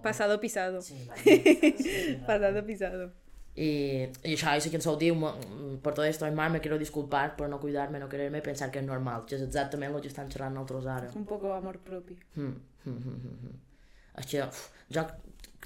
pasado 0.02 0.40
pisado. 0.42 0.82
Sí, 0.82 0.98
va, 1.10 1.18
sí, 1.18 1.38
sí, 1.46 1.74
sí, 1.84 2.16
Pasado 2.26 2.66
pisado. 2.66 3.12
Y, 3.56 4.08
y 4.24 4.34
això, 4.36 4.54
i 4.56 4.62
la 4.64 4.72
cançó 4.72 4.96
diu, 4.98 5.16
"M- 5.16 5.78
por 5.82 5.94
todo 5.94 6.06
esto, 6.06 6.30
mal, 6.32 6.52
me 6.52 6.62
quiero 6.62 6.78
disculpar 6.78 7.36
por 7.36 7.50
no 7.50 7.60
cuidarme, 7.60 8.00
no 8.00 8.08
quererme, 8.08 8.42
pensar 8.42 8.70
que 8.72 8.80
és 8.80 8.86
normal, 8.86 9.26
que 9.26 9.36
és 9.36 9.42
exactament 9.42 9.94
el 9.96 10.02
que 10.02 10.08
estan 10.08 10.30
xerrant 10.32 10.54
nosaltres 10.54 10.86
ara. 10.88 11.10
Un 11.16 11.26
poco 11.26 11.52
amor 11.54 11.80
propio. 11.80 12.16
Mm, 12.36 12.54
mm, 12.86 12.92
mm, 12.92 14.24
que, 14.30 14.44
uf, 14.44 14.70
jo 14.94 15.04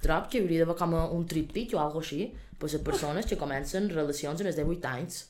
trobo 0.01 0.27
que 0.29 0.39
hauria 0.41 0.59
d'haver 0.65 0.75
com 0.77 0.95
a 0.95 1.05
un 1.11 1.25
tríptic 1.27 1.73
o 1.75 1.79
alguna 1.79 2.01
així, 2.03 2.33
per 2.57 2.69
les 2.71 2.81
persones 2.81 3.25
que 3.25 3.37
comencen 3.37 3.89
relacions 3.89 4.41
a 4.41 4.43
més 4.43 4.55
de 4.55 4.63
8 4.63 4.85
anys. 4.87 5.29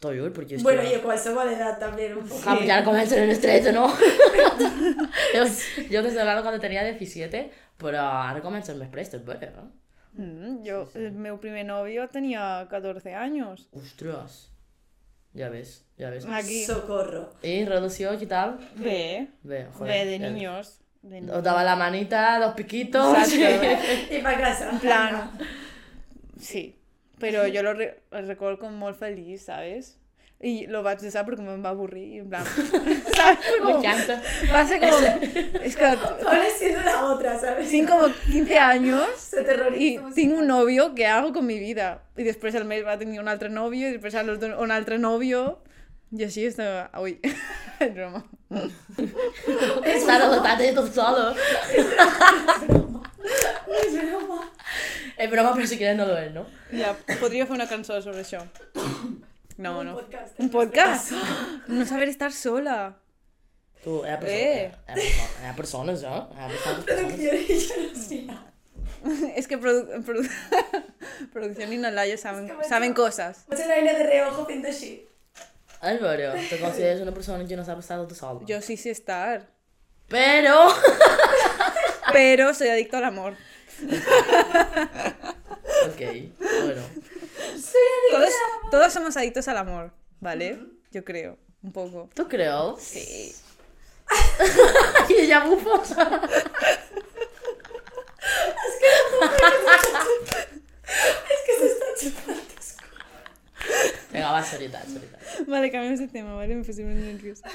T'ho 0.00 0.12
juro, 0.14 0.32
perquè 0.32 0.54
és 0.54 0.62
Bueno, 0.62 0.80
que... 0.82 0.90
i 0.92 0.94
a 0.94 1.02
qualsevol 1.02 1.48
edat 1.48 1.80
també, 1.80 2.14
un 2.14 2.26
poc. 2.26 2.40
Clar, 2.42 2.60
ja 2.66 2.84
comencen 2.84 3.24
en 3.24 3.30
els 3.30 3.40
13, 3.40 3.72
no? 3.72 3.88
jo, 5.34 5.44
jo 5.90 6.02
des 6.02 6.14
de 6.14 6.24
l'any 6.24 6.42
quan 6.42 6.60
tenia 6.60 6.84
17, 6.84 7.50
però 7.78 8.04
ara 8.30 8.40
comencen 8.40 8.78
més 8.78 8.88
prestes, 8.88 9.24
bé, 9.26 9.34
eh? 9.42 9.52
Mm, 10.18 10.64
yo, 10.66 10.88
el 10.98 11.12
meu 11.14 11.38
primer 11.38 11.64
novio 11.64 12.08
tenía 12.10 12.66
14 12.68 13.14
años. 13.14 13.68
Ostres. 13.70 14.50
Ja 15.32 15.48
ves, 15.48 15.84
ja 15.96 16.10
ves. 16.10 16.26
Aquí. 16.26 16.64
Socorro. 16.66 17.28
I 17.46 17.62
relació, 17.68 18.16
què 18.18 18.26
tal? 18.26 18.56
Ve, 18.74 19.28
Bé, 19.46 19.68
ve 19.78 19.98
de 20.08 20.18
niños. 20.18 20.80
De 21.02 21.22
Os 21.30 21.44
daba 21.44 21.62
la 21.62 21.76
manita, 21.76 22.40
dos 22.42 22.54
piquitos. 22.58 23.14
Exacto. 23.14 23.70
I 24.16 24.18
pa 24.24 24.34
casa. 24.36 24.70
En 24.72 24.80
plan, 24.80 25.30
sí. 26.40 26.74
Pero 27.20 27.46
yo 27.46 27.62
lo, 27.62 27.74
re 27.74 28.02
recuerdo 28.10 28.58
como 28.58 28.76
muy 28.76 28.94
feliz, 28.94 29.44
¿sabes? 29.44 29.98
Y 30.40 30.68
lo 30.68 30.84
vaig 30.84 31.00
deixar 31.00 31.24
porque 31.24 31.42
me 31.42 31.56
va 31.56 31.70
a 31.70 31.72
aburrir. 31.72 32.14
y 32.14 32.18
En 32.18 32.28
plan, 32.28 32.44
¿sabes? 33.16 33.38
M'encanta. 33.64 34.22
Va 34.54 34.60
a 34.60 34.66
ser 34.68 34.78
como... 34.78 34.96
Es 35.64 35.74
que 35.76 35.84
Ahora 35.84 36.44
siendo 36.56 36.80
la 36.82 37.06
otra, 37.06 37.36
¿sabes? 37.40 37.68
tengo 37.68 37.98
como 37.98 38.14
15 38.30 38.58
años 38.58 39.04
Se 39.18 39.42
terroriza. 39.42 39.82
y 39.82 39.98
tengo 40.14 40.38
un 40.38 40.46
novio 40.46 40.94
que 40.94 41.06
hago 41.06 41.32
con 41.32 41.44
mi 41.44 41.58
vida. 41.58 42.02
Y 42.16 42.22
después 42.22 42.54
al 42.54 42.66
mes 42.66 42.86
va 42.86 42.92
a 42.92 42.98
tener 42.98 43.18
un 43.20 43.26
altre 43.28 43.48
novio 43.48 43.88
y 43.88 43.92
después 43.92 44.14
a 44.14 44.22
los 44.22 44.38
dos 44.38 44.52
un 44.58 44.70
altre 44.70 44.98
novio. 44.98 45.58
Y 46.12 46.22
así 46.22 46.46
está... 46.46 46.90
Uy, 47.00 47.18
es 47.80 47.94
broma. 47.94 48.24
Està 49.84 50.18
relatat 50.22 50.60
ella 50.62 50.74
tot 50.78 50.94
sola. 50.94 51.34
És 51.74 51.84
broma. 53.98 54.38
És 55.18 55.28
broma, 55.30 55.50
però 55.52 55.66
si 55.66 55.76
quieres 55.76 55.98
no 55.98 56.06
lo 56.06 56.16
és, 56.16 56.30
no? 56.32 56.46
Ja, 56.72 56.94
podria 57.20 57.44
fer 57.44 57.56
una 57.58 57.66
cançó 57.68 58.00
sobre 58.00 58.22
això. 58.22 58.40
No, 59.58 59.80
Un 59.80 59.86
no. 59.86 59.94
podcast. 59.96 60.38
Un 60.40 60.50
podcast? 60.50 61.12
No 61.68 61.84
saber 61.86 62.08
estar 62.08 62.32
sola. 62.32 62.96
Tu, 63.84 64.04
hi 64.04 64.10
ha, 64.10 64.18
perso 64.20 64.34
Eh. 64.34 64.70
hi 64.70 64.92
ha, 64.92 64.94
perso 64.94 65.40
hi 65.42 65.46
ha 65.46 65.56
persones, 65.56 66.02
eh? 66.02 66.06
Hi 66.06 66.40
ha 66.42 66.48
bastantes 66.48 66.84
persones. 66.84 67.12
Producció 67.18 67.34
i 67.34 67.60
generació. 67.60 68.38
Es 69.38 69.46
que 69.46 69.58
produ 69.58 70.00
produ 70.06 70.24
producción 71.32 71.72
y 71.72 71.76
Nalaya 71.78 72.16
saben, 72.18 72.46
Es 72.46 72.50
que 72.52 72.56
me 72.58 72.64
saben 72.64 72.92
echo- 72.92 73.02
cosas. 73.04 73.44
Pots 73.48 73.60
anar 73.66 73.82
de 73.84 74.02
reojo 74.08 74.46
fent 74.48 74.64
així. 74.66 74.92
És 75.78 76.00
vera, 76.02 76.32
te 76.50 76.58
consideres 76.58 77.02
una 77.04 77.12
persona 77.14 77.44
que 77.46 77.56
no 77.56 77.64
sap 77.64 77.78
estar 77.78 77.98
tota 78.00 78.14
sola. 78.18 78.40
Yo 78.46 78.60
sí 78.62 78.76
sé 78.76 78.90
estar. 78.90 79.46
Però... 80.08 80.72
Pero 82.12 82.54
soy 82.54 82.68
adicto 82.68 82.96
al 82.96 83.04
amor. 83.04 83.34
Ok, 85.86 86.00
bueno. 86.40 86.82
Todos, 88.10 88.32
todos 88.70 88.92
somos 88.92 89.16
adictos 89.16 89.48
al 89.48 89.56
amor, 89.58 89.92
¿vale? 90.20 90.58
Yo 90.92 91.04
creo, 91.04 91.38
un 91.62 91.72
poco. 91.72 92.08
Tu 92.14 92.26
creus? 92.28 92.80
Sí. 92.82 93.34
I 95.10 95.28
ja 95.28 95.44
bufos. 95.44 95.90
És 101.28 101.42
que 101.46 101.56
s'està 101.60 101.90
xupant. 102.00 102.44
Vinga, 104.12 104.30
va, 104.32 104.40
serietat, 104.48 104.86
serietat. 104.88 105.42
Vale, 105.48 105.70
cambiamos 105.70 106.00
de 106.00 106.08
tema, 106.08 106.34
¿vale? 106.34 106.54
Me 106.56 106.64
puse 106.64 106.84
muy 106.84 106.94
nerviosa. 106.94 107.50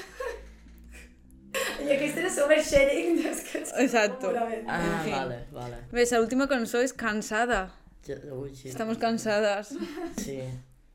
I 1.82 1.90
aquesta 1.96 2.20
era 2.22 2.30
super 2.30 2.60
sharing. 2.62 3.18
És 3.30 3.40
que 3.48 3.62
és 3.62 3.72
Exacto. 3.86 4.28
Segurament. 4.30 4.68
Ah, 4.68 4.80
En 4.84 5.00
fin. 5.04 5.12
vale, 5.16 5.38
vale. 5.52 5.76
Ves, 5.92 6.12
la 6.12 6.20
última 6.20 6.48
canción 6.48 6.82
es 6.84 6.92
cansada. 6.92 7.72
Ja, 8.06 8.14
ui, 8.34 8.54
sí. 8.54 8.68
Estamos 8.68 8.98
cansadas. 8.98 9.74
Sí. 10.22 10.38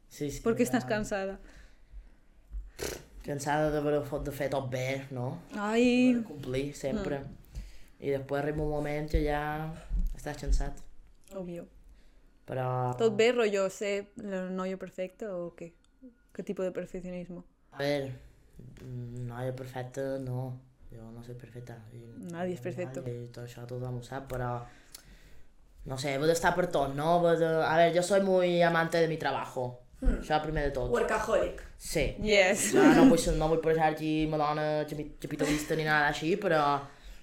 Sí, 0.10 0.32
sí. 0.32 0.41
¿Por 0.41 0.56
qué 0.56 0.63
estás 0.63 0.84
ja. 0.84 0.89
cansada? 0.89 1.39
Cansada 3.24 3.69
d'haver 3.69 4.00
fet, 4.08 4.24
de 4.26 4.32
fer 4.34 4.50
tot 4.50 4.69
bé, 4.72 5.06
no? 5.12 5.38
Ay, 5.54 6.13
De 6.13 6.24
complir, 6.24 6.74
sempre. 6.76 7.22
I 8.00 8.13
després 8.15 8.41
arriba 8.41 8.63
un 8.63 8.72
moment 8.72 9.10
que 9.12 9.22
ja 9.26 9.41
estàs 10.15 10.39
cansat. 10.39 10.80
obvio. 11.36 11.67
Però... 12.48 12.95
¿Tot 12.98 13.15
bé, 13.15 13.32
rollo, 13.32 13.69
sé 13.69 14.10
el 14.17 14.56
novio 14.56 14.80
perfecto 14.80 15.28
o 15.45 15.56
qué? 15.56 15.76
¿Qué 16.34 16.41
tipo 16.41 16.63
de 16.63 16.72
perfeccionismo? 16.72 17.43
A 17.74 17.78
ver, 17.78 18.15
noia 18.82 19.56
perfecta, 19.56 20.17
no. 20.17 20.58
Jo 20.89 21.12
no 21.12 21.24
soy 21.24 21.36
perfecta. 21.36 21.78
I, 21.93 22.02
Nadie 22.32 22.56
es 22.56 22.62
perfecto. 22.62 23.04
I 23.06 23.28
tot 23.30 23.43
això 23.45 23.67
tothom 23.69 24.00
ho 24.00 24.04
sap, 24.04 24.26
però... 24.32 24.56
No 25.86 25.98
sé, 26.02 26.15
he 26.15 26.26
d'estar 26.26 26.56
per 26.56 26.67
tot, 26.74 26.95
no? 26.95 27.19
De... 27.38 27.45
A 27.45 27.76
ver, 27.78 27.93
yo 27.93 28.02
soy 28.02 28.22
muy 28.22 28.63
amante 28.63 28.98
de 28.98 29.08
mi 29.08 29.17
trabajo. 29.17 29.84
Hmm. 29.99 30.19
Això 30.21 30.38
primer 30.43 30.63
de 30.69 30.71
tot. 30.77 30.91
Workaholic. 30.93 31.62
Sí. 31.77 32.05
Yes. 32.23 32.69
Jo 32.73 32.83
no 32.95 33.05
vull, 33.09 33.19
ser- 33.25 33.35
no 33.35 33.49
vull 33.51 33.59
parecer 33.63 33.83
aquí 33.89 34.13
madona 34.31 34.85
capi- 34.88 35.12
capitalista 35.19 35.75
ni 35.75 35.83
nada 35.83 36.07
així, 36.13 36.35
però 36.39 36.62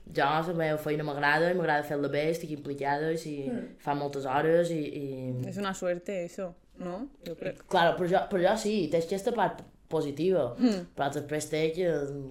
jo 0.06 0.22
la 0.26 0.54
meva 0.54 0.76
feina 0.78 1.02
m'agrada 1.04 1.48
i 1.50 1.54
m'agrada 1.58 1.82
fer-la 1.88 2.08
bé, 2.12 2.26
estic 2.30 2.50
implicada 2.54 3.12
i 3.12 3.18
si 3.18 3.36
Mm. 3.48 3.64
fa 3.82 3.94
moltes 3.94 4.26
hores 4.26 4.70
i, 4.70 4.82
i... 5.02 5.48
Es 5.48 5.56
una 5.56 5.72
suerte 5.74 6.24
eso, 6.24 6.54
¿no? 6.78 7.08
Yo 7.24 7.34
creo. 7.36 7.54
Claro, 7.68 7.96
però 7.96 8.08
jo, 8.12 8.20
però 8.30 8.42
jo 8.50 8.56
sí, 8.58 8.88
tens 8.92 9.06
aquesta 9.08 9.32
part 9.32 9.62
positiva, 9.88 10.54
Mm. 10.58 10.80
però 10.96 11.06
després 11.14 11.46
té 11.48 11.60
que, 11.72 11.86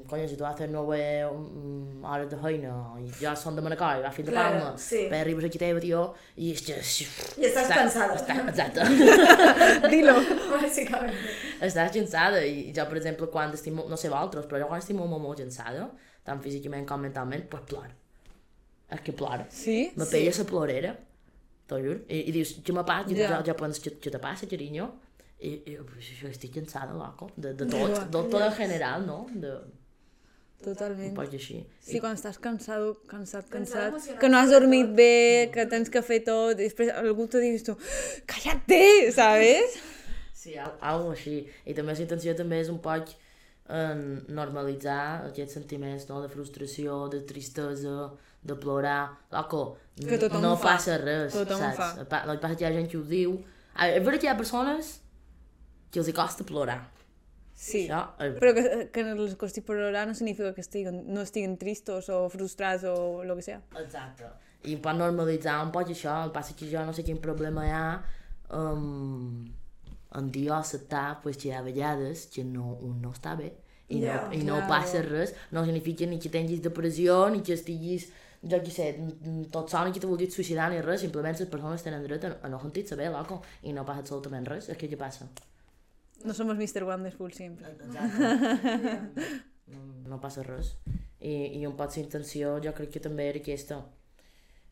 coño, 0.09 0.27
si 0.27 0.35
tu 0.35 0.43
fet 0.57 0.69
9 0.69 0.97
mm, 1.31 2.03
hores 2.03 2.29
de 2.29 2.37
feina 2.37 2.73
i 2.99 3.07
ja 3.21 3.33
són 3.35 3.55
de 3.55 3.61
Manacor 3.63 3.99
i 3.99 4.03
vas 4.03 4.13
fins 4.15 4.27
a 4.27 4.31
Claro, 4.31 4.57
Palma, 4.59 4.77
sí. 4.77 5.05
després 5.09 5.21
arribes 5.21 5.45
aquí 5.47 5.57
teva, 5.61 5.79
tio, 5.79 6.01
i 6.35 6.51
és 6.51 6.61
que... 6.67 6.75
I 7.41 7.45
estàs 7.47 7.69
cansada. 7.71 8.15
Està, 8.19 8.35
exacte. 8.49 9.89
Dilo. 9.93 10.15
Bàsicament. 10.51 11.13
estàs 11.61 11.93
cansada 11.95 12.43
i 12.45 12.71
jo, 12.75 12.85
per 12.89 12.97
exemple, 12.99 13.27
quan 13.31 13.53
estic, 13.55 13.73
molt- 13.73 13.89
no 13.89 13.97
sé 13.97 14.09
vosaltres, 14.11 14.45
però 14.51 14.59
jo 14.63 14.67
quan 14.67 14.81
estic 14.83 14.97
molt, 14.99 15.09
molt, 15.15 15.39
cansada, 15.39 15.87
tant 16.25 16.41
físicament 16.43 16.85
com 16.87 16.99
mentalment, 17.01 17.47
pues 17.49 17.63
ploro. 17.69 17.93
És 18.91 18.99
que 19.01 19.13
ploro. 19.13 19.45
¿Sí? 19.49 19.91
Me 19.95 20.05
pella 20.05 20.31
la 20.37 20.43
plorera, 20.45 20.91
t'ho 21.67 21.79
juro. 21.81 21.99
I, 22.09 22.19
i 22.29 22.31
dius, 22.35 22.57
què 22.65 22.73
me 22.75 22.83
passa? 22.85 23.15
Ja. 23.15 23.37
jo, 23.39 23.43
jo 23.47 23.55
penso, 23.63 23.81
què, 23.81 23.95
què 24.03 24.11
te 24.13 24.19
passa, 24.21 24.45
carinyo? 24.45 24.91
I, 25.39 25.49
i 25.67 25.75
pues, 25.83 26.07
jo 26.21 26.27
estic 26.31 26.53
cansada, 26.55 26.93
loco, 26.95 27.29
de, 27.35 27.53
de 27.53 27.65
tot, 27.65 27.97
de 28.09 28.21
tot 28.31 28.41
en 28.41 28.53
general, 28.53 29.05
no? 29.05 29.25
De, 29.33 29.51
un 30.65 30.71
Totalment. 30.73 31.11
poc 31.13 31.33
així. 31.35 31.59
Sí, 31.83 31.99
quan 31.99 32.15
estàs 32.15 32.39
cansado, 32.41 32.93
cansat, 33.11 33.49
Cansat 33.51 33.91
cansat, 33.91 34.19
que 34.21 34.29
no 34.31 34.39
has 34.39 34.49
dormit 34.49 34.87
bé, 34.95 35.49
que 35.53 35.65
tens 35.69 35.91
que 35.93 36.01
fer 36.01 36.21
tot, 36.25 36.55
i 36.57 36.63
després 36.69 36.89
algú 36.95 37.27
te 37.29 37.41
dius 37.43 37.63
tu, 37.67 37.75
cállate, 38.25 39.11
¿sabes? 39.13 39.75
Sí, 40.33 40.55
al- 40.57 40.77
algo 40.81 41.11
així. 41.11 41.43
I 41.65 41.73
també 41.77 41.93
la 41.93 42.01
intenció 42.07 42.33
també 42.39 42.61
és 42.63 42.69
un 42.73 42.79
poc 42.81 43.11
en 43.75 44.23
normalitzar 44.29 45.25
aquests 45.27 45.53
sentiments 45.59 46.07
no? 46.09 46.21
de 46.23 46.29
frustració, 46.29 47.07
de 47.09 47.21
tristesa, 47.27 48.11
de 48.45 48.55
plorar. 48.55 49.11
Loco, 49.33 49.77
Que 49.99 50.17
tothom 50.21 50.41
no 50.41 50.55
fa. 50.57 50.75
passa 50.75 50.97
res, 51.01 51.33
Tothom 51.33 51.57
ho 51.61 51.71
saps? 51.75 52.05
fa. 52.09 52.23
El 52.25 52.37
que 52.37 52.41
passa 52.47 52.55
que 52.55 52.63
hi 52.65 52.67
ha 52.69 52.73
gent 52.79 52.89
que 52.91 52.97
ho 52.97 53.03
diu. 53.03 53.39
A 53.75 53.87
veure, 53.99 54.17
que 54.21 54.27
hi 54.27 54.29
ha 54.29 54.37
persones 54.37 55.01
que 55.95 56.03
els 56.03 56.11
hi 56.11 56.15
costa 56.15 56.45
plorar. 56.47 56.81
Sí. 57.55 57.85
Això 57.85 58.01
és 58.19 58.35
Però 58.41 58.51
que, 58.57 58.63
que 58.91 59.03
els 59.13 59.35
costi 59.39 59.63
plorar 59.63 60.03
no 60.09 60.15
significa 60.17 60.51
que 60.53 60.63
estiguen, 60.63 61.05
no 61.07 61.23
estiguin 61.23 61.55
tristos 61.57 62.09
o 62.11 62.25
frustrats 62.29 62.83
o 62.91 63.23
lo 63.23 63.37
que 63.39 63.45
sea. 63.47 63.61
Exacte. 63.79 64.27
I 64.67 64.75
per 64.83 64.95
normalitzar 64.97 65.61
un 65.63 65.71
poc 65.71 65.93
això, 65.93 66.17
el 66.25 66.33
que 66.33 66.39
passa 66.39 66.55
que 66.57 66.67
jo 66.67 66.83
no 66.83 66.93
sé 66.93 67.05
quin 67.07 67.21
problema 67.23 67.63
hi 67.67 67.71
ha 67.71 67.85
um, 68.59 69.45
en 70.19 70.31
dir 70.35 70.49
o 70.49 70.57
acceptar 70.57 71.21
pues, 71.23 71.37
que 71.37 71.49
hi 71.49 71.55
ha 71.55 71.63
vegades 71.63 72.27
que 72.33 72.43
no, 72.43 72.73
un 72.83 72.99
no 73.03 73.13
està 73.15 73.37
bé 73.39 73.53
i 73.87 74.01
no, 74.01 74.07
Ja, 74.09 74.19
i 74.33 74.41
no 74.41 74.57
claro. 74.57 74.67
passa 74.71 75.01
res, 75.05 75.35
no 75.53 75.63
significa 75.63 76.07
ni 76.09 76.17
que 76.19 76.31
tinguis 76.33 76.63
depressió, 76.65 77.27
ni 77.29 77.43
que 77.45 77.53
estiguis 77.53 78.09
jo 78.45 78.59
què 78.61 78.73
sé, 78.73 78.91
tot 79.53 79.71
sol, 79.71 79.87
ni 79.87 79.93
que 79.93 80.01
te 80.01 80.09
vulguis 80.09 80.33
suïcidar 80.33 80.69
ni 80.73 80.81
res, 80.81 81.01
simplement 81.05 81.37
les 81.37 81.49
persones 81.49 81.85
tenen 81.85 82.03
dret 82.05 82.25
a, 82.25 82.35
a 82.45 82.49
no 82.51 82.59
sentir-se 82.61 82.97
bé, 82.97 83.09
loco, 83.13 83.41
i 83.63 83.73
no 83.73 83.85
passa 83.85 84.03
absolutament 84.05 84.45
res, 84.49 84.69
és 84.73 84.81
que 84.81 84.89
què 84.91 84.99
passa? 84.99 85.29
No 86.25 86.33
somos 86.33 86.57
Mr. 86.57 86.83
Wonderful 86.83 87.31
siempre. 87.33 87.67
Exacte. 87.71 89.31
no, 89.67 89.83
no 90.09 90.19
passa 90.21 90.43
res. 90.43 90.75
I, 91.19 91.59
I 91.59 91.65
un 91.69 91.75
la 91.77 92.01
intenció 92.03 92.57
jo 92.63 92.73
crec 92.77 92.91
que 92.97 93.01
també 93.03 93.29
era 93.31 93.39
aquesta. 93.41 93.79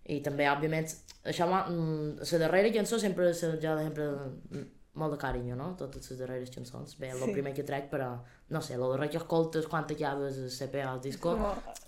I 0.04 0.18
també, 0.26 0.50
òbviament, 0.52 0.90
això, 1.32 1.46
mm, 1.48 2.26
la 2.32 2.40
darrera 2.42 2.72
cançó 2.76 3.00
sempre, 3.00 3.30
sempre, 3.34 4.10
mm, 4.52 4.66
molt 5.00 5.16
de 5.16 5.20
carinyo, 5.22 5.56
no? 5.56 5.72
Totes 5.80 6.10
les 6.12 6.20
darreres 6.20 6.52
cançons. 6.52 6.98
Bé, 7.00 7.10
el 7.14 7.22
Sí. 7.24 7.32
primer 7.32 7.54
que 7.56 7.64
trec, 7.64 7.90
però, 7.90 8.10
no 8.54 8.62
sé, 8.62 8.76
darrer 8.78 9.10
que 9.10 9.18
escoltes 9.18 9.66
quan 9.68 9.88
t'acabes 9.90 10.38
el 10.38 10.52
CP 10.54 10.84
al 10.86 11.00
disco, 11.02 11.34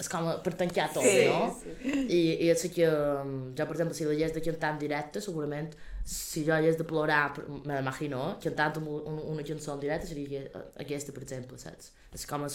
és 0.01 0.09
com 0.09 0.25
per 0.43 0.53
tancar 0.57 0.87
tot, 0.93 1.05
Sí, 1.05 1.27
no? 1.29 1.53
I, 1.85 2.19
i 2.47 2.49
és 2.49 2.65
que, 2.73 2.87
jo, 2.89 3.65
per 3.69 3.75
exemple, 3.75 3.93
si 3.97 4.07
la 4.09 4.15
lleis 4.17 4.33
de 4.33 4.41
cantar 4.43 4.73
en 4.73 4.79
directe, 4.81 5.21
segurament, 5.21 5.69
si 6.05 6.43
jo 6.47 6.53
hagués 6.57 6.77
de 6.81 6.83
plorar, 6.89 7.31
me 7.65 7.77
l'imagino, 7.77 8.25
cantant 8.43 8.81
un, 8.81 8.89
un, 9.13 9.21
una 9.35 9.45
cançó 9.47 9.73
en 9.77 9.85
directe, 9.85 10.09
seria 10.11 10.27
que- 10.49 10.65
aquesta, 10.83 11.13
per 11.15 11.23
exemple, 11.23 11.57
saps? 11.61 11.91
És 12.13 12.25
com 12.29 12.43
la, 12.45 12.49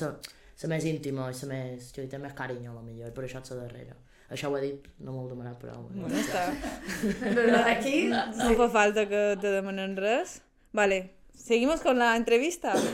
la 0.62 0.68
més 0.74 0.84
íntima 0.90 1.30
i 1.30 1.38
la 1.40 1.48
més, 1.54 1.90
que 1.94 2.02
li 2.04 2.10
té 2.12 2.18
més 2.18 2.34
carinyo, 2.36 2.74
a 2.74 2.78
lo 2.80 2.82
millor, 2.84 3.08
i 3.08 3.16
per 3.16 3.24
això 3.26 3.40
és 3.42 3.54
la 3.54 3.62
darrera. 3.64 3.96
Això 4.30 4.46
ho 4.50 4.54
he 4.58 4.60
dit, 4.62 4.84
no 5.02 5.10
m'ho 5.14 5.24
he 5.26 5.30
demanat, 5.32 5.56
però... 5.58 5.72
Bueno, 5.88 6.10
està. 6.14 6.44
Però 7.34 7.64
aquí... 7.74 7.96
No 8.12 8.52
fa 8.60 8.68
falta 8.70 9.08
que 9.10 9.22
te 9.42 9.50
demanen 9.56 9.96
res. 9.98 10.36
Vale, 10.72 11.00
seguimos 11.34 11.80
con 11.80 11.98
la 11.98 12.12
entrevista. 12.16 12.74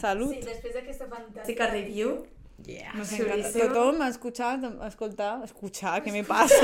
Salud. 0.00 0.30
Sí, 0.34 0.40
després 0.46 0.74
d'aquesta 0.78 1.06
fantàstica 1.10 1.70
review, 1.72 2.24
Yeah. 2.64 2.94
Nos 2.94 3.10
encanta. 3.12 3.50
Tothom 3.50 3.98
ha 4.00 4.06
escuchat, 4.08 4.62
ha 4.64 4.86
escoltat, 4.86 5.42
escuchar, 5.44 5.98
què 6.04 6.12
me 6.14 6.22
passa? 6.30 6.54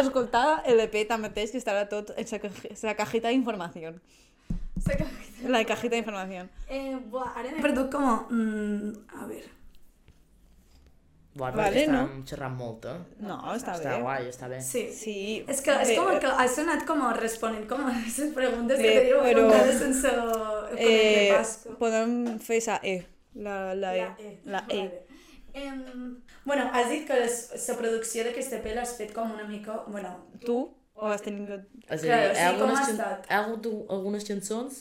escoltar 0.00 0.62
el 0.68 0.80
EP 0.84 0.94
tanmateix 1.08 1.50
que 1.54 1.58
estarà 1.58 1.86
tot 1.90 2.12
en 2.14 2.26
sa, 2.28 2.38
sa 2.76 2.94
cajita 2.94 3.32
d'informació. 3.32 3.94
La 5.48 5.64
cajita 5.66 5.96
d'informació. 5.96 6.44
Eh, 6.68 6.96
buah, 7.10 7.32
ara 7.40 7.50
m'he 7.54 7.62
perdut 7.64 7.90
com... 7.90 8.04
Mm, 8.30 8.92
a 9.16 9.26
veure... 9.32 9.54
Bueno, 11.38 11.56
Vale, 11.60 11.82
no? 11.86 11.98
estem 12.02 12.22
xerrant 12.26 12.54
molt, 12.58 12.86
eh? 12.90 12.96
No, 13.22 13.36
està, 13.54 13.76
Està 13.78 13.92
bé. 13.92 13.98
guai, 14.02 14.24
està 14.26 14.48
bé. 14.50 14.56
Sí. 14.64 14.88
Sí. 14.90 15.12
És 15.46 15.60
que 15.62 15.70
és 15.84 15.92
Bé, 15.92 15.98
com 16.00 16.08
que 16.18 16.32
has 16.42 16.56
sonat 16.56 16.82
com 16.88 17.04
responent 17.14 17.62
com 17.70 17.84
a 17.86 17.92
les 17.94 18.16
preguntes 18.38 18.80
Bé, 18.80 18.88
que 18.88 19.04
teniu 19.04 19.20
però- 19.22 19.44
però... 19.52 19.76
sense 19.78 20.14
Eh, 20.76 21.74
podem 21.78 22.38
fer 22.42 22.60
sa 22.64 22.80
E. 22.82 23.00
La, 23.34 23.74
la 23.74 23.92
E. 23.96 24.08
La 24.44 24.64
E. 24.68 24.80
Vale. 24.82 25.04
Em, 25.58 26.18
bueno, 26.44 26.68
has 26.72 26.90
dit 26.90 27.06
que 27.08 27.16
les, 27.18 27.38
la 27.68 27.76
producció 27.78 28.22
d'aquesta 28.26 28.60
pel 28.62 28.76
l'has 28.78 28.92
fet 28.98 29.12
com 29.16 29.30
una 29.32 29.46
mica... 29.48 29.80
Bueno, 29.88 30.12
Tu? 30.44 30.56
O 30.98 31.06
has 31.06 31.22
tingut... 31.22 31.64
És 31.88 32.02
a 32.02 32.04
dir, 32.04 32.10
sí, 32.34 32.42
algunes, 32.42 32.88
estat? 32.92 33.26
hi 33.28 33.34
ha 33.34 33.38
hagut 33.44 33.66
algunes 33.94 34.24
cançons 34.26 34.80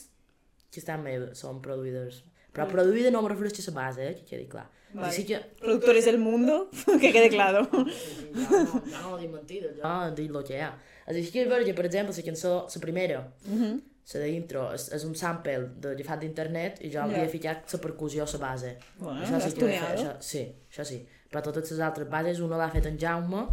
que 0.73 0.81
estan 0.81 1.03
bé, 1.05 1.17
són 1.37 1.61
produïdes. 1.61 2.23
Però 2.53 2.65
produïda 2.71 3.11
no 3.13 3.21
me 3.21 3.29
refereixo 3.29 3.61
a 3.61 3.73
la 3.73 3.75
base, 3.79 4.07
eh, 4.07 4.15
que 4.17 4.25
quedi 4.31 4.47
clar. 4.49 4.65
Vale. 4.93 5.11
Sí 5.13 5.25
que... 5.29 5.37
Productores 5.59 6.05
del 6.05 6.17
mundo, 6.17 6.69
que 7.01 7.11
quede 7.13 7.29
claro. 7.29 7.67
Sí, 7.69 7.99
sí, 8.31 8.31
jo 8.33 8.63
no, 8.63 8.81
jo 8.81 9.03
no 9.03 9.17
dic 9.21 9.29
mentides, 9.33 9.75
jo 9.77 9.91
dic 10.17 10.33
el 10.33 10.43
que 10.47 10.57
hi 10.57 10.63
ha. 10.65 10.71
És 11.05 11.19
així 11.21 11.31
que, 11.35 11.45
veure, 11.49 11.73
per 11.77 11.85
exemple, 11.85 12.15
la 12.17 12.25
cançó, 12.31 12.55
la 12.73 12.81
primera, 12.81 13.21
Mhm. 13.45 13.77
La 14.13 14.23
d'intro, 14.23 14.63
és, 14.73 14.87
és 14.95 15.03
un 15.03 15.15
sample 15.19 15.57
de 15.83 15.91
agafat 15.91 16.21
d'internet 16.23 16.81
i 16.87 16.91
jo 16.93 17.03
li 17.11 17.19
he 17.19 17.27
ficat 17.31 17.73
la 17.73 17.79
percussió 17.83 18.23
a 18.23 18.31
la 18.33 18.39
base. 18.39 18.73
Bueno, 18.99 19.21
això 19.21 19.39
sí 19.43 19.53
que 19.53 19.59
tuneado. 19.59 19.93
això, 19.93 20.13
sí, 20.23 20.43
això 20.71 20.85
sí. 20.87 21.01
Però 21.27 21.43
totes 21.43 21.71
les 21.71 21.83
altres 21.83 22.07
bases, 22.09 22.39
una 22.39 22.59
l'ha 22.61 22.69
fet 22.71 22.87
en 22.87 22.99
Jaume, 23.01 23.45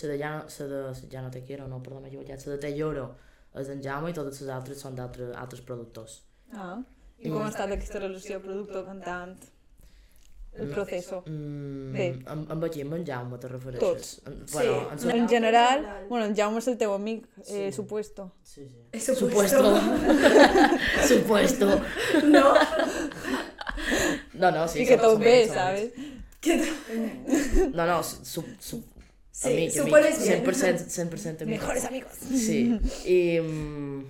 la 0.00 0.08
de 0.08 0.18
ja, 0.18 0.30
la 0.46 0.68
de 0.94 1.10
ja 1.12 1.22
no 1.22 1.30
te 1.30 1.42
quiero, 1.44 1.66
no, 1.68 1.82
perdó, 1.82 2.00
m'he 2.00 2.08
equivocat, 2.08 2.46
la 2.46 2.54
de 2.54 2.60
Te 2.62 2.72
lloro 2.76 3.10
és 3.58 3.68
d'en 3.68 3.82
Jaume 3.82 4.12
i 4.12 4.16
totes 4.16 4.40
les 4.42 4.54
altres 4.54 4.80
són 4.84 4.96
d'altres 4.96 5.34
altres 5.36 5.62
productors. 5.66 6.22
Ah. 6.52 6.78
I 7.18 7.32
com 7.32 7.42
ha 7.42 7.48
estat 7.50 7.72
aquesta 7.74 7.98
relació 7.98 8.38
productor-cantant? 8.44 9.32
El 10.58 10.68
proceso. 10.70 11.22
Mm, 11.26 11.92
Bé. 11.92 12.06
amb, 12.26 12.50
amb 12.50 12.64
aquí, 12.64 12.80
amb 12.82 12.94
en 12.94 13.04
Jaume, 13.06 13.38
te 13.38 13.48
refereixes? 13.48 13.80
Tots. 13.80 14.22
En, 14.26 14.44
bueno, 14.52 14.88
en, 14.92 14.98
Sí. 14.98 15.08
en, 15.08 15.16
En 15.16 15.28
general, 15.28 15.86
bueno, 16.08 16.24
en 16.26 16.34
Jaume 16.36 16.58
és 16.58 16.68
el 16.68 16.76
teu 16.78 16.92
amic, 16.92 17.26
eh, 17.46 17.68
Sí. 17.70 17.72
supuesto. 17.72 18.32
sí, 18.42 18.62
sí. 18.66 18.70
Es 18.92 19.04
Supuesto. 19.04 19.80
Supuesto. 21.06 21.80
No. 22.24 22.54
No, 24.34 24.50
no, 24.50 24.68
sí. 24.68 24.82
I 24.82 24.86
que 24.86 24.96
tot 24.98 25.18
bé, 25.20 25.46
¿sabes? 25.48 25.92
Que. 26.40 26.56
No, 27.72 27.86
no, 27.86 28.02
su, 28.02 28.44
su, 28.60 28.82
Sí, 29.30 29.48
amic, 29.52 29.70
supones 29.70 30.16
amic, 30.16 30.28
bien. 30.28 30.44
100%, 30.44 30.88
100% 30.88 31.42
amic. 31.42 31.60
Mejores 31.60 31.84
amigos. 31.84 32.12
Sí. 32.28 32.78
I, 33.06 33.40
mm, 33.40 34.04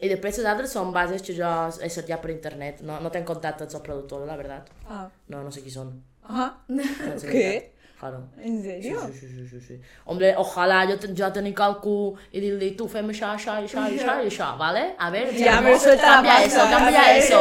I 0.00 0.08
després 0.08 0.38
les 0.38 0.46
altres 0.48 0.72
són 0.72 0.92
bases 0.92 1.20
que 1.22 1.34
jo 1.36 1.48
he 1.82 1.88
cercat 1.92 2.22
per 2.22 2.30
internet. 2.32 2.80
No, 2.82 3.00
no 3.04 3.10
tenc 3.12 3.26
contacte 3.28 3.64
amb 3.66 3.74
els 3.74 3.82
productors, 3.84 4.26
la 4.26 4.36
veritat. 4.36 4.70
Ah. 4.88 5.08
No, 5.28 5.42
no 5.44 5.50
sé 5.52 5.60
qui 5.62 5.70
són. 5.70 5.90
Ajá. 6.28 6.54
Sense 6.68 7.26
¿Qué? 7.26 7.34
veritat. 7.44 7.76
Claro. 8.00 8.22
¿En 8.40 8.62
serio? 8.62 8.98
sí, 9.12 9.12
sí, 9.12 9.28
sí, 9.28 9.46
sí, 9.50 9.60
sí. 9.60 9.74
Hombre, 10.06 10.30
ojalà 10.40 10.86
jo, 10.88 10.96
ten- 10.96 11.12
jo 11.14 11.28
tenir 11.36 11.52
qualcú 11.54 12.16
i 12.32 12.40
dir-li, 12.40 12.70
tu 12.74 12.86
fem 12.88 13.10
això, 13.12 13.34
això, 13.36 13.58
això, 13.60 13.82
això 13.84 14.14
i 14.24 14.30
això, 14.30 14.56
¿vale? 14.56 14.94
A 14.98 15.10
ver, 15.10 15.26
Ya, 15.36 15.56
Chamo, 15.56 15.68
me 15.68 15.78
suelta 15.78 16.02
cambia 16.14 16.32
pasta, 16.32 16.46
eso, 16.46 16.70
cambia 16.70 17.16
eso. 17.18 17.40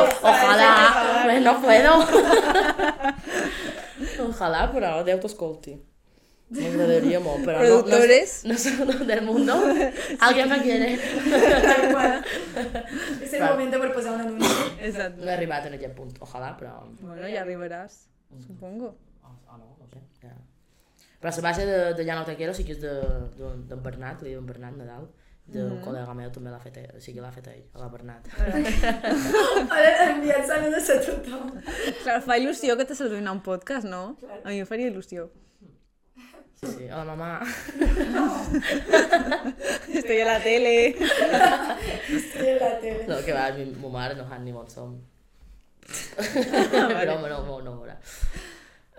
pues 1.23 1.41
no 1.45 1.61
puedo. 1.61 1.93
Ojalà, 4.27 4.67
però 4.73 5.03
Déu 5.07 5.17
t'escolti. 5.23 5.77
M'agradaria 6.49 7.19
molt, 7.21 7.43
però 7.45 7.59
no, 7.59 7.63
no, 7.63 7.83
Productores. 7.83 8.31
no 8.49 8.57
soy 8.57 9.05
del 9.05 9.21
mundo. 9.21 9.53
Alguien 10.27 10.49
me 10.49 10.61
quiere. 10.63 10.97
Tal 11.67 11.91
cual. 11.91 12.25
Es 13.21 13.33
el 13.33 13.43
momento 13.43 13.77
por 13.79 13.93
posar 13.93 14.15
un 14.15 14.21
anuncio. 14.21 14.65
Exacto. 14.81 15.23
No 15.23 15.29
he 15.29 15.33
arribat 15.35 15.67
en 15.67 15.75
aquest 15.77 15.93
punt, 15.95 16.15
ojalà, 16.19 16.55
però... 16.57 16.73
Bueno, 17.01 17.27
ya 17.29 17.41
arribarás, 17.41 18.07
supongo. 18.47 18.95
Oh, 19.23 19.35
oh, 19.47 19.57
no, 19.57 19.75
no 19.79 19.87
sé. 19.87 20.01
Ja. 20.23 20.33
Però 21.21 21.29
la 21.35 21.41
base 21.49 21.65
de, 21.67 21.93
de 21.93 22.05
Ja 22.05 22.15
no 22.15 22.25
te 22.25 22.35
quiero 22.35 22.53
sí 22.53 22.63
que 22.65 22.71
és 22.73 22.81
d'en 22.81 22.97
de, 23.01 23.29
de, 23.37 23.55
d'en 23.69 23.81
Bernat, 23.83 24.21
li 24.23 24.33
diuen 24.33 24.45
Bernat 24.47 24.77
Nadal. 24.79 25.09
D'un 25.49 25.71
Mhm. 25.77 25.81
col·lega 25.81 26.13
meu 26.13 26.29
també 26.29 26.51
l'ha 26.53 26.59
fet 26.61 26.75
ell, 26.77 26.91
o 26.95 26.99
sigui 27.01 27.19
l'ha 27.21 27.31
fet 27.33 27.47
ell, 27.49 27.63
a 27.73 27.79
la 27.81 27.87
Bernat. 27.89 28.27
Ahora 28.37 30.11
enviar 30.11 30.45
saludos 30.45 30.89
a 30.89 30.99
tothom. 31.01 31.51
Claro, 32.03 32.21
fa 32.21 32.37
il·lusió 32.37 32.75
que 32.77 32.85
te 32.85 32.95
saludin 32.95 33.27
a 33.27 33.31
un 33.33 33.41
podcast, 33.41 33.85
no? 33.89 34.15
A 34.43 34.49
mi 34.49 34.59
em 34.61 34.67
faria 34.69 34.89
il·lusió. 34.91 35.29
Sí, 36.59 36.67
sí, 36.77 36.89
hola 36.91 37.15
mamà. 37.15 37.39
Estoy 39.93 40.19
a 40.19 40.25
la 40.25 40.43
tele. 40.43 40.89
Estoy 40.89 42.47
en 42.47 42.59
la 42.59 42.79
tele. 42.81 43.07
No, 43.07 43.23
que 43.23 43.31
va, 43.31 43.49
mi, 43.53 43.63
ma 43.79 43.87
mare 43.93 44.15
no 44.15 44.25
sap 44.27 44.41
ni 44.43 44.51
on 44.51 44.67
som. 44.67 44.97
Però 45.87 47.15
home, 47.15 47.29
no, 47.31 47.39
no, 47.47 47.61
no 47.63 47.77
veurà. 47.77 47.95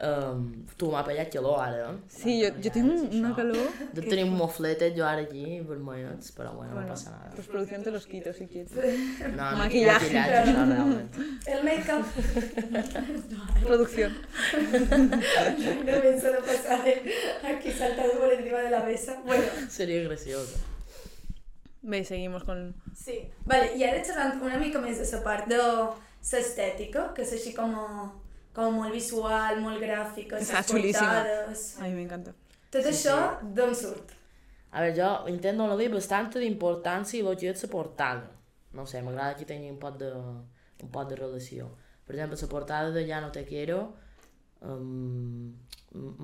Um, 0.00 0.64
tu 0.80 0.86
m'ha 0.88 1.02
pellat 1.04 1.28
calor 1.28 1.58
ara? 1.60 1.90
Sí, 2.08 2.38
yo, 2.40 2.48
yo 2.64 2.70
tengo 2.72 2.94
una 2.94 3.34
calor. 3.36 3.66
De 3.92 4.00
tenir 4.00 4.24
un 4.24 4.32
mofletet 4.38 4.94
jo 4.96 5.04
ara 5.04 5.20
aquí, 5.26 5.60
vermellets, 5.60 6.30
però 6.32 6.54
bueno, 6.54 6.70
no 6.70 6.76
Bueno, 6.78 6.88
passa 6.94 7.10
nada. 7.10 7.30
Postproducción 7.36 7.82
te 7.82 7.90
los 7.90 8.06
quito 8.06 8.32
si 8.32 8.46
quieres. 8.46 8.72
No, 9.36 9.50
no, 9.50 9.58
maquillaje. 9.58 10.08
maquillatge, 10.08 10.38
això 10.40 10.64
realment. 10.70 11.10
El 11.44 11.64
make-up. 11.68 12.06
Producción. 13.66 14.16
No 15.84 16.02
me 16.02 16.20
solo 16.20 16.40
pasar 16.48 16.80
aquí 17.52 17.70
saltando 17.70 18.14
por 18.20 18.32
encima 18.32 18.58
de 18.60 18.70
la 18.70 18.82
mesa. 18.82 19.20
Bueno, 19.26 19.44
Seria 19.68 20.02
graciosa. 20.04 20.58
Bé, 21.82 22.04
seguimos 22.04 22.44
con... 22.44 22.74
sí. 22.94 23.20
Vale, 23.44 23.70
i 23.76 23.84
ara 23.84 24.00
xerrant 24.04 24.40
una 24.44 24.56
mica 24.60 24.80
més 24.80 24.98
de 25.00 25.06
la 25.12 25.20
part 25.24 25.46
de 25.48 25.60
l'estètica, 25.60 27.06
que 27.16 27.22
és 27.24 27.32
així 27.36 27.52
com, 27.56 27.72
com 28.56 28.78
molt 28.80 28.94
visual, 28.94 29.60
molt 29.62 29.80
gràfica, 29.82 30.38
les 30.38 30.48
Està 30.48 30.62
xulíssima. 30.66 31.20
portades... 31.20 31.66
A 31.78 31.86
mí 31.86 31.94
me 31.94 32.06
encanta. 32.06 32.34
Tot 32.70 32.86
això 32.86 33.16
d'on 33.42 33.74
surt? 33.74 34.16
A 34.70 34.84
veure, 34.84 34.94
jo 34.94 35.10
intento 35.32 35.64
donar-li 35.64 35.88
bastanta 35.90 36.38
d'importància 36.42 37.22
a 37.22 37.26
lo 37.26 37.34
que 37.38 37.50
és 37.50 37.64
la 37.66 37.70
portada. 37.72 38.28
No 38.74 38.86
sé, 38.86 39.02
m'agrada 39.02 39.34
que 39.38 39.46
tingui 39.48 39.70
un 39.72 39.80
poc 39.82 39.96
de, 39.98 40.10
un 40.14 40.90
poc 40.94 41.08
de 41.10 41.18
relació. 41.18 41.66
Per 42.06 42.14
exemple, 42.14 42.38
la 42.38 42.50
portada 42.50 42.90
de 42.94 43.02
Ja 43.06 43.20
no 43.22 43.30
te 43.34 43.42
quiero 43.46 43.80
um, 44.62 45.50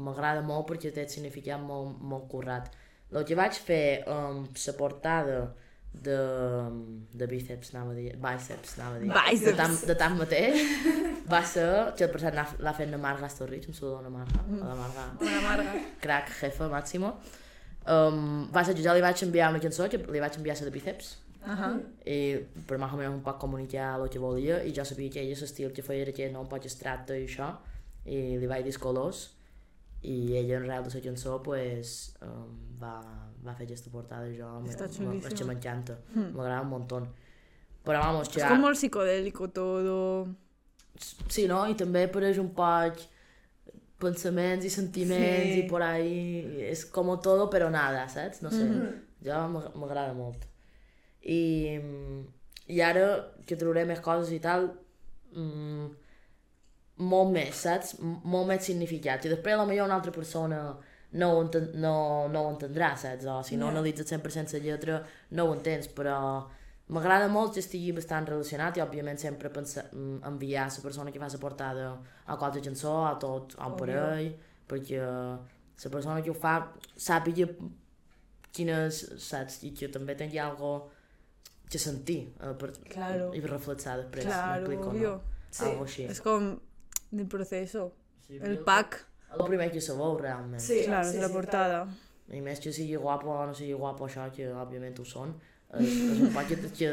m'agrada 0.06 0.42
molt 0.46 0.68
perquè 0.70 0.92
té 0.94 1.06
significat 1.10 1.62
molt, 1.62 1.98
molt 2.00 2.28
currat. 2.30 2.70
El 3.10 3.26
que 3.26 3.38
vaig 3.38 3.58
fer 3.66 4.02
amb 4.10 4.58
la 4.66 4.74
portada 4.78 5.38
de, 6.02 6.16
de 7.14 7.26
bíceps, 7.30 7.72
anava 7.74 7.92
a 7.92 7.96
dir, 7.96 8.12
bíceps, 8.20 8.78
anava 8.78 8.96
a 8.96 9.00
dir. 9.02 9.10
Bíceps. 9.10 9.44
De 9.46 9.54
tant, 9.58 9.76
de 9.90 9.96
tant 9.98 10.16
mateix, 10.18 10.60
va 11.30 11.42
ser, 11.44 11.66
que 11.98 12.08
per 12.12 12.20
cert 12.22 12.56
l'ha 12.62 12.74
fet 12.76 12.90
la 12.92 13.00
Marga 13.02 13.28
Storrich, 13.32 13.68
em 13.70 13.74
saluda 13.76 14.02
la 14.04 14.12
Marga, 14.12 14.44
la 14.60 14.74
Marga, 14.78 15.06
Una 15.20 15.38
amarga. 15.42 15.76
crack, 16.00 16.32
jefa, 16.40 16.68
màximo. 16.72 17.14
Um, 17.86 18.48
va 18.50 18.64
ser 18.66 18.74
que 18.74 18.82
jo 18.82 18.94
li 18.96 19.04
vaig 19.04 19.22
enviar 19.22 19.52
una 19.52 19.62
cançó, 19.62 19.86
que 19.88 20.00
li 20.02 20.20
vaig 20.22 20.36
enviar 20.40 20.56
la 20.58 20.66
de 20.66 20.74
bíceps, 20.74 21.12
Ajá. 21.46 21.70
i 22.04 22.18
per 22.66 22.80
més 22.82 22.92
o 22.92 22.98
menys 22.98 23.14
un 23.14 23.22
poc 23.22 23.38
comunicar 23.38 23.92
el 24.00 24.08
que 24.10 24.18
volia, 24.18 24.62
i 24.66 24.74
jo 24.74 24.84
sabia 24.84 25.12
que 25.14 25.22
ella 25.22 25.38
l'estil 25.38 25.72
que 25.72 25.84
feia 25.86 26.02
era 26.02 26.12
que 26.12 26.28
no 26.32 26.42
un 26.42 26.50
poc 26.50 26.66
estracte 26.66 27.14
i 27.14 27.28
això, 27.28 27.52
i 28.04 28.36
li 28.38 28.46
vaig 28.50 28.66
dir 28.66 28.74
colors, 28.82 29.30
i 30.02 30.36
ella 30.38 30.58
en 30.58 30.66
real 30.66 30.84
de 30.84 30.94
la 30.94 31.00
cançó 31.02 31.40
pues, 31.42 32.16
um, 32.22 32.50
va, 32.82 33.00
va 33.46 33.54
fer 33.54 33.66
aquesta 33.66 33.90
portada 33.90 34.26
jo 34.34 34.48
és 34.66 35.34
que 35.34 35.44
m'encanta, 35.44 35.98
Hmm. 36.14 36.32
m'agrada 36.36 36.62
un 36.62 36.68
montón. 36.70 37.08
Però 37.84 38.00
vamos, 38.00 38.28
que... 38.28 38.40
Es 38.40 38.46
como 38.46 38.68
el 38.68 38.74
psicodélico 38.76 39.48
todo. 39.50 40.26
Sí, 41.28 41.46
no? 41.46 41.68
I 41.68 41.74
també 41.76 42.04
apareix 42.08 42.38
un 42.38 42.48
poc 42.54 42.98
pensaments 43.98 44.64
i 44.64 44.70
sentiments 44.70 45.52
Sí. 45.54 45.60
i 45.60 45.68
por 45.68 45.82
ahí, 45.82 46.60
és 46.70 46.84
com 46.86 47.08
todo 47.22 47.48
però 47.48 47.70
nada, 47.70 48.08
saps? 48.08 48.42
No 48.42 48.50
sé, 48.50 48.64
Mhm. 48.64 49.02
jo 49.24 49.32
m'ag- 49.48 49.74
m'agrada 49.74 50.12
molt. 50.14 50.44
I, 51.22 51.78
I 52.68 52.80
ara 52.80 53.32
que 53.46 53.56
trauré 53.56 53.84
més 53.86 54.00
coses 54.00 54.32
i 54.32 54.40
tal, 54.40 54.72
mm, 55.32 55.86
molt 56.98 57.30
més, 57.32 57.54
saps? 57.54 57.94
M- 58.00 58.20
Molt 58.24 58.48
més 58.48 58.64
significat. 58.64 59.24
I 59.24 59.28
després 59.28 59.56
potser 59.56 59.82
una 59.84 59.94
altra 59.94 60.10
persona 60.12 60.76
no 61.12 61.30
ho, 61.32 61.42
enten 61.42 61.70
no, 61.80 62.28
no 62.28 62.40
ho 62.42 62.50
entendrà, 62.50 62.96
saps? 62.96 63.24
O 63.26 63.42
si 63.42 63.56
no 63.56 63.66
Ja. 63.66 63.72
analitzes 63.72 64.06
100% 64.10 64.52
la 64.52 64.58
lletra, 64.58 65.02
no 65.30 65.44
ho 65.44 65.54
entens, 65.54 65.88
però 65.88 66.46
m'agrada 66.88 67.28
molt 67.28 67.54
que 67.54 67.60
estigui 67.60 67.92
bastant 67.92 68.26
relacionat 68.28 68.76
i 68.76 68.80
òbviament 68.80 69.18
sempre 69.18 69.48
pensar, 69.50 69.88
mm, 69.92 70.20
enviar 70.24 70.68
la 70.68 70.82
persona 70.82 71.10
que 71.12 71.18
fa 71.18 71.28
la 71.28 71.38
portada 71.38 72.00
a 72.26 72.36
qualsevol 72.36 72.64
cançó, 72.64 73.06
a 73.06 73.18
tot, 73.18 73.54
a 73.58 73.66
un 73.66 73.72
Òbvio. 73.72 73.86
parell, 73.86 74.36
perquè 74.68 75.00
la 75.00 75.90
persona 75.90 76.22
que 76.22 76.30
ho 76.30 76.34
fa 76.34 76.72
sàpiga 76.96 77.48
quina 78.52 78.86
és, 78.86 79.00
saps? 79.18 79.62
I 79.64 79.72
que 79.76 79.88
també 79.92 80.14
tingui 80.16 80.38
algo 80.38 80.90
que 81.68 81.78
sentir 81.78 82.32
eh, 82.40 82.54
per, 82.54 82.72
Claro. 82.88 83.32
i 83.34 83.40
reflexar 83.40 83.96
després, 83.98 84.24
Claro, 84.24 84.68
m'explico, 84.68 84.92
no? 84.92 85.20
Sí. 85.50 85.64
Algo 85.64 85.84
així. 85.84 86.04
Es 86.04 86.20
como 86.20 86.60
del 87.10 87.26
proceso. 87.26 87.92
Sí, 88.26 88.38
El 88.40 88.58
pack. 88.60 89.04
El 89.34 89.44
primer 89.46 89.70
que 89.72 89.80
sabeu, 89.80 90.16
realment. 90.18 90.60
Sí, 90.62 90.82
Claro, 90.86 91.08
sí, 91.10 91.16
es 91.16 91.22
la 91.22 91.28
sí. 91.28 91.34
portada. 91.34 91.86
I 92.30 92.40
més 92.42 92.58
que 92.60 92.72
sigui 92.72 92.96
guapo 92.98 93.28
o 93.30 93.46
no 93.46 93.54
sigui 93.54 93.72
guapo 93.78 94.06
això, 94.06 94.24
que 94.34 94.48
òbviament 94.50 94.96
ho 94.98 95.04
són, 95.06 95.34
és, 95.78 95.86
és 96.12 96.22
un 96.26 96.32
poc 96.34 96.48
que, 96.48 96.56
que, 96.74 96.88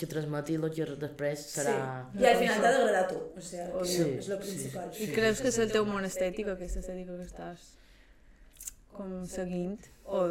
que 0.00 0.06
transmeti 0.10 0.54
el 0.58 0.64
que 0.74 0.86
després 0.98 1.44
serà... 1.52 1.76
Sí. 2.14 2.22
I 2.22 2.26
al 2.30 2.38
final 2.40 2.62
t'ha 2.64 2.72
d'agradar 2.74 3.04
a 3.04 3.08
tu, 3.10 3.20
o 3.36 3.40
sigui, 3.42 3.68
que 3.78 3.84
Sí, 3.86 4.08
és 4.18 4.28
el 4.30 4.38
sí. 4.38 4.40
principal. 4.46 4.90
¿Y 4.98 5.06
crees 5.12 5.40
que 5.42 5.48
es 5.48 5.58
el 5.58 5.70
teu 5.70 5.84
món 5.86 6.04
estètic, 6.08 6.48
aquesta 6.48 6.80
estètica 6.80 7.14
que 7.20 7.28
estàs 7.28 7.68
com 8.96 9.20
seguint? 9.26 9.78
O 10.06 10.24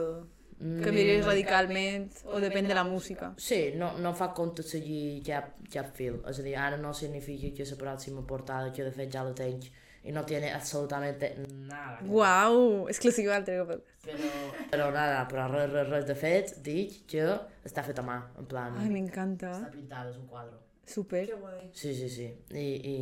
Mm, 0.60 0.82
canviaries 0.84 1.24
radicalment? 1.24 2.10
O 2.28 2.40
depèn 2.44 2.66
de 2.68 2.76
la 2.76 2.82
música? 2.84 3.30
Sí, 3.40 3.72
no, 3.80 3.94
no 4.04 4.12
fa 4.14 4.34
compte 4.36 4.60
seguir 4.62 5.22
cap, 5.24 5.54
cap 5.72 5.94
fil. 5.96 6.18
És 6.28 6.42
a 6.42 6.44
dir, 6.44 6.58
ara 6.60 6.76
no 6.76 6.92
significa 6.94 7.48
que 7.56 7.64
la 7.64 7.78
pròxima 7.80 8.26
portada, 8.28 8.74
que 8.76 8.84
de 8.84 8.92
fet 8.92 9.08
ja 9.14 9.24
la 9.24 9.32
tenc, 9.34 9.70
i 10.10 10.12
no 10.12 10.24
tiene 10.26 10.52
absolutamente 10.52 11.36
nada. 11.68 12.00
Uau! 12.08 12.88
Exclusiva 12.90 13.36
al 13.36 13.44
teu 13.46 13.62
podcast. 13.68 14.00
Però, 14.08 14.30
però 14.72 14.88
nada, 14.96 15.20
però 15.30 15.44
res, 15.52 15.68
res, 15.70 15.86
res 15.92 16.08
de 16.08 16.16
fet, 16.18 16.54
dic 16.66 16.96
que 17.12 17.28
està 17.68 17.84
fet 17.86 18.02
a 18.02 18.06
mà, 18.08 18.16
en 18.42 18.48
plan... 18.50 18.80
Ai, 18.82 18.90
m'encanta. 18.90 19.52
Està 19.54 19.70
pintada, 19.76 20.10
és 20.10 20.18
un 20.18 20.26
quadre. 20.32 20.58
Super. 20.90 21.22
Que 21.30 21.38
guai. 21.38 21.60
Sí, 21.78 21.94
sí, 21.94 22.10
sí. 22.10 22.26
I, 22.58 22.66
i, 22.90 22.96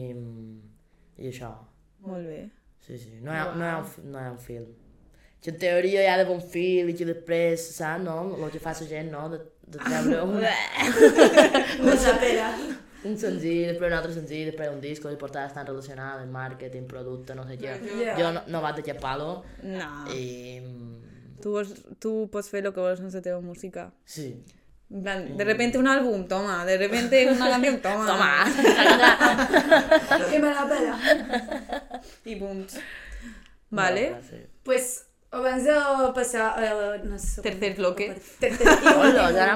i 1.24 1.30
això. 1.32 1.54
Molt 2.04 2.28
bé. 2.28 2.42
Sí, 2.84 3.00
sí. 3.00 3.22
No 3.24 3.32
hi 3.32 3.40
ha, 3.40 3.46
no 3.56 3.64
hi 3.64 3.70
ha, 3.72 3.78
un, 3.86 4.12
no 4.12 4.20
hi 4.20 4.26
ha 4.28 4.34
un 4.34 4.42
film. 4.44 4.68
Que 5.40 5.54
en 5.54 5.62
teoria 5.62 6.04
hi 6.04 6.10
ha 6.12 6.18
d'haver 6.20 6.36
un 6.36 6.44
film 6.44 6.92
i 6.92 6.98
que 6.98 7.08
després, 7.08 7.70
saps, 7.78 8.04
no? 8.04 8.18
El 8.36 8.52
que 8.52 8.60
fa 8.60 8.76
la 8.76 8.90
gent, 8.92 9.14
no? 9.16 9.30
De, 9.32 9.40
de 9.64 9.80
treure 9.80 10.20
un, 10.28 10.44
Una 11.88 12.18
pera. 12.26 12.52
un 13.04 13.18
sencillo, 13.18 13.68
después 13.68 13.92
un 13.92 13.98
otro 13.98 14.14
sencillo, 14.14 14.46
después 14.48 14.70
un 14.70 14.82
disco, 14.82 15.10
las 15.10 15.18
portadas 15.18 15.50
están 15.50 15.66
relacionadas, 15.66 16.24
el 16.24 16.30
marketing, 16.30 16.84
producto, 16.84 17.36
no 17.36 17.48
sé 17.48 17.58
qué. 17.58 17.80
Yo 18.18 18.32
no, 18.32 18.44
no 18.48 18.62
vaig 18.62 19.00
palo. 19.00 19.44
No. 19.64 20.06
Tú, 21.42 21.52
vos, 21.52 21.74
tú 22.00 22.30
pots 22.32 22.50
fer 22.50 22.64
lo 22.64 22.74
que 22.74 22.80
vols 22.80 23.00
en 23.00 23.46
música. 23.46 23.94
Sí. 24.06 24.44
Plan, 24.90 25.38
de 25.38 25.44
mm. 25.44 25.48
repente 25.48 25.78
un 25.78 25.88
álbum, 25.88 26.28
toma. 26.28 26.66
De 26.66 26.78
repente 26.78 27.28
una 27.32 27.50
canción, 27.54 27.82
toma. 27.82 28.06
Toma. 28.08 28.46
que 30.32 30.40
me 30.40 30.50
la 30.50 30.68
pela. 30.68 32.02
I 32.26 32.36
punts. 32.38 32.80
Vale. 33.70 34.16
Pues 34.64 35.08
Abans 35.30 35.66
de 35.66 35.74
passar 36.16 37.02
tercer 37.44 37.76
bloque. 37.76 38.16
Tercer, 38.40 38.58
tercer, 38.58 38.80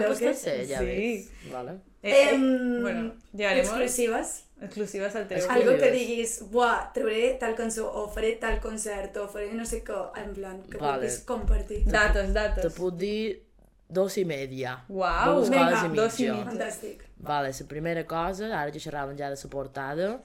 tercer, 0.09 0.35
tercer, 0.35 0.67
tercer, 0.67 1.81
Eh, 2.03 2.33
eh, 2.33 2.37
bueno, 2.81 3.13
llegaremos. 3.33 3.69
Exclusives. 3.69 4.43
Exclusives 4.61 5.15
al 5.15 5.27
teu. 5.27 5.49
Algo 5.49 5.77
que 5.77 5.91
diguis, 5.91 6.41
buah, 6.51 6.91
trauré 6.93 7.33
tal 7.39 7.55
cançó, 7.55 7.91
o 7.93 8.07
faré 8.09 8.33
tal 8.41 8.59
concert, 8.61 9.15
o 9.17 9.27
faré 9.27 9.53
no 9.53 9.65
sé 9.65 9.83
què, 9.83 9.97
en 10.21 10.33
plan, 10.33 10.61
que 10.69 10.77
Vale. 10.77 10.93
vulguis 11.07 11.19
compartir. 11.25 11.83
Datos, 11.85 12.27
Te 12.27 12.31
datos. 12.33 12.73
puc 12.73 12.95
dir 12.97 13.41
dos 13.89 14.17
i 14.17 14.25
media. 14.25 14.83
Uau, 14.87 15.35
Dos 15.39 15.49
vinga, 15.49 15.69
coses 15.71 15.83
i 15.83 15.87
dos 15.97 16.19
i 16.19 16.23
mitja. 16.23 16.33
mitja. 16.35 16.51
Fantàstic. 16.51 17.01
Vale, 17.17 17.51
la 17.59 17.67
primera 17.67 18.03
cosa, 18.05 18.45
ara 18.61 18.71
que 18.71 18.79
xerraven 18.79 19.17
ja 19.17 19.29
de 19.29 19.35
la 19.35 19.49
portada, 19.49 20.21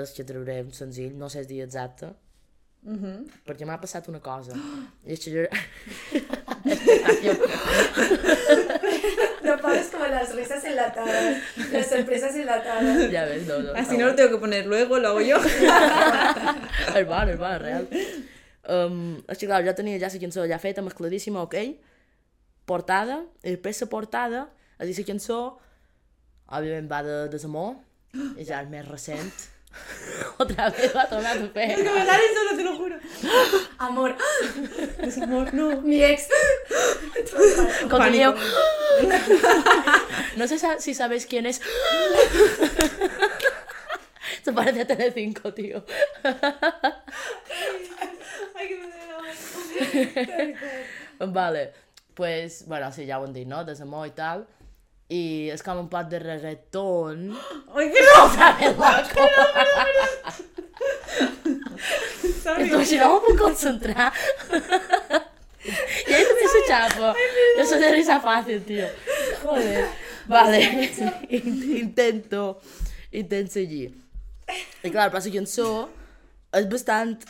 és 0.00 0.10
que 0.12 0.24
trauré 0.24 0.62
un 0.62 0.72
senzill, 0.72 1.16
no 1.18 1.28
sé 1.28 1.40
el 1.40 1.46
dia 1.46 1.64
exacte, 1.64 2.06
Mhm. 2.82 3.26
perquè 3.46 3.64
m'ha 3.66 3.78
passat 3.80 4.08
una 4.08 4.20
cosa. 4.20 4.52
I 5.04 5.12
és 5.12 5.20
que 5.20 5.30
jo... 5.30 5.44
Pares 9.60 9.88
como 9.88 10.06
las 10.06 10.34
risas 10.34 10.64
enlatadas, 10.64 11.36
las 11.72 11.86
sorpresas 11.86 12.34
enlatadas. 12.34 13.10
ja 13.10 13.24
ves, 13.24 13.46
no, 13.46 13.58
no. 13.60 13.72
Así 13.74 13.98
no 13.98 14.06
lo 14.06 14.14
tengo 14.14 14.30
que 14.30 14.38
poner 14.38 14.66
luego, 14.66 14.98
lo 14.98 15.08
hago 15.08 15.20
yo. 15.20 15.38
És 16.94 17.06
bon, 17.06 17.28
és 17.28 17.38
bon, 17.38 17.52
és 17.52 17.62
real. 17.62 17.88
Um, 18.70 18.98
és 19.26 19.38
que, 19.38 19.46
clar, 19.46 19.62
jo 19.66 19.74
tenia 19.76 19.98
ja 20.00 20.10
la 20.12 20.20
cançó 20.22 20.46
ja 20.46 20.58
feta, 20.62 20.82
mescladíssima, 20.82 21.42
ok? 21.42 21.56
Portada, 22.68 23.22
i 23.42 23.54
després 23.54 23.80
la 23.82 23.88
portada, 23.90 24.42
és 24.78 24.84
a 24.84 24.88
dir, 24.88 24.98
la 24.98 25.06
cançó, 25.12 25.38
òbviament 26.50 26.90
va 26.90 27.02
de 27.06 27.16
desamor, 27.32 27.76
i 28.40 28.44
ja 28.44 28.60
és 28.62 28.70
més 28.70 28.86
recent. 28.88 29.32
Otra 30.38 30.70
vez 30.70 30.94
va 30.94 31.06
tornar 31.08 31.36
a 31.38 31.48
fer. 31.48 31.78
me 31.78 32.04
sale 32.04 32.22
solo, 32.34 32.56
te 32.56 32.64
lo 32.64 32.76
juro. 32.76 32.96
Amor, 33.78 34.16
Desamor, 34.98 35.54
no. 35.54 35.80
mi 35.82 36.02
ex. 36.02 36.28
Con 37.88 37.98
Pánico. 37.98 38.34
No 40.36 40.46
sé 40.46 40.58
sa- 40.58 40.78
si 40.78 40.94
sabes 40.94 41.26
quién 41.26 41.46
es. 41.46 41.60
Se 44.42 44.52
parece 44.52 44.82
a 44.82 44.86
Telecinco, 44.86 45.52
tío. 45.52 45.84
Ay, 48.54 48.68
que 48.68 48.76
me 48.76 48.86
duele 49.96 50.56
Vale, 51.18 51.72
pues, 52.14 52.64
bueno, 52.66 52.90
sí, 52.92 53.06
ja 53.06 53.18
ho 53.20 53.24
hem 53.26 53.32
dit, 53.34 53.46
no? 53.46 53.64
Desamor 53.64 54.06
i 54.08 54.10
tal. 54.16 54.46
I 55.10 55.50
és 55.50 55.62
com 55.66 55.80
un 55.82 55.88
pot 55.90 56.06
de 56.10 56.20
reggaeton. 56.22 57.24
Ay, 57.74 57.90
que 57.90 58.02
no. 58.06 58.28
¿Sabes, 58.34 58.76
loco? 58.78 59.26
Sorry. 62.42 62.64
Esto 62.64 62.84
si 62.84 62.96
no 62.98 63.14
me 63.14 63.20
puc 63.26 63.38
concentrar. 63.38 64.12
Y 65.64 66.12
ahí 66.12 66.24
te 66.24 66.48
se 66.48 66.60
chapa. 66.68 67.14
Yo 67.58 67.64
soy 67.66 67.80
de 67.80 67.92
risa 67.92 68.20
fácil, 68.20 68.62
tío. 68.64 68.86
Joder. 69.42 69.86
Vale. 70.26 70.90
In- 71.28 71.76
Intento. 71.76 72.60
Intento 73.10 73.52
seguir. 73.52 73.92
I 74.82 74.90
clar, 74.90 75.10
però 75.12 75.20
la 75.22 75.32
cançó 75.34 75.66
és 76.52 76.66
bastant... 76.70 77.22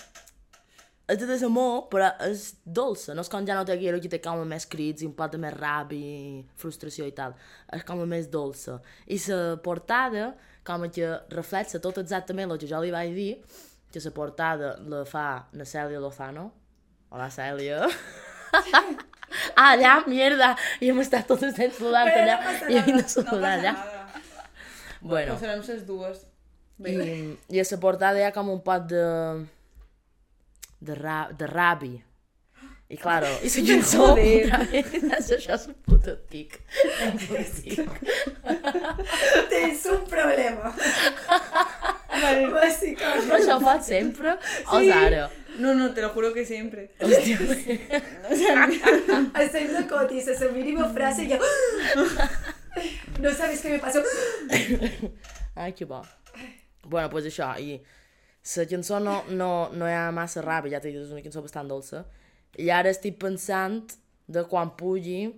És 1.10 1.18
de 1.18 1.26
desamor, 1.26 1.88
però 1.90 2.12
és 2.22 2.52
dolça. 2.64 3.14
No 3.16 3.24
és 3.24 3.30
com 3.32 3.46
ja 3.46 3.56
no 3.58 3.64
té 3.66 3.74
aquí, 3.74 3.90
que 4.04 4.10
té 4.12 4.20
com 4.22 4.44
més 4.46 4.66
crits 4.70 5.02
i 5.02 5.08
un 5.08 5.14
pot 5.18 5.32
de 5.32 5.40
més 5.42 5.54
ràbia, 5.56 6.44
frustració 6.60 7.08
i 7.08 7.14
tal. 7.16 7.34
És 7.74 7.82
com 7.88 8.02
més 8.08 8.28
dolça. 8.30 8.78
I 9.10 9.18
la 9.26 9.40
portada, 9.64 10.30
com 10.66 10.86
que 10.94 11.10
reflexa 11.34 11.80
tot 11.82 11.98
exactament 11.98 12.52
el 12.52 12.60
que 12.62 12.70
jo 12.70 12.80
li 12.84 12.92
vaig 12.94 13.14
dir, 13.16 13.32
que 13.90 14.02
la 14.04 14.12
portada 14.14 14.76
la 14.86 15.04
fa 15.04 15.26
la 15.52 15.66
Cèlia 15.66 15.98
Lozano. 16.02 16.50
Hola, 17.10 17.26
Cèlia. 17.34 17.88
ah, 18.54 18.90
allà, 19.72 19.96
mierda! 20.06 20.54
I 20.80 20.92
hem 20.92 21.00
estat 21.02 21.26
tots 21.26 21.42
els 21.48 21.56
temps 21.58 21.74
saludant 21.80 22.06
no 22.06 22.20
allà. 22.22 22.36
passa 22.44 22.70
I 22.70 22.78
hem 22.84 22.96
de 23.00 23.06
saludar 23.08 23.56
allà. 23.58 23.74
Bueno, 25.00 25.32
Pues 25.34 25.40
serem 25.40 25.62
les 25.66 25.86
dues. 25.88 26.26
i, 26.86 26.94
i 27.56 27.60
a 27.60 27.64
la 27.70 27.78
portada 27.82 28.20
hi 28.20 28.28
ha 28.28 28.32
com 28.36 28.48
un 28.52 28.60
pot 28.62 28.86
de... 28.92 29.02
de, 30.80 30.94
ra, 30.94 31.28
de 31.32 31.46
rabi. 31.46 32.02
I 32.90 32.96
claro, 32.96 33.28
i 33.42 33.48
la 33.54 33.66
cançó... 33.66 34.06
Joder. 34.06 34.46
otra 34.46 34.64
vez, 34.72 34.94
és 34.94 35.30
això 35.36 35.54
és 35.54 35.66
un 35.70 35.76
puto 35.86 36.16
tic. 36.30 36.56
Tens 39.50 39.84
un 39.92 40.06
problema. 40.10 40.72
Vale. 42.10 42.48
Bàsicament. 42.54 43.30
Això 43.38 43.56
ho 43.56 43.62
fas 43.62 43.86
sempre? 43.86 44.34
O 44.72 44.80
és 44.80 44.90
ara? 44.96 45.28
No, 45.60 45.74
no, 45.74 45.90
te 45.94 46.02
lo 46.02 46.10
juro 46.14 46.32
que 46.32 46.44
siempre. 46.46 46.88
Hòstia, 47.02 47.36
Estem 49.44 49.72
de 49.74 49.82
cotis, 49.90 50.28
esa 50.30 50.48
mínima 50.54 50.88
frase 50.94 51.26
ya... 51.28 51.38
No 53.20 53.32
sabes 53.34 53.60
qué 53.60 53.70
me 53.70 53.78
pasó. 53.78 54.02
Ai, 55.54 55.72
que 55.74 55.84
bo. 55.84 56.02
Bueno, 56.84 57.10
pues 57.10 57.26
això, 57.28 57.52
i 57.60 57.80
la 58.56 58.66
cançó 58.66 58.98
no, 59.00 59.20
no, 59.28 59.50
no 59.72 59.88
hi 59.88 59.94
ha 59.94 60.08
massa 60.16 60.42
ràbia, 60.44 60.76
ja 60.76 60.80
t'he 60.80 60.94
dit, 60.94 61.02
és 61.02 61.12
una 61.12 61.22
cançó 61.24 61.42
bastant 61.44 61.68
dolça. 61.68 62.04
I 62.58 62.70
ara 62.74 62.90
estic 62.90 63.18
pensant 63.20 63.94
de 64.30 64.42
quan 64.48 64.72
pugi 64.78 65.28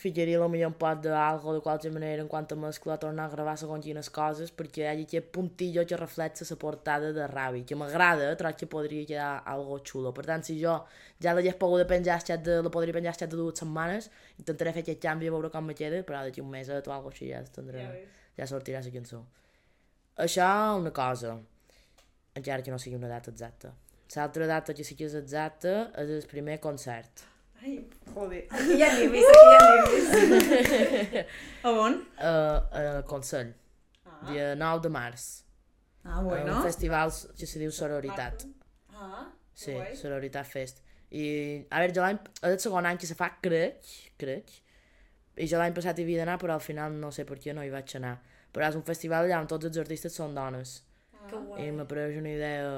ficaria 0.00 0.40
potser 0.40 0.66
un 0.66 0.76
pot 0.80 1.00
d'algo 1.04 1.52
de 1.52 1.60
qualsevol 1.60 1.98
manera 1.98 2.22
en 2.24 2.28
quant 2.28 2.46
a 2.48 2.56
mescla, 2.56 2.96
tornar 2.98 3.26
a 3.28 3.32
gravar 3.34 3.56
segons 3.60 3.84
quines 3.84 4.08
coses, 4.10 4.52
perquè 4.56 4.82
hi 4.82 4.86
ha 4.88 4.94
aquest 4.96 5.28
puntillo 5.34 5.84
que 5.86 5.98
reflexa 6.00 6.46
la 6.48 6.56
portada 6.56 7.10
de 7.16 7.26
ràbia, 7.28 7.66
que 7.68 7.76
m'agrada, 7.76 8.30
trobo 8.40 8.56
que 8.56 8.68
podria 8.74 9.06
quedar 9.10 9.32
algo 9.44 9.78
xulo. 9.84 10.14
Per 10.16 10.24
tant, 10.24 10.44
si 10.46 10.56
jo 10.62 10.78
ja 11.20 11.34
l'hagués 11.36 11.58
pogut 11.60 11.84
penjar 11.88 12.16
al 12.16 12.24
xat 12.24 12.46
de, 12.46 12.62
la 12.64 12.72
podria 12.72 12.96
penjar 12.96 13.12
al 13.12 13.20
xat 13.20 13.30
de 13.30 13.36
dues 13.42 13.60
setmanes, 13.60 14.08
intentaré 14.40 14.72
fer 14.72 14.86
aquest 14.86 15.04
canvi 15.04 15.28
a 15.28 15.36
veure 15.36 15.52
com 15.52 15.68
me 15.68 15.76
queda, 15.76 16.00
però 16.08 16.24
d'aquí 16.24 16.40
un 16.40 16.50
mes 16.50 16.72
o 16.72 16.80
alguna 16.80 17.12
així 17.12 17.28
ja, 17.28 17.44
tindré, 17.44 17.84
Ja 17.84 18.18
ja 18.40 18.46
sortirà 18.48 18.80
la 18.80 18.92
cançó. 18.94 19.20
Això, 20.24 20.48
una 20.80 20.92
cosa, 20.96 21.36
encara 22.40 22.64
que 22.66 22.72
no 22.74 22.78
sigui 22.82 22.96
una 22.98 23.08
data 23.12 23.30
exacta. 23.30 23.72
L'altra 24.16 24.46
data 24.50 24.74
que 24.74 24.82
sí 24.84 24.96
que 24.98 25.06
és 25.06 25.14
exacta 25.14 25.74
és 26.02 26.08
el 26.16 26.24
primer 26.30 26.58
concert. 26.60 27.22
Ai, 27.60 27.76
joder. 28.14 28.46
Aquí 28.56 28.78
ya 28.80 28.88
nervis, 28.96 29.26
aquí 29.30 29.46
ya 29.52 29.60
nervis. 29.68 31.26
A 31.68 31.70
on? 31.70 31.98
A, 32.18 32.30
a 32.80 33.02
Consell, 33.06 33.52
Ah, 34.06 34.24
dia 34.32 34.54
9 34.56 34.80
de 34.82 34.88
març. 34.90 35.26
ah 36.04 36.22
bueno. 36.24 36.56
un 36.56 36.62
festival 36.64 37.12
que 37.38 37.46
se 37.46 37.58
diu 37.60 37.70
Sororitat. 37.70 38.46
Ah, 38.96 39.28
Sí, 39.54 39.72
guai. 39.76 39.94
Sororitat 39.96 40.46
Fest. 40.48 40.80
I, 41.12 41.66
a 41.70 41.80
veure, 41.82 41.92
jo 41.94 42.00
l'any, 42.04 42.18
és 42.40 42.52
el 42.54 42.58
segon 42.62 42.86
any 42.88 42.96
que 42.98 43.06
se 43.06 43.14
fa, 43.18 43.28
crec, 43.44 43.84
crec, 44.16 44.50
i 45.36 45.46
jo 45.50 45.58
l'any 45.60 45.74
passat 45.76 45.98
hi 45.98 46.04
havia 46.06 46.22
d'anar, 46.22 46.38
però 46.40 46.54
al 46.56 46.64
final 46.64 46.94
no 46.96 47.10
sé 47.12 47.24
per 47.28 47.36
què 47.42 47.52
no 47.54 47.62
hi 47.66 47.70
vaig 47.72 47.92
anar. 47.98 48.14
Però 48.52 48.66
és 48.68 48.76
un 48.78 48.84
festival 48.86 49.26
allà 49.28 49.40
on 49.42 49.48
tots 49.50 49.68
els 49.68 49.76
artistes 49.82 50.16
són 50.16 50.34
dones. 50.34 50.78
Que 51.30 51.36
I 51.36 51.46
guai. 51.46 51.70
m'apareix 51.72 52.16
una 52.18 52.28
idea 52.28 52.70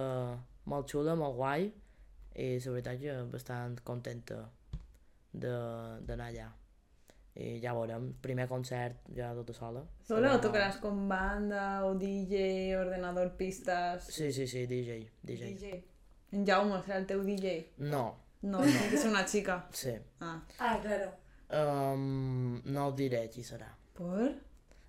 molt 0.67 0.89
xula, 0.91 1.15
molt 1.17 1.35
guai, 1.37 1.73
i 2.37 2.59
la 2.65 2.73
veritat 2.73 2.99
que 3.01 3.15
bastant 3.33 3.81
contenta 3.85 4.49
de- 5.33 6.01
d'anar 6.07 6.29
allà. 6.31 6.49
I 7.35 7.61
ja 7.63 7.73
veurem, 7.73 8.11
primer 8.21 8.47
concert 8.49 8.97
ja 9.17 9.33
tota 9.35 9.53
sola. 9.55 9.83
¿Sola 10.07 10.35
o 10.35 10.37
Serà- 10.37 10.41
tocarás 10.43 10.77
con 10.77 11.09
banda 11.09 11.85
o 11.87 11.95
DJ, 11.95 12.77
ordenador, 12.77 13.37
pistas? 13.39 14.05
Sí, 14.07 14.31
sí, 14.33 14.47
sí, 14.47 14.67
DJ, 14.67 15.11
DJ. 15.23 15.47
DJ. 15.55 15.85
En 16.33 16.47
Jaume 16.47 16.83
será 16.83 16.99
el 16.99 17.07
teu 17.07 17.23
DJ. 17.23 17.73
No, 17.79 18.17
No, 18.43 18.59
tiene 18.61 18.91
que 18.91 18.97
ser 18.99 19.11
una 19.11 19.25
chica. 19.25 19.67
sí. 19.73 19.95
Ah, 20.21 20.43
Ah, 20.59 20.79
claro. 20.83 21.13
Um, 21.51 22.61
no 22.65 22.87
ho 22.89 22.93
diré 22.93 23.29
qui 23.31 23.43
serà. 23.43 23.69
¿por? 23.95 24.33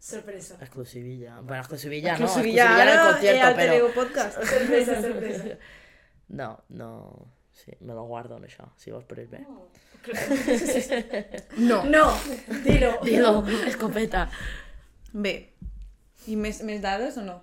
Sorpresa. 0.03 0.57
Exclusivilla. 0.59 1.39
Bueno, 1.39 1.61
exclusivilla 1.61 2.17
no, 2.17 2.25
Exclusivilla, 2.25 2.63
exclusivilla 2.63 2.83
en 2.83 2.89
el 2.89 2.97
ahora, 2.97 3.11
concierto, 3.13 3.47
eh, 3.47 3.53
pero... 3.55 3.93
Podcast. 3.93 4.43
Sorpresa, 4.43 5.01
sorpresa. 5.01 5.43
No, 6.27 6.63
no... 6.69 7.31
Sí, 7.53 7.71
me 7.79 7.93
lo 7.93 8.03
guardo 8.03 8.35
en 8.35 8.43
això, 8.43 8.65
si 8.75 8.91
vols 8.91 9.05
per 9.05 9.21
ell 9.21 9.29
bé. 9.31 9.45
No. 11.55 11.83
No, 11.95 12.07
dilo. 12.65 12.97
Dilo, 13.07 13.31
escopeta. 13.69 14.25
Bé. 15.13 15.53
I 16.27 16.35
més, 16.35 16.59
més 16.67 16.81
dades 16.83 17.15
o 17.21 17.23
no? 17.23 17.37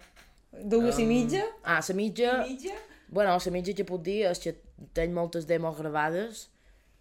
Dues 0.52 0.98
i 1.00 1.06
mitja? 1.08 1.46
Ah, 1.62 1.80
la 1.80 1.96
mitja... 1.96 2.42
Mitja? 2.44 2.76
Bueno, 3.08 3.38
la 3.40 3.54
mitja 3.54 3.72
que 3.72 3.88
puc 3.88 4.04
dir 4.04 4.26
és 4.28 4.42
que 4.42 4.58
tenc 4.92 5.16
moltes 5.16 5.48
demos 5.48 5.78
gravades 5.80 6.50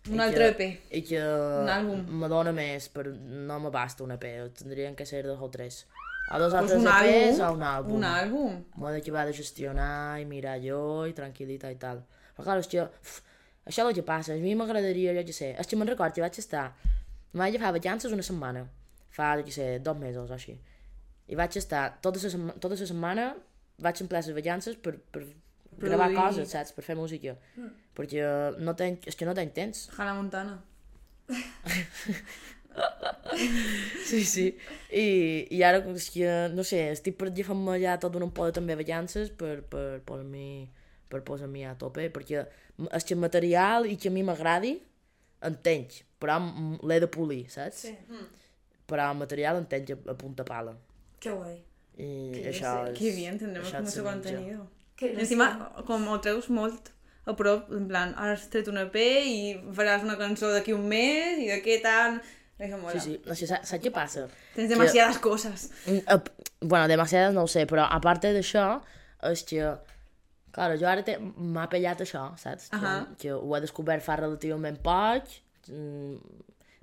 Un 0.07 0.15
i 0.15 0.19
altre 0.23 0.55
que- 0.55 0.65
EP. 0.69 0.95
i 0.97 1.01
que 1.03 1.19
àlbum. 1.19 2.05
me 2.07 2.27
dona 2.31 2.51
més, 2.55 2.87
però 2.93 3.11
no 3.13 3.59
m'abasta 3.59 4.03
un 4.03 4.11
EP, 4.15 4.49
tindrien 4.55 4.95
que 4.95 5.05
ser 5.05 5.25
dos 5.25 5.39
o 5.41 5.49
tres. 5.49 5.85
O 6.31 6.37
dos 6.39 6.53
Pues 6.53 6.61
altres 6.61 6.79
un 6.79 6.87
EPs 6.87 7.39
àlbum. 7.39 7.49
o 7.49 7.53
un 7.53 7.63
àlbum. 7.63 7.95
Un 7.95 8.03
àlbum. 8.03 8.63
M'ho 8.77 8.89
he 8.89 8.93
d'acabar 8.93 9.25
de 9.25 9.33
gestionar 9.33 10.19
i 10.21 10.25
mirar 10.25 10.59
jo 10.61 11.05
i 11.05 11.13
tranquil·litat 11.13 11.71
i 11.71 11.75
tal. 11.75 12.03
Però 12.35 12.43
clar, 12.43 12.59
és 12.59 12.67
que, 12.67 12.81
uf, 12.83 13.21
això 13.65 13.81
és 13.83 13.87
el 13.89 13.93
que 13.95 14.03
passa, 14.03 14.33
a 14.33 14.37
mi 14.37 14.55
m'agradaria, 14.55 15.13
jo 15.13 15.23
què 15.27 15.33
sé, 15.33 15.55
és 15.59 15.67
que 15.67 15.75
me'n 15.75 15.87
record 15.89 16.13
que 16.13 16.21
vaig 16.21 16.37
estar, 16.39 16.73
vaig 17.33 17.55
agafar 17.55 17.73
vacances 17.73 18.11
una 18.13 18.21
setmana, 18.23 18.67
fa, 19.09 19.35
jo 19.37 19.43
què 19.43 19.51
sé, 19.51 19.79
dos 19.79 19.97
mesos 19.97 20.29
o 20.29 20.33
així. 20.33 20.57
I 21.27 21.35
vaig 21.35 21.57
estar 21.57 21.99
tota 22.01 22.19
la, 22.23 22.53
tota 22.53 22.75
la 22.75 22.85
setmana, 22.85 23.35
vaig 23.79 24.01
emplear 24.01 24.23
les 24.25 24.35
vacances 24.35 24.75
per, 24.77 24.95
per 25.11 25.25
gravar 25.87 26.09
Produir. 26.09 26.19
coses, 26.19 26.51
saps? 26.51 26.73
Per 26.75 26.83
fer 26.83 26.95
música. 26.99 27.35
Perquè 27.95 28.27
no 28.59 28.75
tenc, 28.75 29.07
és 29.07 29.15
que 29.15 29.27
no 29.27 29.35
tenc 29.37 29.55
temps. 29.55 29.87
Hannah 29.97 30.15
Montana. 30.19 30.59
Sí, 34.05 34.23
sí. 34.25 34.45
I, 34.91 35.05
i 35.53 35.61
ara, 35.63 35.81
és 35.93 36.09
que, 36.13 36.27
no 36.55 36.65
sé, 36.67 36.81
estic 36.93 37.17
per 37.19 37.29
agafar-me 37.29 37.77
ja 37.81 37.97
tot 38.01 38.15
un 38.17 38.31
poc 38.31 38.49
de 38.49 38.57
també 38.57 38.77
vacances 38.79 39.31
per, 39.37 39.59
per, 39.69 40.01
per, 40.05 40.19
mi, 40.25 40.67
per 41.11 41.21
posar-m'hi 41.27 41.65
a 41.67 41.75
tope, 41.79 42.09
perquè 42.13 42.45
és 42.89 43.07
que 43.07 43.17
material 43.19 43.87
i 43.89 43.97
que 43.99 44.09
a 44.09 44.15
mi 44.15 44.23
m'agradi, 44.25 44.75
entenc, 45.45 46.01
però 46.19 46.39
l'he 46.89 46.99
de 47.03 47.09
polir, 47.11 47.45
saps? 47.53 47.85
Sí. 47.87 47.95
Però 48.89 49.11
el 49.11 49.19
material 49.19 49.59
entenc 49.61 49.93
a, 49.93 49.99
a 50.13 50.17
punta 50.17 50.45
pala. 50.47 50.75
Qué 51.19 51.31
guay. 51.31 51.59
I 51.99 52.09
Que 52.33 52.51
això 52.53 52.73
sé, 52.73 52.91
és... 52.93 52.99
Qué 52.99 53.11
bien, 53.15 53.39
tendremos 53.39 53.69
això 53.69 53.83
mucho 53.83 53.91
se 53.91 54.03
menja. 54.07 54.59
Que 54.99 55.13
no 55.13 55.19
Encima, 55.23 55.49
sé. 55.77 55.83
com 55.87 56.07
ho 56.11 56.17
treus 56.23 56.49
molt 56.51 56.91
a 57.29 57.35
prop, 57.37 57.69
en 57.71 57.85
plan, 57.87 58.11
ara 58.17 58.33
has 58.35 58.47
tret 58.51 58.67
un 58.71 58.77
EP 58.81 58.95
i 58.99 59.55
faràs 59.77 60.03
una 60.03 60.17
cançó 60.19 60.49
d'aquí 60.51 60.73
un 60.75 60.87
mes 60.91 61.39
i 61.39 61.47
de 61.51 61.59
què 61.63 61.77
mola. 62.81 62.91
Sí, 62.97 62.99
sí, 62.99 63.21
no 63.25 63.35
sé, 63.37 63.47
saps, 63.47 63.69
què 63.79 63.91
passa? 63.95 64.25
Tens 64.55 64.67
demasiadas 64.73 65.19
cosas. 65.23 65.69
Mm, 65.87 66.01
ap- 66.07 66.33
Bueno, 66.59 66.89
demasiades 66.91 67.33
no 67.33 67.45
ho 67.45 67.47
sé, 67.47 67.63
però 67.65 67.85
a 67.87 68.01
part 68.03 68.25
d'això, 68.35 68.81
és 69.31 69.43
que... 69.47 69.63
Claro, 70.51 70.75
jo 70.81 70.87
ara 70.89 71.03
te- 71.05 71.19
m'ha 71.19 71.69
pellat 71.71 72.01
això, 72.03 72.25
saps? 72.41 72.67
Que, 72.73 72.75
Ahà. 72.75 72.95
que 73.21 73.31
ho 73.31 73.55
he 73.55 73.61
descobert 73.63 74.03
fa 74.03 74.17
relativament 74.19 74.81
poc, 74.83 75.29
mm, 75.69 76.15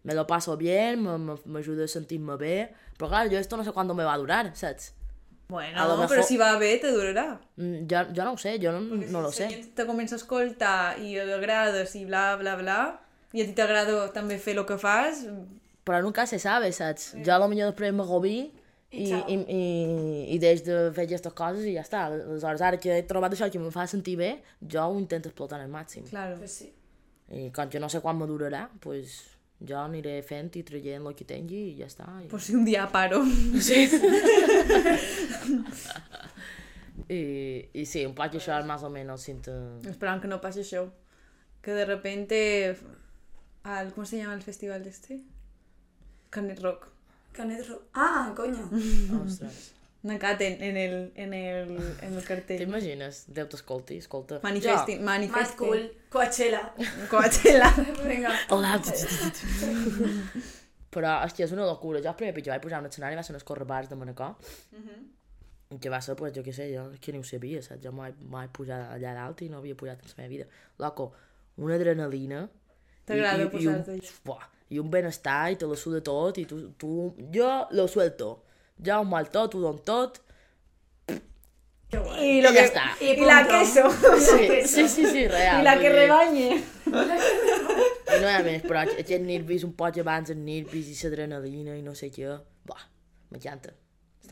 me 0.06 0.14
lo 0.14 0.24
paso 0.26 0.56
bien, 0.56 1.02
me- 1.02 1.18
me- 1.18 1.36
m'ajuda 1.44 1.84
a 1.84 1.88
sentir-me 1.90 2.36
bé, 2.40 2.70
però 2.96 3.08
clar, 3.10 3.26
jo 3.28 3.36
esto 3.36 3.58
no 3.58 3.64
sé 3.66 3.72
quan 3.76 3.90
me 3.92 4.04
va 4.06 4.14
a 4.14 4.18
durar, 4.22 4.54
saps? 4.56 4.94
Bueno, 5.48 5.78
A 5.80 5.86
lo 5.86 5.94
però 5.94 6.08
mejor- 6.08 6.24
si 6.24 6.36
va 6.36 6.56
bé, 6.58 6.76
te 6.78 6.90
durarà. 6.90 7.38
Mm, 7.56 7.86
Jo, 7.86 7.98
jo 8.16 8.24
no 8.24 8.32
ho 8.32 8.36
sé, 8.38 8.58
jo 8.58 8.72
no, 8.72 8.80
no 8.80 9.20
lo 9.22 9.30
si 9.30 9.44
sé. 9.44 9.64
te 9.76 9.86
comença 9.86 10.16
a 10.16 10.18
escoltar 10.18 10.98
i 10.98 11.16
agrades 11.18 11.94
i 11.94 12.04
bla, 12.04 12.34
bla, 12.36 12.56
bla, 12.56 12.78
i 13.32 13.42
a 13.42 13.46
ti 13.46 13.52
t'agrada 13.54 14.12
també 14.12 14.38
fer 14.38 14.56
el 14.58 14.64
que 14.66 14.78
fas, 14.78 15.24
Però 15.86 16.00
nunca 16.02 16.26
se 16.26 16.40
sabe, 16.40 16.72
saps? 16.72 17.12
Jo 17.24 17.34
a 17.34 17.38
lo 17.38 17.46
millor 17.46 17.70
després 17.70 17.92
m'agobi 17.94 18.50
i, 18.90 19.04
i, 19.06 19.36
i, 19.54 20.34
i 20.34 20.38
deix 20.42 20.64
de 20.66 20.90
fer 20.92 21.04
aquestes 21.06 21.32
coses 21.32 21.62
i 21.64 21.74
ja 21.76 21.82
està. 21.84 22.06
Aleshores, 22.10 22.60
ara 22.60 22.76
que 22.82 22.90
he 22.98 23.04
trobat 23.06 23.32
això 23.36 23.46
que 23.52 23.58
em 23.60 23.70
fa 23.70 23.86
sentir 23.86 24.16
bé, 24.18 24.32
jo 24.66 24.82
ho 24.82 24.98
intento 24.98 25.28
explotar 25.28 25.60
al 25.60 25.68
màxim. 25.70 26.02
claro. 26.10 26.34
Pues 26.40 26.50
sí. 26.58 26.72
I 27.30 27.50
com 27.54 27.68
que 27.70 27.78
no 27.78 27.88
sé 27.88 28.00
quan 28.00 28.18
me 28.18 28.26
durarà, 28.26 28.68
pues, 28.80 29.14
jo 29.60 29.78
aniré 29.80 30.18
fent 30.26 30.50
i 30.58 30.62
traient 30.66 31.06
el 31.06 31.14
que 31.16 31.24
tingui 31.28 31.62
i 31.70 31.76
ja 31.78 31.86
està. 31.88 32.06
I, 32.22 32.28
Por 32.28 32.42
si 32.44 32.54
un 32.58 32.64
dia 32.66 32.86
paro. 32.92 33.22
sí. 33.60 33.86
I, 37.08 37.20
I 37.72 37.84
sí, 37.86 38.04
un 38.08 38.14
poc 38.18 38.34
això 38.34 38.56
és 38.58 38.66
més 38.66 38.82
o 38.82 38.90
menys 38.90 39.26
cinta... 39.28 39.54
Esperant 39.86 40.20
que 40.22 40.28
no 40.30 40.40
passi 40.42 40.64
això. 40.64 40.86
Que 41.62 41.72
de 41.76 41.84
repente... 41.86 42.76
Al, 43.62 43.92
¿Cómo 43.94 44.06
se 44.06 44.18
llama 44.18 44.34
el 44.34 44.42
festival 44.42 44.84
de 44.84 44.90
este? 44.90 45.20
Canet 46.30 46.60
Rock. 46.60 46.88
Canet 47.32 47.66
Ro... 47.68 47.82
Ah, 47.94 48.32
coño. 48.36 48.70
Ostres. 49.24 49.72
Nacat 50.06 50.40
en, 50.46 50.62
en, 50.62 50.76
el, 50.76 50.94
en, 51.16 51.32
el, 51.34 51.70
en 52.06 52.14
el 52.16 52.24
cartell. 52.24 52.60
T'imagines? 52.62 53.24
Déu 53.34 53.46
t'escolti, 53.50 53.96
escolta. 54.02 54.38
Manifesti, 54.44 54.96
Más 55.00 55.04
manifesti. 55.10 55.56
cool. 55.58 55.82
Coachella. 56.14 56.62
Coachella. 57.10 57.70
Venga. 58.10 58.30
Jo, 58.48 58.56
hola. 58.60 58.76
Però, 60.96 61.10
hòstia, 61.26 61.44
és 61.44 61.52
una 61.52 61.66
locura. 61.68 62.00
Jo 62.00 62.08
el 62.12 62.16
primer 62.16 62.34
pitjor 62.36 62.54
vaig 62.54 62.62
pujar 62.64 62.78
a 62.78 62.84
un 62.84 62.88
escenari 62.88 63.18
va 63.18 63.24
ser 63.26 63.34
en 63.34 63.40
els 63.40 63.44
correbars 63.48 63.90
de 63.90 63.96
Manacor. 64.00 64.36
Que 65.82 65.90
va 65.90 65.98
ser, 66.00 66.14
pues, 66.16 66.32
jo 66.32 66.44
què 66.46 66.54
sé, 66.54 66.68
jo 66.72 66.86
que 67.02 67.12
ni 67.12 67.18
ho 67.20 67.26
sabia, 67.26 67.60
saps? 67.62 67.82
Jo 67.84 67.90
mai, 67.92 68.14
mai 68.32 68.46
pujar 68.54 68.78
allà 68.94 69.12
dalt 69.18 69.42
i 69.42 69.48
no 69.50 69.58
havia 69.58 69.74
pujat 69.76 69.98
en 70.00 70.08
la 70.12 70.16
meva 70.22 70.30
vida. 70.30 70.46
Loco, 70.78 71.10
una 71.58 71.74
adrenalina. 71.74 72.44
T'agrada 73.04 73.42
i- 73.42 73.48
i- 73.48 73.62
i 73.64 73.66
un- 73.66 73.82
posar-te 73.82 74.12
Buah, 74.24 74.46
I 74.70 74.78
un 74.82 74.88
benestar 74.90 75.52
i 75.52 75.56
te 75.56 75.66
la 75.66 75.76
suda 75.78 76.00
tot 76.02 76.38
i 76.38 76.44
tu, 76.46 76.56
tu... 76.78 77.14
Jo 77.34 77.66
lo 77.70 77.86
suelto. 77.88 78.45
Jo 78.84 79.00
ho 79.00 79.04
mal 79.04 79.30
tot, 79.30 79.54
ho 79.54 79.60
dono 79.60 79.78
tot. 79.78 80.20
Y 82.20 82.42
lo 82.42 82.50
ya 82.52 82.60
que, 82.60 82.64
está. 82.66 82.84
Y, 83.00 83.04
Y 83.10 83.24
la 83.24 83.46
queso. 83.46 83.88
Sí, 84.18 84.48
sí, 84.66 84.88
sí, 84.88 85.06
sí, 85.06 85.28
real. 85.28 85.60
Y 85.60 85.64
la 85.64 85.78
que 85.78 85.88
rebañe. 85.88 86.48
I 86.56 88.20
no 88.20 88.28
hi 88.28 88.34
ha 88.34 88.42
més, 88.44 88.62
però 88.64 88.82
aquest 88.82 89.22
nervis 89.22 89.64
un 89.66 89.72
poc 89.78 89.98
abans, 90.02 90.30
els 90.32 90.40
nervis 90.40 90.88
i 90.90 90.96
l'adrenalina 91.04 91.76
i 91.76 91.82
no 91.84 91.94
sé 91.94 92.08
què. 92.14 92.30
Buah, 92.66 92.84
m'encanta. 93.30 93.72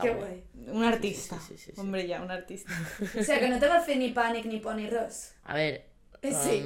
Bé. 0.01 0.11
guay. 0.11 0.39
Un 0.75 0.85
artista. 0.85 1.39
Sí, 1.39 1.55
sí, 1.55 1.59
sí, 1.67 1.73
sí. 1.75 1.81
Hombre, 1.81 2.07
ya, 2.09 2.21
un 2.23 2.31
artista. 2.31 2.73
O 3.01 3.23
sea, 3.23 3.39
que 3.39 3.49
no 3.49 3.61
te 3.63 3.69
va 3.71 3.81
fer 3.87 3.97
ni 4.01 4.11
pànic 4.15 4.49
ni 4.51 4.59
por 4.61 4.75
ni 4.75 4.89
res. 4.91 5.35
A 5.45 5.55
veure, 5.55 5.85
Eh, 6.25 6.33
Sí. 6.33 6.63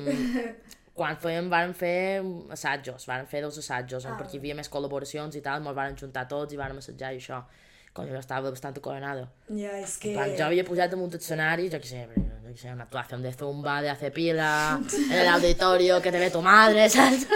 quan 0.94 1.16
fèiem, 1.18 1.48
vàrem 1.50 1.72
fer 1.74 2.22
assajos, 2.54 3.06
vàrem 3.08 3.26
fer 3.26 3.42
dos 3.42 3.58
assajos, 3.58 4.06
ah. 4.06 4.16
perquè 4.16 4.34
hi 4.36 4.38
havia 4.38 4.54
més 4.54 4.70
col·laboracions 4.70 5.34
i 5.34 5.40
tal, 5.42 5.58
ens 5.60 5.74
vàrem 5.76 5.96
juntar 5.98 6.28
tots 6.30 6.54
i 6.54 6.56
vàrem 6.56 6.78
assajar 6.78 7.12
i 7.12 7.18
això. 7.18 7.42
Coño, 7.98 8.12
jo 8.14 8.20
estava 8.22 8.50
bastant 8.54 8.76
acoronada. 8.78 9.24
Ja, 9.50 9.72
és 9.80 9.96
que... 9.98 10.12
Quan 10.14 10.30
jo 10.38 10.44
havia 10.46 10.62
pujat 10.62 10.92
damunt 10.92 11.10
l'escenari, 11.16 11.64
jo 11.72 11.80
què 11.82 11.88
sé, 11.90 12.04
jo 12.14 12.52
què 12.52 12.60
sé, 12.60 12.70
una 12.70 12.84
actuación 12.86 13.24
de 13.26 13.32
zumba, 13.34 13.80
de 13.82 13.90
hace 13.90 14.12
pila, 14.14 14.50
en 14.78 15.16
el 15.18 15.30
auditorio 15.32 15.96
que 16.04 16.12
te 16.14 16.20
ve 16.22 16.28
tu 16.30 16.38
madre, 16.46 16.84
saps? 16.94 17.26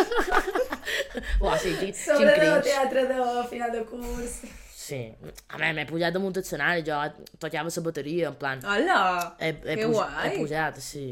Buah, 1.40 1.58
sí, 1.58 1.74
quin, 1.80 1.90
quin 1.90 1.98
Sobre 1.98 2.30
del 2.30 2.38
cringe. 2.38 2.62
teatre 2.68 3.06
de 3.10 3.48
final 3.50 3.72
de 3.74 3.82
curs. 3.90 4.38
Sí. 4.82 5.00
A 5.48 5.58
veure, 5.58 5.72
m'he 5.80 5.86
pujat 5.90 6.14
damunt 6.14 6.38
l'escenari, 6.38 6.86
jo 6.86 7.00
tocava 7.42 7.70
la 7.74 7.82
bateria, 7.88 8.30
en 8.30 8.38
plan... 8.38 8.62
Hola! 8.62 9.00
He, 9.40 9.50
he, 9.50 9.76
Que 9.80 9.86
puj, 9.90 9.98
guai. 9.98 10.28
he 10.28 10.38
pujat, 10.38 10.78
sí. 10.82 11.06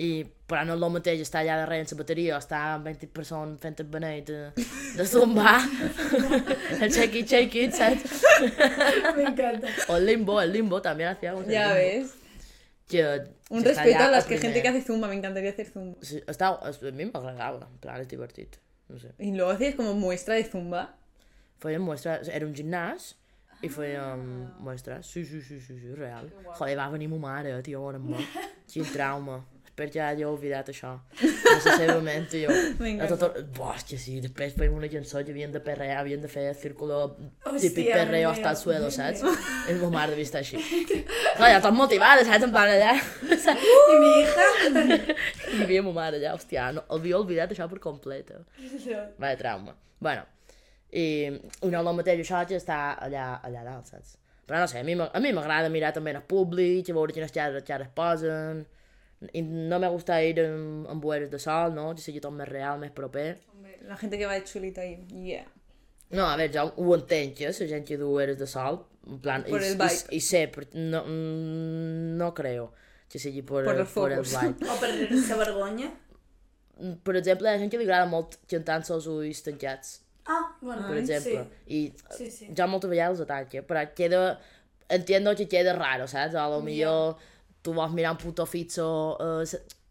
I, 0.00 0.10
però 0.50 0.64
no 0.66 0.74
és 0.74 0.82
el 0.82 0.94
mateix 0.96 1.20
estar 1.22 1.44
allà 1.44 1.60
darrere 1.60 1.84
en 1.86 1.90
la 1.92 1.98
bateria 2.02 2.36
o 2.36 2.38
estar 2.42 2.60
amb 2.74 2.88
20 2.90 3.10
persones 3.14 3.60
fent 3.62 3.82
el 3.82 3.90
benet 3.94 4.30
de, 4.32 4.40
de 4.98 5.06
zumba, 5.06 5.58
el 6.82 6.90
shake 6.90 7.22
it, 7.22 7.28
shake 7.30 7.60
it, 7.64 7.76
saps? 7.78 8.24
Me 9.16 9.28
encanta. 9.30 9.70
O 9.88 9.96
el 9.96 10.06
limbo, 10.06 10.40
el 10.42 10.52
limbo 10.52 10.82
también 10.82 11.10
hacíamos 11.10 11.46
Ya 11.46 11.72
ves. 11.74 12.16
Que, 12.90 13.04
Un 13.50 13.62
està 13.62 13.82
respeto 13.82 14.02
a 14.02 14.10
las 14.10 14.26
que 14.26 14.38
gente 14.38 14.62
que 14.62 14.68
hace 14.68 14.82
zumba, 14.82 15.06
me 15.06 15.14
encantaría 15.14 15.50
hacer 15.50 15.70
zumba. 15.70 15.98
Sí, 16.02 16.18
està, 16.26 16.50
a 16.58 16.90
mi 16.94 17.06
m'agradava, 17.06 17.66
en 17.66 17.78
plan, 17.82 18.02
és 18.02 18.10
divertit. 18.10 18.58
No 18.88 18.98
sé. 18.98 19.12
Y 19.18 19.30
luego 19.34 19.52
hacías 19.52 19.76
como 19.76 19.94
muestra 19.94 20.34
de 20.34 20.44
zumba. 20.44 20.96
Fèiem 21.62 21.82
muestras, 21.84 22.30
era 22.32 22.46
un 22.46 22.54
gimnàs 22.56 23.12
i 23.62 23.68
fèiem 23.68 24.22
muestras. 24.64 25.06
Sí, 25.06 25.24
sí, 25.24 25.42
sí, 25.42 25.60
sí, 25.60 25.78
sí, 25.78 25.94
real. 25.94 26.30
Joder, 26.56 26.76
va 26.78 26.88
venir 26.90 27.10
ma 27.12 27.18
mare, 27.26 27.52
tio, 27.62 27.82
on 27.90 27.98
amb 27.98 28.14
Quin 28.70 28.86
trauma. 28.94 29.40
Espero 29.80 29.92
que 29.92 30.00
hagi 30.04 30.24
oblidat 30.28 30.66
això. 30.68 30.90
De 31.16 31.52
la 31.56 31.74
seva 31.80 32.00
ment, 32.04 32.26
tio. 32.28 32.50
M'encanta. 32.82 33.06
A 33.06 33.16
tot 33.16 33.38
el... 33.38 33.44
Buah, 33.56 33.78
és 33.78 33.84
que 33.88 33.96
sí, 33.96 34.18
després 34.20 34.52
fèiem 34.52 34.74
una 34.76 34.88
havien 35.32 35.52
de 35.54 35.60
perrear, 35.64 36.00
havien 36.02 36.20
de 36.20 36.28
fer 36.28 36.50
el 36.50 36.54
círculo 36.54 36.98
Hòstia, 37.46 37.60
típic 37.62 37.86
perreo 37.88 38.28
hasta 38.28 38.50
el 38.50 38.58
suelo, 38.60 38.90
meu. 38.90 38.90
saps? 38.90 39.22
I 39.70 39.78
ma 39.80 39.88
mare 39.94 40.10
devia 40.12 40.26
estar 40.28 40.42
així. 40.42 40.60
Clar, 41.38 41.48
ja 41.54 41.62
tot 41.64 41.72
motivada, 41.72 42.26
saps? 42.28 42.44
En 42.44 42.52
plan 42.52 42.68
allà. 42.68 42.92
I 42.92 43.96
mi 44.02 44.10
hija... 44.18 44.48
I 45.48 45.54
hi 45.54 45.62
havia 45.64 45.84
ma 45.86 45.94
mare 45.96 46.20
allà, 46.20 46.34
hòstia, 46.36 46.66
no, 46.76 46.82
havia 46.92 47.16
oblidat 47.22 47.54
això 47.54 47.68
per 47.70 47.80
complet. 47.80 48.34
Vaya 49.16 49.38
trauma. 49.40 49.72
Bueno, 49.96 50.26
no 51.72 51.80
el 51.80 51.96
mateix 52.02 52.20
això 52.26 52.42
que 52.50 52.60
està 52.60 52.82
allà, 53.06 53.30
allà 53.48 53.64
dalt, 53.64 53.88
saps? 53.88 54.18
Però 54.44 54.60
no 54.60 54.68
sé, 54.68 54.82
a 54.82 54.84
mi, 54.84 54.98
a 55.00 55.24
mi 55.24 55.32
m'agrada 55.32 55.72
mirar 55.72 55.94
també 55.96 56.12
en 56.12 56.20
el 56.20 56.28
públic, 56.28 56.92
a 56.92 56.98
veure 56.98 57.16
quines 57.16 57.32
xarres, 57.32 57.64
xarres 57.64 57.88
posen, 57.96 58.60
no 59.20 59.78
me 59.78 59.88
gusta 59.88 60.22
ir 60.24 60.38
en, 60.40 60.86
en 60.88 61.00
bueres 61.00 61.30
de 61.30 61.38
sol, 61.38 61.74
no? 61.74 61.94
Que 61.94 62.00
sigui 62.02 62.20
tot 62.24 62.32
més 62.32 62.48
real, 62.48 62.78
més 62.80 62.90
proper. 62.96 63.38
Hombre, 63.54 63.78
La 63.88 63.96
gente 63.96 64.18
que 64.18 64.26
va 64.26 64.34
de 64.34 64.44
chulito 64.44 64.80
ahí. 64.80 64.96
Yeah. 65.12 65.46
No, 66.10 66.24
a 66.26 66.36
veure, 66.36 66.52
jo 66.52 66.64
ho 66.76 66.94
entenc, 66.96 67.40
eh, 67.44 67.52
la 67.52 67.66
gent 67.70 67.84
que 67.86 67.96
du 68.00 68.08
eres 68.18 68.38
de 68.38 68.46
sol, 68.50 68.80
en 69.06 69.20
plan, 69.22 69.44
Por 69.46 69.60
i, 69.62 69.66
el 69.68 69.76
i, 69.76 69.78
vibe. 69.78 70.14
i 70.16 70.20
sé, 70.20 70.46
però 70.50 70.66
no, 70.74 71.04
mm, 71.06 72.16
no 72.18 72.32
creo 72.34 72.72
que 73.10 73.18
sigui 73.18 73.42
por, 73.42 73.64
Por 73.64 73.74
el, 73.74 73.80
el 73.80 73.86
por 73.86 74.12
el 74.12 74.22
vibe. 74.24 74.70
O 74.70 74.78
per 74.80 74.90
la 75.28 75.36
vergonya. 75.44 75.90
Per 77.04 77.14
exemple, 77.20 77.46
hi 77.50 77.54
ha 77.54 77.60
gent 77.60 77.70
que 77.70 77.78
li 77.78 77.84
agrada 77.84 78.08
molt 78.08 78.38
cantar 78.48 78.78
amb 78.80 78.88
els 78.96 79.06
ulls 79.10 79.42
tancats. 79.44 79.98
Ah, 80.30 80.56
bueno, 80.60 80.86
per 80.88 80.96
exemple. 80.98 81.44
I 81.66 81.80
Sí, 82.16 82.30
sí. 82.30 82.48
jo 82.56 82.66
moltes 82.70 82.90
vegades 82.90 83.18
els 83.18 83.26
ataque, 83.28 83.62
però 83.66 83.84
queda... 83.94 84.38
Entiendo 84.90 85.36
que 85.38 85.46
queda 85.46 85.72
raro, 85.76 86.08
saps? 86.10 86.34
A 86.34 86.48
lo 86.50 86.60
millor 86.66 87.14
tu 87.62 87.72
vols 87.76 87.92
mirar 87.92 88.12
un 88.12 88.18
puto 88.22 88.46
fitxo 88.46 88.86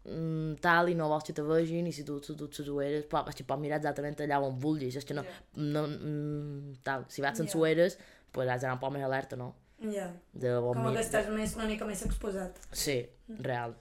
mm, 0.04 0.54
tal 0.64 0.88
i 0.90 0.94
no 0.98 1.08
vols 1.10 1.24
que 1.26 1.34
te 1.36 1.42
vegin 1.46 1.86
i 1.86 1.92
si 1.92 2.04
tu, 2.08 2.18
tu, 2.24 2.34
tu 2.36 2.48
les 2.62 2.68
ulleres 2.72 3.04
pot, 3.10 3.28
és 3.30 3.36
que 3.38 3.44
pots 3.46 3.60
mirar 3.62 3.78
exactament 3.80 4.16
allà 4.24 4.40
on 4.42 4.56
vulguis, 4.62 4.96
és 4.96 5.04
que 5.06 5.14
no, 5.16 5.24
no 5.56 5.84
mm, 5.86 6.80
tal, 6.86 7.04
si 7.08 7.22
vaig 7.24 7.36
sense 7.38 7.52
Ja. 7.54 7.60
ulleres 7.60 7.98
pues 8.32 8.48
has 8.48 8.60
d'anar 8.62 8.76
un 8.78 8.82
poc 8.82 8.92
més 8.94 9.02
alerta, 9.04 9.36
no? 9.36 9.52
Ja. 9.80 10.10
De 10.32 10.52
on 10.58 10.74
Com 10.74 10.82
que 10.84 10.90
mira- 10.90 11.00
estàs 11.02 11.28
més, 11.34 11.54
una 11.56 11.66
mica 11.66 11.86
més 11.88 12.02
exposat. 12.06 12.58
Sí, 12.72 12.98
real. 13.40 13.74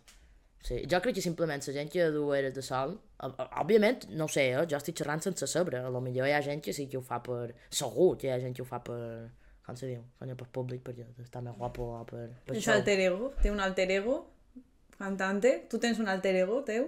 Sí. 0.63 0.81
Jo 0.91 0.99
crec 1.01 1.15
que 1.15 1.21
simplement 1.21 1.61
la 1.67 1.73
gent 1.73 1.89
que 1.91 2.09
du 2.11 2.23
eres 2.35 2.53
de 2.55 2.61
sol, 2.61 2.97
òbviament, 3.21 4.07
no 4.15 4.25
ho 4.25 4.31
sé, 4.31 4.49
eh? 4.51 4.65
jo 4.67 4.77
estic 4.77 4.97
xerrant 4.99 5.21
sense 5.23 5.47
saber, 5.47 5.75
a 5.79 5.89
lo 5.91 6.01
millor 6.01 6.27
hi 6.27 6.33
ha 6.35 6.41
gent 6.41 6.61
que 6.63 6.73
sí 6.73 6.87
que 6.87 6.97
ho 6.97 7.01
fa 7.01 7.21
per... 7.23 7.53
Segur 7.69 8.17
que 8.17 8.27
hi 8.27 8.31
ha 8.31 8.39
gent 8.41 8.55
que 8.55 8.61
ho 8.63 8.67
fa 8.67 8.79
per... 8.83 9.29
Com 9.69 9.77
se 9.77 9.85
diu? 9.85 10.01
Coño, 10.17 10.33
per 10.35 10.47
públic, 10.49 10.81
per 10.81 10.95
estar 11.21 11.43
més 11.45 11.53
guapo 11.53 11.91
o 11.99 12.05
per... 12.09 12.23
per 12.47 12.55
És 12.57 12.63
show. 12.65 12.73
alter 12.73 12.97
ego, 13.05 13.27
té 13.43 13.51
un 13.53 13.59
alter 13.61 13.85
ego, 13.93 14.15
cantante. 14.97 15.51
Tu 15.69 15.77
tens 15.77 15.99
un 16.01 16.09
alter 16.09 16.35
ego, 16.41 16.63
teu? 16.65 16.87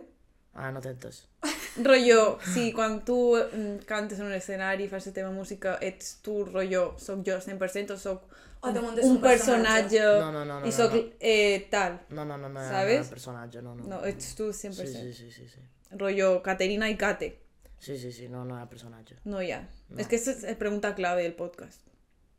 Ah, 0.57 0.71
no 0.73 0.81
t'entes. 0.81 1.27
Rollo, 1.85 2.39
si 2.53 2.71
quan 2.73 3.03
tu 3.05 3.17
mm, 3.37 3.85
cantes 3.85 4.19
en 4.19 4.25
un 4.25 4.33
escenari, 4.33 4.87
fas 4.89 5.05
la 5.07 5.13
teva 5.13 5.29
música, 5.31 5.75
ets 5.79 6.15
tu, 6.25 6.39
rollo, 6.49 6.95
soc 6.97 7.21
jo 7.27 7.37
100% 7.37 7.93
o 7.93 7.97
soc 8.01 8.25
O 8.61 8.73
te 8.73 8.81
muntes 8.81 9.05
un 9.05 9.15
un 9.15 9.21
personatge. 9.21 10.01
personatge 10.01 10.19
No, 10.19 10.31
no, 10.31 10.41
no, 10.45 10.57
no, 10.59 10.65
i 10.65 10.69
no, 10.69 10.75
soc 10.75 10.97
no. 10.97 11.03
Eh, 11.19 11.67
tal. 11.71 11.99
No, 12.09 12.25
no, 12.25 12.37
no, 12.37 12.49
no, 12.49 12.65
¿Sabes? 12.65 12.97
no, 12.99 13.03
no, 13.05 13.09
personatge, 13.13 13.61
no, 13.61 13.75
no. 13.75 13.87
No, 13.93 14.01
ets 14.05 14.33
tu 14.35 14.49
100%. 14.49 14.73
Sí, 14.73 14.87
sí, 14.87 15.13
sí, 15.13 15.31
sí, 15.31 15.47
sí. 15.53 15.61
Rollo 16.01 16.41
Caterina 16.43 16.89
i 16.89 16.97
Kate. 16.97 17.31
Sí, 17.79 17.97
sí, 17.97 18.11
sí, 18.11 18.27
no, 18.29 18.43
no 18.45 18.57
hi 18.57 18.61
ha 18.65 18.67
personatge. 18.69 19.21
No 19.25 19.41
hi 19.41 19.53
ha. 19.53 19.61
És 19.97 20.09
que 20.09 20.17
és 20.19 20.43
la 20.43 20.57
pregunta 20.59 20.93
clave 20.97 21.23
del 21.23 21.33
podcast. 21.37 21.81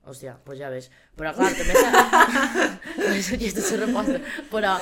Hòstia, 0.02 0.36
pues 0.44 0.58
ja 0.58 0.70
ves. 0.72 0.88
Però 1.18 1.30
clar, 1.36 1.52
també 1.54 1.76
s'ha... 1.78 1.90
Aquesta 3.12 3.60
és 3.62 3.70
la 3.76 3.84
resposta. 3.84 4.18
Però 4.50 4.72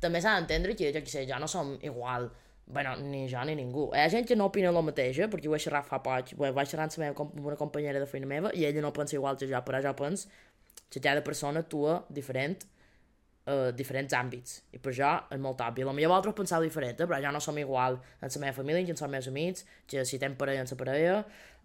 també 0.00 0.22
s'ha 0.24 0.38
d'entendre 0.38 0.76
que, 0.78 0.92
jo 0.94 1.02
què 1.04 1.12
sé, 1.12 1.26
ja 1.28 1.40
no 1.42 1.50
som 1.50 1.76
igual. 1.82 2.30
bueno, 2.72 2.96
ni 2.96 3.28
jo 3.28 3.42
ni 3.44 3.54
ningú. 3.54 3.90
Hi 3.92 4.00
ha 4.00 4.08
gent 4.08 4.26
que 4.26 4.36
no 4.36 4.46
opina 4.48 4.70
el 4.70 4.78
mateix, 4.86 5.18
eh? 5.18 5.28
perquè 5.28 5.50
ho 5.50 5.54
he 5.56 5.60
xerrat 5.60 5.84
fa 5.84 5.98
poc. 6.04 6.32
Ho 6.38 6.52
vaig 6.56 6.70
xerrar 6.70 6.86
amb, 6.88 6.98
meva, 7.02 7.26
amb 7.26 7.46
una 7.50 7.58
companyera 7.60 8.00
de 8.00 8.06
feina 8.08 8.26
meva 8.26 8.52
i 8.56 8.64
ella 8.64 8.80
no 8.80 8.92
pensa 8.96 9.16
igual 9.18 9.36
que 9.36 9.48
jo, 9.50 9.60
però 9.66 9.82
jo 9.84 9.92
penso 9.98 10.28
que 10.88 11.00
cada 11.00 11.22
persona 11.24 11.60
actua 11.60 12.04
diferent 12.08 12.64
uh, 13.46 13.70
diferents 13.76 14.14
àmbits. 14.16 14.60
I 14.72 14.80
per 14.82 14.92
això 14.92 15.12
és 15.32 15.40
molt 15.42 15.62
obvi. 15.64 15.84
Potser 15.86 16.08
vosaltres 16.08 16.36
penseu 16.38 16.66
diferent, 16.66 17.00
eh? 17.00 17.08
però 17.08 17.20
ja 17.22 17.32
no 17.34 17.40
som 17.40 17.58
igual 17.58 17.98
en 18.20 18.28
la 18.28 18.42
meva 18.44 18.56
família, 18.56 18.84
que 18.84 18.94
en 18.94 19.00
els 19.00 19.14
meus 19.14 19.28
amics, 19.28 19.66
que 19.86 20.04
si 20.04 20.18
tenen 20.18 20.36
parella 20.38 20.62
en 20.62 20.70
la 20.70 20.78
parella, 20.78 21.16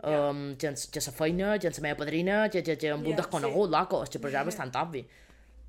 um, 0.04 0.42
que, 0.58 0.74
que 0.92 1.06
la 1.06 1.14
feina, 1.20 1.60
que 1.60 1.68
en 1.68 1.78
la 1.78 1.86
meva 1.88 2.00
padrina, 2.04 2.40
que, 2.50 2.64
que, 2.64 2.78
que 2.78 2.92
amb 2.92 3.06
un 3.06 3.14
Ja, 3.14 3.22
desconegut, 3.24 3.72
loco. 3.72 4.04
És 4.04 4.14
que 4.14 4.22
per 4.24 4.32
això 4.32 4.44
és 4.44 4.52
bastant 4.52 4.74
obvi. 4.84 5.06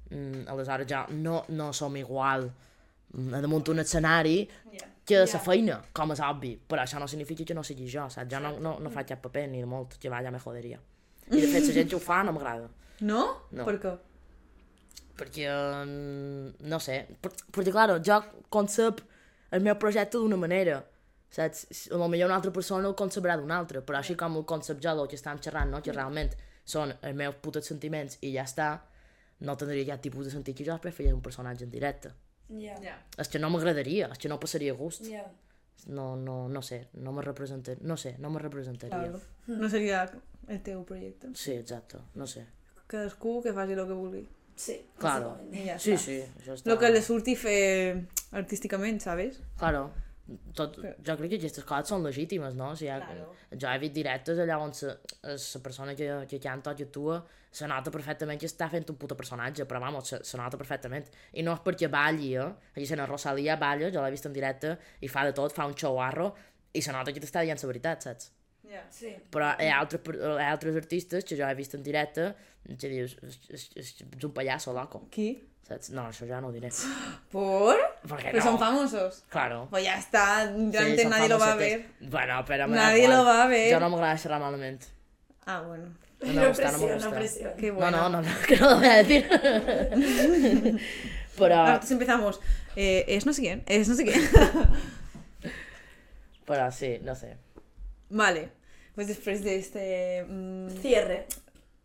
Mm, 0.09 0.47
aleshores 0.49 0.89
ja 0.89 1.05
no, 1.13 1.43
no 1.53 1.73
som 1.77 1.97
igual 2.01 2.47
mm, 2.49 3.35
a 3.37 3.43
damunt 3.45 3.69
un 3.69 3.83
escenari 3.85 4.39
que 5.09 5.19
a 5.21 5.25
la 5.25 5.41
feina, 5.41 5.79
com 5.93 6.13
és 6.13 6.21
obvi. 6.25 6.55
Però 6.69 6.85
això 6.85 7.01
no 7.01 7.09
significa 7.09 7.45
que 7.45 7.57
no 7.57 7.65
sigui 7.65 7.89
jo, 7.89 8.09
saps? 8.13 8.31
Jo 8.33 8.41
no, 8.45 8.57
no, 8.61 8.79
no 8.81 8.93
faig 8.93 9.13
cap 9.13 9.23
paper, 9.25 9.47
ni 9.53 9.65
molt, 9.65 9.97
que 10.01 10.13
vaya 10.13 10.33
me 10.33 10.41
joderia. 10.41 10.81
I 11.29 11.41
de 11.41 11.49
fet, 11.49 11.65
la 11.69 11.73
gent 11.77 11.89
que 11.91 11.97
ho 11.97 12.01
fa 12.01 12.23
no 12.25 12.33
m'agrada. 12.33 12.69
No? 13.05 13.25
No. 13.53 13.65
Per 13.65 13.77
què? 13.81 13.93
Perquè, 15.19 15.49
mm, 15.85 16.69
no 16.71 16.79
sé, 16.81 17.01
per, 17.21 17.33
perquè, 17.53 17.73
clar, 17.75 17.99
jo 18.05 18.21
concep 18.49 19.03
el 19.51 19.65
meu 19.65 19.77
projecte 19.81 20.19
d'una 20.19 20.37
manera, 20.37 20.83
saps? 21.31 21.89
Lo 21.91 22.09
millor 22.09 22.31
una 22.31 22.37
altra 22.37 22.53
persona 22.53 22.89
el 22.89 22.97
concebrà 22.97 23.37
d'una 23.37 23.59
altra, 23.59 23.83
però 23.83 23.99
així 23.99 24.17
com 24.17 24.37
el 24.37 24.47
concep 24.49 24.81
jo 24.85 24.95
del 24.97 25.09
que 25.09 25.17
estem 25.17 25.41
xerrant, 25.45 25.73
no? 25.73 25.83
que 25.83 25.93
realment 25.93 26.31
són 26.69 26.93
els 27.01 27.17
meus 27.17 27.37
putos 27.43 27.67
sentiments 27.67 28.19
i 28.23 28.33
ja 28.35 28.45
està, 28.45 28.71
no 29.41 29.57
tindria 29.57 29.95
cap 29.95 30.03
tipus 30.05 30.27
de 30.27 30.33
sentit 30.35 30.57
que 30.57 30.67
jo 30.67 30.79
feia 30.91 31.15
un 31.15 31.23
personatge 31.23 31.65
en 31.65 31.71
directe. 31.71 32.13
Ja. 32.49 32.79
Ja. 32.83 32.97
És 33.21 33.29
que 33.29 33.41
no 33.41 33.51
m'agradaria, 33.53 34.09
és 34.13 34.19
que 34.19 34.29
no 34.29 34.41
passaria 34.41 34.75
gust. 34.75 35.05
Ja. 35.09 35.27
No, 35.87 36.17
no, 36.17 36.49
no 36.49 36.61
sé, 36.61 36.89
no 36.95 37.13
me 37.13 37.23
representa, 37.23 37.73
no 37.81 37.97
sé, 37.97 38.17
no 38.19 38.31
me 38.31 38.41
representaria. 38.41 38.99
Claro. 38.99 39.21
No 39.47 39.69
seria 39.71 40.03
el 40.49 40.63
teu 40.65 40.83
projecte. 40.85 41.31
Sí, 41.35 41.55
exacte, 41.55 42.01
no 42.19 42.27
sé. 42.27 42.45
Cadascú 42.89 43.39
que 43.45 43.53
faci 43.53 43.77
el 43.77 43.87
que 43.87 43.97
vulgui. 43.97 44.25
Sí. 44.59 44.75
Claro. 44.99 45.37
Sí, 45.79 45.97
sí, 45.97 46.19
això 46.41 46.57
està... 46.59 46.67
Lo 46.69 46.77
que 46.81 46.91
li 46.91 47.01
surti 47.05 47.37
fer 47.39 47.63
artísticament, 48.35 48.99
¿sabes? 49.05 49.39
Claro. 49.61 49.89
Tot, 50.53 50.75
jo 50.77 51.15
crec 51.17 51.31
que 51.31 51.39
aquestes 51.39 51.65
coses 51.65 51.89
són 51.95 52.03
legítimes, 52.05 52.57
no? 52.59 52.73
O 52.75 52.77
sigui, 52.77 52.91
Claro. 53.07 53.31
Jo 53.55 53.71
he 53.71 53.79
vist 53.81 53.95
directes 53.97 54.41
allà 54.43 54.59
on 54.61 54.75
la, 54.75 54.97
persona 55.65 55.95
que, 55.97 56.11
que 56.29 56.41
canta 56.43 56.75
o 56.75 56.77
que 56.77 56.89
actua 56.91 57.23
se 57.51 57.67
nota 57.71 57.91
perfectament 57.91 58.41
que 58.41 58.49
està 58.51 58.69
fent 58.69 58.85
un 58.93 58.99
puto 59.01 59.17
personatge, 59.17 59.65
però 59.65 59.81
vamos, 59.81 60.11
se, 60.11 60.19
se 60.27 60.37
nota 60.37 60.59
perfectament. 60.61 61.07
I 61.33 61.45
no 61.47 61.55
és 61.57 61.63
perquè 61.65 61.89
balli, 61.91 62.35
eh? 62.37 62.49
Allà 62.75 62.89
sent 62.91 63.05
Rosalia 63.07 63.57
balla, 63.61 63.93
jo 63.95 64.03
l'he 64.05 64.13
vist 64.13 64.29
en 64.29 64.37
directe, 64.37 64.75
i 65.01 65.09
fa 65.09 65.25
de 65.25 65.33
tot, 65.39 65.55
fa 65.57 65.67
un 65.71 65.79
xouarro, 65.79 66.33
i 66.75 66.83
se 66.85 66.93
nota 66.93 67.15
que 67.15 67.23
t'està 67.25 67.47
dient 67.47 67.63
la 67.63 67.71
veritat, 67.71 68.05
saps? 68.05 68.33
Sí. 68.91 69.15
Però 69.31 69.53
hi 69.61 69.69
ha, 69.71 69.79
altres, 69.81 70.01
hi 70.15 70.43
ha 70.45 70.51
altres 70.53 70.77
artistes 70.77 71.25
que 71.25 71.37
jo 71.39 71.47
he 71.49 71.55
vist 71.59 71.75
en 71.75 71.83
directe 71.83 72.35
que 72.79 72.89
dius, 72.89 73.15
és, 73.25 73.39
és, 73.49 73.63
és, 73.81 73.93
és 74.17 74.25
un 74.27 74.33
pallasso, 74.37 74.73
loco, 74.77 75.07
Qui? 75.11 75.31
saps? 75.69 75.91
No, 75.93 76.03
això 76.09 76.27
ja 76.29 76.41
no 76.41 76.49
ho 76.49 76.53
diré. 76.53 76.69
¿Por? 77.33 77.77
Perquè 78.09 78.31
Pues 78.33 78.45
no. 78.45 78.51
son 78.51 78.59
famosos. 78.59 79.23
Claro. 79.31 79.67
Pues 79.71 79.85
ya 79.85 79.97
está, 79.99 80.45
realmente 80.47 81.03
son 81.03 81.11
nadie 81.11 81.29
lo 81.29 81.39
va 81.39 81.53
a 81.53 81.57
ver. 81.57 81.87
Bueno, 82.01 82.45
però 82.45 82.67
me 82.69 82.77
Nadie 82.77 83.09
da 83.09 83.17
lo 83.17 83.25
va 83.25 83.43
a 83.45 83.47
ver. 83.47 83.73
Jo 83.73 83.81
no 83.81 83.89
m'agrada 83.91 84.17
xerrar 84.19 84.41
malament. 84.41 84.85
Ah, 85.47 85.61
bueno. 85.63 85.89
No 86.21 86.27
me 86.27 86.35
No 86.35 86.49
gusta, 86.49 86.73
no 86.73 87.11
pressió. 87.15 87.55
Qué 87.57 87.69
No, 87.69 87.75
bueno. 87.79 88.09
no, 88.09 88.21
no, 88.21 88.23
no, 88.23 88.35
que 88.47 88.57
no 88.57 88.71
lo 88.71 88.77
voy 88.81 88.87
a 88.89 88.97
decir. 89.03 89.25
pero, 91.39 91.55
Ahora 91.55 91.81
empezamos. 91.89 92.41
Eh, 92.77 93.05
es 93.09 93.25
no 93.25 93.33
sé 93.33 93.41
quién, 93.43 93.63
es 93.67 93.89
no 93.89 93.95
sé 93.95 94.05
quién. 94.05 94.21
pero 96.47 96.71
sí, 96.73 96.99
no 97.03 97.15
sé. 97.15 97.37
vale. 98.11 98.51
Pues 98.99 99.07
después 99.07 99.45
de 99.45 99.61
este 99.61 100.25
mm, 100.29 100.71
Cierre. 100.83 101.27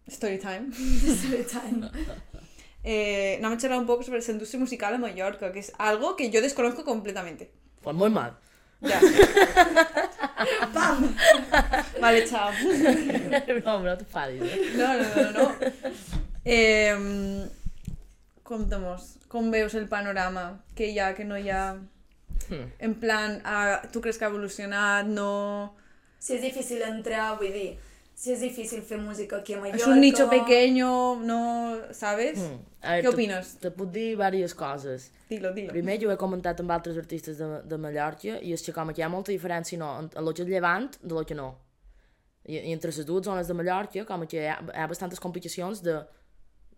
story 0.07 0.39
time, 0.39 0.69
Story 0.73 1.43
time. 1.43 1.91
eh, 2.83 3.37
anem 3.37 3.53
a 3.53 3.59
xerrar 3.59 3.77
un 3.77 3.85
poco 3.85 4.01
sobre 4.01 4.19
la 4.19 4.31
industria 4.31 4.59
musical 4.59 4.95
a 4.95 4.97
Mallorca, 4.97 5.51
que 5.51 5.59
es 5.59 5.71
algo 5.77 6.15
que 6.15 6.31
yo 6.31 6.41
desconozco 6.41 6.83
completamente. 6.83 7.51
Pues 7.83 7.95
muy 7.95 8.09
mal. 8.09 8.35
Ya. 8.81 8.99
vale, 12.01 12.25
chao. 12.25 12.51
no, 13.63 13.83
no 13.83 13.95
te 13.95 14.05
enfadis, 14.05 14.41
eh? 14.41 14.71
No, 14.75 14.97
no, 14.97 15.15
no, 15.15 15.31
no. 15.37 15.55
Eh, 16.43 17.47
contamos, 18.41 19.19
com 19.27 19.51
veus 19.51 19.75
el 19.75 19.87
panorama? 19.87 20.63
Què 20.73 20.89
hi 20.89 20.97
ha, 20.97 21.13
què 21.13 21.25
no 21.29 21.37
ha? 21.37 21.77
Hmm. 22.49 22.73
En 22.79 22.95
plan, 22.95 23.39
ah, 23.45 23.83
tu 23.91 24.01
creus 24.01 24.17
que 24.17 24.25
ha 24.25 24.29
evolucionat? 24.33 25.05
No... 25.05 25.82
Si 26.23 26.37
és 26.37 26.43
difícil 26.43 26.83
entrar, 26.87 27.33
vull 27.39 27.51
dir, 27.51 27.73
si 28.15 28.31
és 28.31 28.39
difícil 28.43 28.83
fer 28.85 28.99
música 29.01 29.41
aquí 29.41 29.55
a 29.55 29.59
Mallorca... 29.59 29.81
És 29.81 29.89
un 29.89 29.99
nicho 29.99 30.29
pequeño, 30.31 30.87
no... 31.19 31.39
¿Sabes? 31.91 32.39
Mm. 32.39 32.61
A 32.83 32.95
Què 32.99 33.03
te- 33.03 33.11
opines? 33.11 33.49
Te 33.59 33.71
puc 33.75 33.91
dir 33.91 34.05
diverses 34.13 34.55
coses. 34.55 35.09
Dilo, 35.27 35.51
dilo. 35.55 35.73
Primer, 35.75 35.97
jo 35.99 36.07
ho 36.07 36.13
he 36.13 36.19
comentat 36.21 36.61
amb 36.63 36.71
altres 36.75 36.99
artistes 37.01 37.41
de, 37.41 37.49
de 37.67 37.79
Mallorca 37.81 38.37
i 38.39 38.53
és 38.55 38.63
que 38.63 38.75
com 38.75 38.93
que 38.93 39.01
hi 39.01 39.05
ha 39.07 39.11
molta 39.11 39.33
diferència 39.35 39.79
no, 39.81 39.91
en, 39.99 40.09
en 40.13 40.25
lo 40.27 40.33
que 40.35 40.45
és 40.45 40.51
llevant 40.53 40.87
de 41.01 41.13
lo 41.17 41.25
que 41.27 41.35
no. 41.35 41.49
I, 42.47 42.57
i 42.59 42.71
entre 42.75 42.91
les 42.91 43.05
dues 43.07 43.25
zones 43.27 43.47
de 43.51 43.55
Mallorca 43.59 44.05
com 44.07 44.23
que 44.27 44.39
hi 44.39 44.47
ha, 44.51 44.59
hi 44.63 44.79
ha 44.79 44.87
bastantes 44.91 45.19
complicacions 45.23 45.83
de 45.83 45.99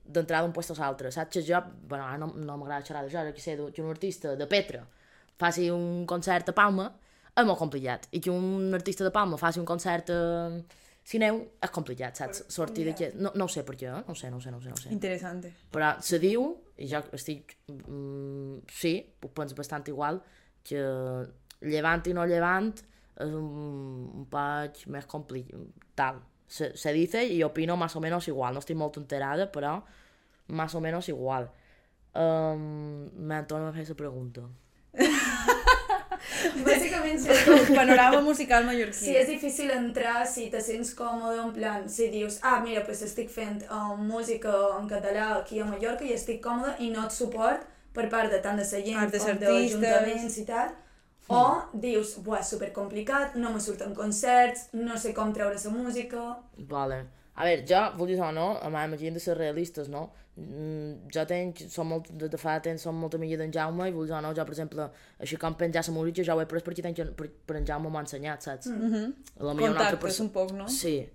d'entrar 0.05 0.43
d'un 0.43 0.53
lloc 0.53 0.69
a 0.77 0.81
l'altre. 0.83 1.09
Saps 1.11 1.33
que 1.33 1.41
jo, 1.41 1.57
bueno, 1.89 2.05
ara 2.05 2.17
no, 2.21 2.27
no 2.37 2.57
m'agrada 2.61 2.85
xerrar 2.85 3.01
d'això, 3.05 3.23
que 3.33 3.41
sé, 3.41 3.55
que 3.73 3.81
un 3.81 3.89
artista 3.89 4.35
de 4.37 4.45
Petra 4.45 4.83
faci 5.41 5.69
un 5.73 6.05
concert 6.05 6.49
a 6.49 6.53
Palma, 6.53 6.91
és 7.35 7.45
molt 7.45 7.59
complicat. 7.59 8.07
I 8.15 8.21
que 8.23 8.31
un 8.31 8.73
artista 8.77 9.03
de 9.03 9.11
Palma 9.11 9.37
faci 9.39 9.59
un 9.59 9.67
concert 9.67 10.11
a 10.13 10.21
Sineu, 11.05 11.37
és 11.61 11.69
complicat, 11.69 12.17
saps? 12.17 12.41
Sortir 12.49 12.87
d'aquí... 12.87 13.11
No, 13.21 13.29
no 13.37 13.45
ho 13.45 13.51
sé 13.51 13.61
per 13.65 13.75
què, 13.77 13.91
eh? 13.91 14.01
no 14.07 14.15
ho 14.15 14.17
sé, 14.17 14.31
no 14.33 14.39
ho 14.39 14.41
sé, 14.41 14.49
no 14.49 14.57
ho 14.57 14.63
sé. 14.63 14.71
No 14.71 14.77
ho 14.79 14.81
sé. 14.81 14.89
Interessante. 14.95 15.51
Però 15.73 15.91
se 16.01 16.17
diu, 16.21 16.47
i 16.81 16.87
jo 16.89 17.03
estic, 17.13 17.53
mm, 17.69 18.63
sí, 18.73 18.95
ho 19.21 19.29
penso 19.37 19.57
bastant 19.59 19.85
igual, 19.91 20.17
que 20.65 20.81
llevant 21.61 22.09
i 22.09 22.15
no 22.17 22.25
llevant 22.25 22.71
és 23.21 23.35
un, 23.37 23.45
un 24.17 24.25
poc 24.31 24.81
més 24.95 25.05
complicat, 25.11 25.85
tal. 25.93 26.23
Se, 26.49 26.71
se 26.77 26.93
dice 26.93 27.23
y 27.25 27.43
opino 27.43 27.77
más 27.77 27.95
o 27.95 28.01
menos 28.01 28.27
igual, 28.27 28.57
no 28.57 28.65
estic 28.65 28.77
molt 28.77 28.97
enterada, 28.97 29.51
però 29.53 29.77
más 30.47 30.73
o 30.73 30.81
menos 30.81 31.09
igual. 31.09 31.51
Um, 32.15 33.11
me 33.13 33.43
torno 33.43 33.69
a 33.69 33.73
fer 33.77 33.87
la 33.89 33.95
pregunta. 33.95 34.49
Bàsicament, 36.65 37.19
si 37.19 37.29
El 37.31 37.75
panorama 37.75 38.21
musical 38.21 38.65
mallorquí. 38.67 38.99
Si 38.99 39.15
és 39.17 39.27
difícil 39.29 39.71
entrar, 39.75 40.25
si 40.29 40.47
te 40.53 40.61
sents 40.61 40.93
còmode, 40.97 41.41
en 41.43 41.53
plan, 41.55 41.89
si 41.89 42.09
dius, 42.13 42.39
ah, 42.43 42.59
mira, 42.63 42.85
pues 42.87 43.03
estic 43.05 43.29
fent 43.33 43.65
uh, 43.69 43.95
música 43.97 44.53
en 44.79 44.89
català 44.91 45.35
aquí 45.39 45.59
a 45.59 45.67
Mallorca 45.69 46.07
i 46.07 46.13
estic 46.15 46.41
còmode 46.43 46.77
i 46.79 46.91
no 46.93 47.05
et 47.09 47.15
suport 47.15 47.65
per 47.95 48.09
part 48.11 48.31
de 48.31 48.41
tant 48.43 48.59
de 48.59 48.65
la 48.67 48.81
gent 48.87 48.99
Artes 48.99 49.23
com 49.23 49.31
artistes. 49.35 49.79
d'ajuntaments 49.81 50.41
i 50.41 50.45
tal, 50.49 50.73
O 51.27 51.41
dius, 51.73 52.19
buah, 52.21 52.43
és 52.43 52.49
supercomplicat, 52.53 53.33
no 53.41 53.49
me 53.49 53.59
surten 53.59 53.95
concerts, 53.97 54.67
no 54.77 54.97
sé 55.01 55.13
com 55.17 55.31
treure 55.33 55.57
la 55.57 55.71
música... 55.73 56.25
Vale. 56.57 56.99
A 57.35 57.47
veure, 57.47 57.65
jo, 57.67 57.79
vulguis 57.97 58.19
o 58.21 58.31
no, 58.31 58.59
a 58.61 58.69
mi 58.69 58.77
m'imagino 58.77 59.17
de 59.17 59.23
ser 59.23 59.37
realistes, 59.37 59.89
no? 59.89 60.11
Mm, 60.35 61.07
jo 61.15 61.23
tenc, 61.29 61.61
som 61.71 61.87
molt, 61.87 62.09
de, 62.11 62.27
de 62.27 62.37
fa 62.37 62.57
temps 62.59 62.81
som 62.83 62.95
molt 62.99 63.13
amiga 63.15 63.37
d'en 63.39 63.53
Jaume 63.55 63.85
i 63.87 63.93
vulguis 63.95 64.11
o 64.11 64.19
no, 64.21 64.33
jo, 64.35 64.43
per 64.43 64.51
exemple, 64.51 64.89
així 65.23 65.37
com 65.39 65.55
penjar 65.55 65.85
la 65.87 65.93
música, 65.95 66.25
jo 66.27 66.35
ho 66.35 66.41
he 66.43 66.45
pres 66.51 66.63
perquè, 66.65 66.83
tenc, 66.83 66.99
per, 67.15 67.29
per 67.47 67.55
en 67.61 67.65
Jaume 67.69 67.89
m'ha 67.89 68.01
ensenyat, 68.03 68.43
saps? 68.43 68.67
Mm 68.67 68.89
-hmm. 68.91 69.13
A 69.39 69.43
lo 69.43 69.53
millor 69.53 69.69
una 69.69 69.79
altra 69.79 69.95
Contactes 69.95 70.03
perso- 70.03 70.23
un 70.23 70.29
poc, 70.31 70.51
no? 70.51 70.67
Sí, 70.67 71.07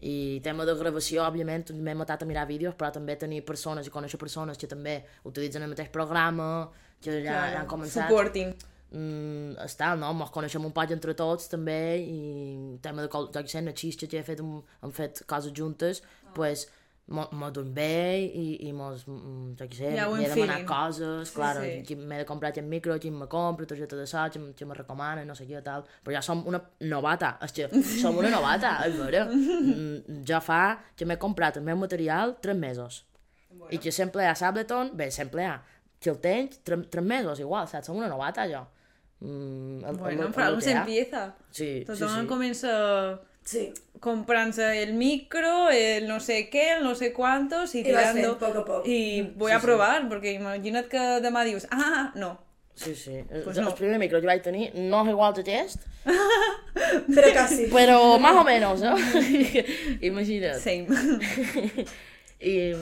i 0.00 0.40
tema 0.44 0.64
de 0.64 0.74
gravació, 0.78 1.24
òbviament, 1.26 1.72
m'he 1.72 1.94
matat 1.94 2.22
a 2.22 2.26
mirar 2.26 2.46
vídeos, 2.46 2.74
però 2.78 2.92
també 2.92 3.16
tenir 3.18 3.44
persones 3.44 3.86
i 3.86 3.90
conèixer 3.90 4.16
persones 4.18 4.56
que 4.56 4.66
també 4.68 5.04
utilitzen 5.24 5.62
el 5.62 5.68
mateix 5.70 5.88
programa, 5.90 6.70
que 7.00 7.10
ja, 7.24 7.50
ja 7.52 7.60
han 7.60 7.66
començat... 7.66 8.08
Supporting. 8.08 8.54
Mm, 8.90 9.56
està, 9.66 9.94
no? 9.98 10.14
Mos 10.14 10.30
coneixem 10.30 10.64
un 10.64 10.72
poc 10.72 10.90
entre 10.90 11.12
tots, 11.14 11.48
també, 11.48 11.98
i 11.98 12.78
tema 12.80 13.02
de, 13.02 13.08
jo 13.08 13.26
què 13.32 13.46
sé, 13.46 13.58
una 13.58 13.72
xisxa 13.74 14.06
que 14.06 14.18
he 14.18 14.22
fet, 14.22 14.40
hem, 14.40 14.90
fet 14.92 15.24
coses 15.26 15.52
juntes, 15.52 16.02
Ah. 16.24 16.30
pues, 16.34 16.68
mo, 17.08 17.24
mo 17.32 17.48
duim 17.50 17.70
bé 17.74 18.20
i, 18.26 18.68
i 18.68 18.72
mos, 18.76 19.04
mm, 19.08 19.54
jo 19.58 19.66
què 19.70 19.78
sé, 19.78 19.90
un 20.04 20.18
m'he 20.20 20.28
demanat 20.28 20.60
feeling. 20.60 20.66
coses, 20.68 21.32
claro, 21.32 21.62
sí. 21.64 21.80
qui 21.86 21.96
m'he 21.96 22.20
de 22.20 22.26
comprar 22.28 22.50
aquest 22.52 22.68
micro, 22.68 22.98
qui 23.00 23.10
me 23.10 23.28
compra, 23.30 23.66
targeta 23.66 23.96
de 23.96 24.06
so, 24.06 24.24
qui, 24.32 24.42
qui 24.56 24.68
me 24.68 24.76
recomana, 24.76 25.24
no 25.24 25.36
sé 25.38 25.46
què, 25.48 25.62
tal, 25.64 25.86
però 26.04 26.18
ja 26.18 26.22
som 26.24 26.44
una 26.50 26.60
novata, 26.84 27.36
és 27.44 27.56
que 27.56 27.68
som 28.02 28.18
una 28.20 28.32
novata, 28.34 28.74
és 28.86 28.98
vera. 29.00 29.24
Mm, 29.30 30.22
jo 30.28 30.40
fa 30.44 30.62
que 30.96 31.08
m'he 31.08 31.18
comprat 31.20 31.60
el 31.60 31.64
meu 31.68 31.80
material 31.80 32.36
tres 32.44 32.58
mesos, 32.58 33.04
i 33.72 33.80
que 33.80 33.92
sempre 33.94 34.24
hi 34.24 34.28
ha 34.28 34.36
Sableton, 34.36 34.92
bé, 34.96 35.08
sempre 35.14 35.44
hi 35.44 35.48
ha, 35.48 35.56
que 35.98 36.12
el 36.12 36.20
tens 36.22 36.60
tres, 36.62 36.84
tres 36.92 37.04
mesos 37.04 37.40
igual, 37.40 37.66
saps? 37.70 37.88
Som 37.88 37.96
una 37.98 38.10
novata, 38.12 38.44
jo. 38.50 38.66
Mm, 39.20 39.80
el, 39.82 39.96
Bueno, 39.96 40.28
el, 40.28 40.28
el 40.28 40.36
hi 40.36 40.44
ha. 40.44 40.60
s'empieza. 40.60 41.24
Sí, 41.50 41.70
sí, 41.80 41.84
Tothom 41.88 42.20
sí. 42.20 42.28
comença 42.30 42.76
Sí, 43.48 43.72
comprant-se 44.00 44.82
el 44.82 44.92
micro, 44.94 45.70
el 45.70 46.06
no 46.08 46.20
sé 46.20 46.48
què, 46.50 46.76
el 46.78 46.84
no 46.84 46.94
sé 46.94 47.12
cuántos, 47.12 47.74
y 47.74 47.80
I 47.80 47.92
vas 47.92 48.12
tirando. 48.14 48.36
fent 48.38 48.38
poc 48.38 48.56
a 48.56 48.64
poc. 48.64 48.86
Y 48.86 49.22
voy 49.36 49.50
Sí, 49.50 49.56
a 49.56 49.60
sí. 49.60 49.66
probar, 49.66 50.08
porque 50.08 50.32
imagina't 50.32 50.88
que 50.88 50.98
demà 51.20 51.44
dius, 51.44 51.66
ah, 51.70 52.12
no. 52.14 52.38
Sí, 52.74 52.94
sí. 52.94 53.24
Pues 53.28 53.42
Pues 53.44 53.56
no. 53.58 53.68
El 53.68 53.74
primer 53.74 53.98
micro 53.98 54.20
que 54.20 54.26
vaig 54.28 54.40
tenir 54.42 54.70
no 54.74 55.02
és 55.02 55.08
igual 55.10 55.34
que 55.34 55.40
aquest, 55.42 55.82
però 57.16 57.32
quasi. 57.32 57.66
però 57.72 58.18
más 58.20 58.36
o 58.36 58.44
menos, 58.44 58.80
eh? 58.82 59.98
Imagina't. 60.02 60.60
Same. 60.60 60.86
I, 62.40 62.72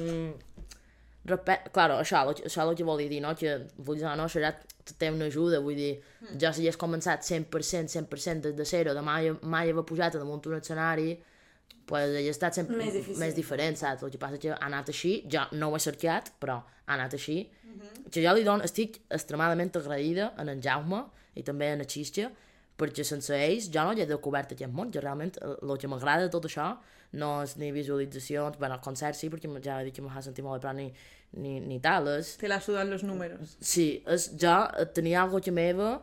mm, 1.26 1.30
repe... 1.32 1.58
claro, 1.72 1.98
això, 2.00 2.22
això 2.32 2.46
és 2.46 2.56
el 2.62 2.74
que 2.78 2.84
volia 2.84 3.08
dir, 3.10 3.20
no? 3.20 3.34
Que, 3.36 3.58
vull 3.78 3.98
dir, 3.98 4.06
no, 4.16 4.28
ja 4.28 4.52
té 4.98 5.10
una 5.10 5.26
ajuda, 5.26 5.60
vull 5.60 5.74
dir, 5.74 5.96
jo 6.38 6.52
si 6.52 6.62
hagués 6.62 6.78
començat 6.78 7.26
100%, 7.26 7.90
100% 7.90 8.46
des 8.46 8.54
de 8.54 8.64
zero, 8.64 8.94
de 8.94 9.02
mai, 9.02 9.32
mai 9.42 9.70
haver 9.70 9.84
pujat 9.84 10.14
damunt 10.14 10.46
un 10.46 10.54
escenari, 10.60 11.16
pues 11.86 12.08
hauria 12.08 12.30
estat 12.30 12.54
sempre 12.54 12.76
Més 12.78 12.94
difícil. 12.94 13.18
més 13.18 13.34
diferent, 13.34 13.76
saps? 13.78 14.02
El 14.02 14.10
que 14.10 14.18
passa 14.18 14.38
que 14.38 14.50
ha 14.54 14.58
anat 14.66 14.88
així, 14.90 15.20
jo 15.30 15.44
no 15.52 15.68
ho 15.70 15.76
he 15.76 15.82
cercat, 15.82 16.32
però 16.40 16.60
ha 16.86 16.94
anat 16.94 17.14
així, 17.14 17.50
que 18.10 18.22
jo 18.22 18.32
li 18.34 18.44
dono, 18.46 18.64
estic 18.64 19.00
extremadament 19.10 19.70
agraïda 19.76 20.32
en 20.38 20.48
en 20.48 20.62
Jaume 20.62 21.04
i 21.34 21.42
també 21.42 21.72
en 21.72 21.82
la 21.82 21.86
Xistia, 21.88 22.30
perquè 22.76 23.04
sense 23.04 23.34
ells 23.34 23.70
jo 23.72 23.82
no 23.84 23.92
hi 23.92 24.02
he 24.02 24.06
descobert 24.06 24.52
aquest 24.52 24.72
món, 24.72 24.90
que 24.90 25.00
realment 25.00 25.32
el 25.42 25.78
que 25.78 25.88
m'agrada 25.88 26.26
de 26.26 26.30
tot 26.30 26.44
això 26.44 26.76
no 27.12 27.42
és 27.44 27.56
ni 27.60 27.70
visualitzacions, 27.72 28.58
bueno, 28.58 28.80
concerts 28.82 29.22
sí, 29.22 29.30
perquè 29.32 29.50
ja 29.64 29.80
he 29.80 29.88
dit 29.88 29.96
que 29.96 30.02
m'ha 30.04 30.22
sentit 30.22 30.44
molt 30.44 30.58
bé, 30.58 30.66
però 30.66 30.74
ni, 30.76 30.90
ni, 31.40 31.60
ni 31.60 31.80
tal, 31.80 32.08
és... 32.18 32.36
Te 32.40 32.48
la 32.48 32.60
sudan 32.60 32.90
los 32.90 33.04
números. 33.04 33.56
Sí, 33.60 34.02
és 34.06 34.30
jo 34.40 34.56
eh, 34.66 34.86
tenir 34.94 35.16
algo 35.22 35.40
que 35.40 35.52
meva, 35.52 36.02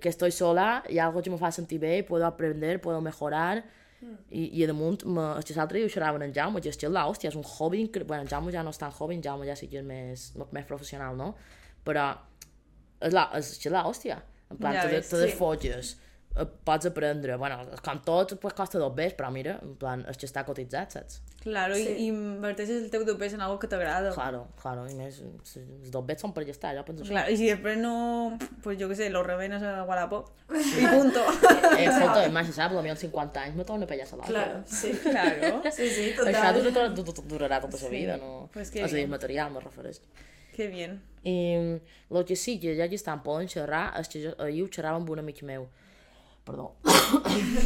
que 0.00 0.08
estoy 0.08 0.32
sola, 0.32 0.82
i 0.88 0.98
algo 0.98 1.22
que 1.22 1.30
me 1.30 1.38
fa 1.38 1.52
sentir 1.52 1.80
bé, 1.80 2.02
puedo 2.04 2.26
aprender, 2.26 2.80
puedo 2.80 3.00
mejorar, 3.00 3.64
i, 4.04 4.44
i 4.60 4.66
damunt, 4.68 5.04
me, 5.08 5.24
és 5.40 5.48
que 5.48 5.56
l'altre 5.56 5.80
dia 5.80 5.88
ho 5.88 5.92
xerrava 5.92 6.18
amb 6.18 6.26
en 6.26 6.34
Jaume, 6.36 6.60
que 6.62 6.72
és 6.72 6.78
que 6.80 6.90
l'hòstia, 6.90 7.30
és 7.30 7.38
un 7.38 7.44
hobby 7.46 7.80
increïble, 7.84 8.10
bueno, 8.10 8.26
en 8.26 8.30
Jaume 8.30 8.52
ja 8.52 8.64
no 8.66 8.72
és 8.74 8.80
tan 8.80 8.92
hobby, 8.92 9.16
en 9.18 9.24
Jaume 9.24 9.48
ja 9.48 9.56
sí 9.58 9.68
que 9.70 9.80
és 9.80 9.86
més, 9.86 10.26
més 10.52 10.66
professional, 10.68 11.16
no? 11.16 11.32
Però 11.86 12.10
és 13.04 13.14
la, 13.14 13.28
és 13.38 13.54
que 13.62 13.72
l'hòstia, 13.72 14.18
en 14.50 14.60
plan, 14.60 14.76
Ja 14.76 14.84
te, 14.84 14.96
ves, 14.96 15.08
te 15.08 15.16
sí. 15.20 15.22
desfotlles, 15.28 15.94
eh, 15.94 16.03
pots 16.64 16.86
aprendre, 16.86 17.36
bueno, 17.36 17.60
com 17.84 18.00
tot, 18.02 18.32
pues, 18.40 18.54
costa 18.54 18.78
dos 18.78 18.92
bes, 18.94 19.12
però 19.14 19.30
mira, 19.30 19.52
en 19.62 19.76
plan, 19.78 20.00
és 20.10 20.16
que 20.18 20.26
està 20.26 20.42
cotitzat, 20.44 20.90
saps? 20.90 21.20
Claro, 21.44 21.76
Sí. 21.76 21.86
y 21.98 22.06
inverteixes 22.08 22.82
el 22.82 22.90
teu 22.90 23.04
dopes 23.04 23.34
en 23.34 23.40
algo 23.40 23.58
que 23.60 23.68
t'agrada. 23.68 24.10
Claro, 24.12 24.48
claro, 24.60 24.88
i 24.90 24.94
més, 24.94 25.22
si- 25.44 25.60
els 25.60 25.90
dos 25.92 26.04
són 26.20 26.32
per 26.34 26.44
ja 26.44 26.50
està, 26.50 26.74
jo 26.76 26.84
penso 26.84 27.04
això. 27.04 27.10
Claro, 27.10 27.30
y 27.30 27.36
si 27.36 27.46
después 27.46 27.78
no, 27.78 28.36
pues 28.64 28.78
yo 28.78 28.88
qué 28.88 28.96
sé, 28.96 29.10
lo 29.10 29.22
revenas 29.22 29.62
a 29.62 29.84
Wallapop. 29.84 30.30
Y 30.50 30.86
punto. 30.86 31.20
Eh, 31.78 31.84
escolta, 31.86 32.28
mai 32.30 32.44
se 32.46 32.52
sap, 32.52 32.72
potser 32.72 32.90
als 32.90 33.00
50 33.00 33.40
anys 33.42 33.56
me 33.56 33.64
torna 33.64 33.84
a 33.84 33.88
pellar 33.88 34.06
l'altre. 34.10 34.28
Claro, 34.34 34.62
sí. 34.66 34.90
Claro. 35.02 35.62
Sí, 35.70 35.88
sí, 35.88 36.12
Això 36.12 36.24
total. 36.24 36.62
durarà, 36.62 36.94
du- 36.94 37.02
du- 37.04 37.22
durarà 37.28 37.60
tota 37.60 37.78
la 37.82 37.88
vida, 37.90 38.16
no? 38.16 38.48
Pues 38.52 38.70
que 38.70 38.82
és 38.84 38.92
a 38.92 38.96
dir, 38.96 39.06
material, 39.08 39.50
me 39.52 39.60
refereix. 39.60 40.00
Qué 40.54 40.68
bien. 40.68 41.00
I 41.24 41.80
el 42.10 42.24
que 42.24 42.36
sí 42.36 42.58
que 42.60 42.76
ja 42.76 42.88
que 42.88 42.94
estan 42.94 43.22
poden 43.22 43.48
xerrar 43.48 43.98
és 44.00 44.08
que 44.08 44.20
jo, 44.22 44.34
ahir 44.38 44.62
ho 44.62 44.68
xerrava 44.68 44.96
amb 44.96 45.10
un 45.10 45.18
amic 45.18 45.42
meu. 45.42 45.68
Perdó. 46.44 46.76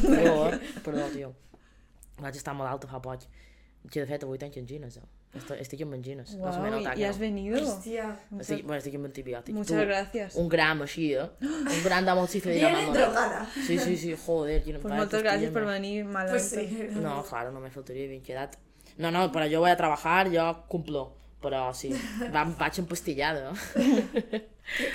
perdó, 0.07 0.53
eh? 0.53 0.61
Perdó, 0.85 1.07
tio. 1.13 1.35
Vaig 2.19 2.37
estar 2.37 2.55
malalta 2.55 2.87
fa 2.91 3.01
poc. 3.03 3.25
Que 3.91 4.01
de 4.03 4.07
fet 4.11 4.25
avui 4.27 4.39
tenc 4.39 4.57
angines, 4.59 4.97
eh? 4.99 5.07
Estic, 5.39 5.59
estic 5.61 5.83
amb 5.85 5.95
angines. 5.95 6.33
no 6.37 6.53
se 6.53 6.59
me 6.61 6.71
Wow, 6.71 6.79
nota 6.81 6.95
¿y 6.95 6.97
que 6.99 7.07
has 7.07 7.17
no. 7.17 7.21
venido? 7.21 7.59
Hòstia. 7.61 8.07
Estic, 8.41 8.65
bueno, 8.65 8.79
estic 8.79 8.95
amb 8.97 9.07
antibiòtics. 9.07 9.55
Muchas 9.57 9.85
gracias. 9.87 10.35
Un 10.41 10.49
gram 10.49 10.83
així, 10.83 11.13
eh? 11.15 11.27
Un 11.43 11.83
gram 11.85 12.05
d'amoxicilina 12.05 12.69
Viene 12.69 12.73
m'han 12.73 12.95
donat. 12.95 13.13
drogada. 13.13 13.47
Sí, 13.67 13.79
sí, 13.79 13.97
sí, 13.97 14.15
joder. 14.27 14.63
Pues 14.81 14.95
muchas 14.95 15.23
gracias 15.23 15.53
por 15.53 15.67
venir, 15.67 16.05
mal. 16.07 16.29
Pues 16.29 16.49
sí. 16.49 16.89
No, 16.93 17.23
claro, 17.25 17.53
no 17.53 17.61
me 17.61 17.71
faltaría 17.71 18.09
bien 18.09 18.23
quedat. 18.23 18.57
No, 18.97 19.11
no, 19.11 19.31
pero 19.31 19.47
yo 19.47 19.61
voy 19.61 19.71
a 19.71 19.77
trabajar, 19.77 20.31
yo 20.31 20.65
cumplo. 20.69 21.15
Però 21.41 21.73
sí, 21.73 21.93
va, 22.35 22.43
vaig 22.59 22.81
empastillada. 22.81 23.53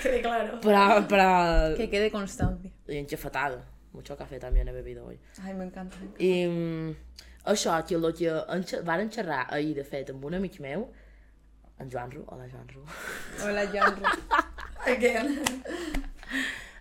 Que 0.04 0.20
claro. 0.22 0.60
Però, 0.60 1.08
però... 1.08 1.74
Que 1.78 1.90
quede 1.90 2.12
constancia. 2.12 2.70
I 2.88 2.98
enxafatada. 2.98 3.64
Mucho 3.94 4.18
café 4.18 4.40
también 4.40 4.68
he 4.68 4.72
bebido 4.72 5.06
hoy. 5.06 5.20
Ay, 5.42 5.54
me 5.54 5.66
encanta. 5.66 5.98
I 6.18 6.48
mm, 6.48 6.96
això, 7.46 7.78
que 7.86 7.96
el 7.96 8.14
que 8.18 8.32
enxa, 8.56 8.82
varen 8.82 9.12
xerrar 9.12 9.46
ahir, 9.54 9.76
de 9.78 9.84
fet, 9.86 10.10
amb 10.10 10.26
un 10.26 10.34
amic 10.40 10.60
meu, 10.60 10.88
en 11.80 11.92
Joan 11.92 12.12
Ru, 12.12 12.24
hola 12.28 12.48
Joan 12.50 12.68
Ru. 12.70 12.84
Hola, 13.46 13.66
Janro. 13.72 14.06
Again. 14.94 15.40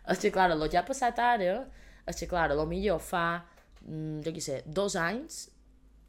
És 0.08 0.18
que, 0.18 0.30
clar, 0.32 0.50
el 0.54 0.68
que 0.68 0.78
ha 0.80 0.84
passat 0.86 1.18
ara, 1.22 1.56
és 2.08 2.18
que, 2.18 2.28
clar, 2.30 2.48
lo 2.56 2.66
millor 2.66 3.00
fa, 3.00 3.42
mm, 3.84 4.22
jo 4.24 4.32
què 4.32 4.42
sé, 4.42 4.62
dos 4.66 4.96
anys, 4.96 5.44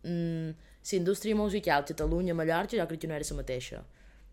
mm, 0.03 0.71
la 0.83 0.97
indústria 0.97 1.35
musical 1.35 1.85
Catalunya-Mallorca 1.87 2.77
jo 2.79 2.87
crec 2.87 3.03
que 3.03 3.07
no 3.07 3.15
era 3.15 3.27
la 3.29 3.37
mateixa. 3.37 3.83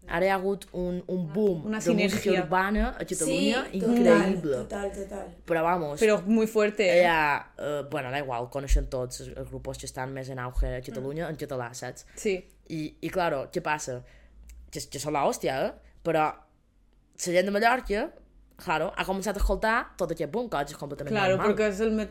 Ara 0.09 0.27
hi 0.27 0.29
ha 0.31 0.35
hagut 0.35 0.65
un, 0.73 1.03
un 1.07 1.27
boom 1.33 1.67
Una 1.67 1.79
de 1.79 1.93
música 1.93 2.21
sinergia. 2.23 2.43
urbana 2.43 2.87
a 2.99 3.05
Catalunya 3.05 3.65
sí, 3.71 3.79
increïble. 3.79 4.57
Total, 4.65 4.91
total. 4.93 5.27
Però 5.47 5.63
vamos, 5.63 6.01
Pero 6.01 6.21
muy 6.27 6.47
fuerte. 6.47 6.87
¿eh? 7.01 7.07
ha, 7.07 7.53
uh, 7.59 7.89
bueno, 7.91 8.11
da 8.11 8.19
igual, 8.19 8.49
coneixen 8.51 8.89
tots 8.91 9.21
els, 9.21 9.37
els 9.37 9.51
grups 9.51 9.79
que 9.79 9.87
estan 9.87 10.13
més 10.13 10.29
en 10.33 10.39
auge 10.43 10.67
a 10.79 10.81
Catalunya 10.83 11.29
en 11.29 11.37
català, 11.37 11.69
saps? 11.75 12.07
Sí. 12.17 12.39
I, 12.71 12.81
i 13.01 13.09
claro, 13.11 13.49
què 13.53 13.63
passa? 13.63 14.01
Que, 14.71 14.81
que 14.91 14.99
són 15.03 15.13
l'hòstia, 15.15 15.61
eh? 15.69 15.95
Però 16.03 16.25
la 16.31 17.37
gent 17.37 17.47
de 17.47 17.53
Mallorca, 17.55 18.09
claro, 18.57 18.91
ha 18.97 19.05
començat 19.05 19.37
a 19.37 19.41
escoltar 19.45 19.77
tot 20.01 20.11
aquest 20.17 20.33
boom, 20.33 20.49
que 20.51 20.65
és 20.65 20.75
completament 20.81 21.13
Claro, 21.15 21.37
normal. 21.37 21.47
porque 21.53 21.69
es 21.69 21.81
el... 21.81 21.93
me- 21.93 22.09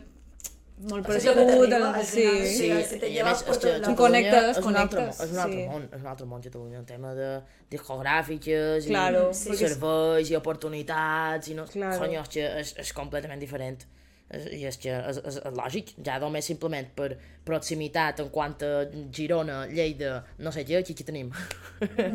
Molt 0.88 1.04
paregut, 1.06 1.72
el- 1.72 1.82
al 1.82 2.04
sí. 2.06 2.22
Sí, 2.46 2.68
Sí, 2.88 2.98
te 2.98 3.08
que 3.12 3.20
todos 3.58 3.80
lados. 3.80 3.80
Catalunya 3.80 3.96
Connectes, 3.96 4.56
és 4.58 4.64
un 4.64 4.76
altre, 4.76 5.02
és 5.10 5.20
un 5.32 5.38
altre 5.38 5.58
sí. 5.60 5.66
món, 5.68 5.82
és 5.92 6.00
un 6.00 6.06
altre 6.06 6.26
món 6.26 6.40
Catalunya, 6.42 6.78
en 6.78 6.86
tema 6.86 7.14
de 7.14 7.42
discogràfiques 7.70 8.86
Claro, 8.86 9.26
i 9.28 9.30
és- 9.30 9.58
serveis 9.58 10.30
i 10.30 10.36
oportunitats 10.36 11.48
i 11.48 11.54
no, 11.54 11.66
Claro. 11.66 11.98
conyo, 11.98 12.20
és 12.22 12.28
que 12.28 12.46
és, 12.60 12.74
és 12.78 12.92
completament 12.92 13.40
diferent. 13.40 13.84
És, 14.30 14.46
I 14.52 14.64
és 14.66 14.76
que 14.78 14.90
és, 14.90 15.16
és, 15.18 15.36
és 15.36 15.52
lògic, 15.56 15.94
ja 16.06 16.18
només 16.22 16.44
simplement 16.46 16.86
per 16.94 17.16
proximitat 17.44 18.20
en 18.20 18.28
quant 18.30 18.62
a 18.62 18.86
Girona, 19.12 19.66
Lleida, 19.66 20.24
no 20.38 20.52
sé 20.52 20.64
què, 20.64 20.78
aquí, 20.78 20.92
aquí 20.92 21.04
tenim. 21.04 21.32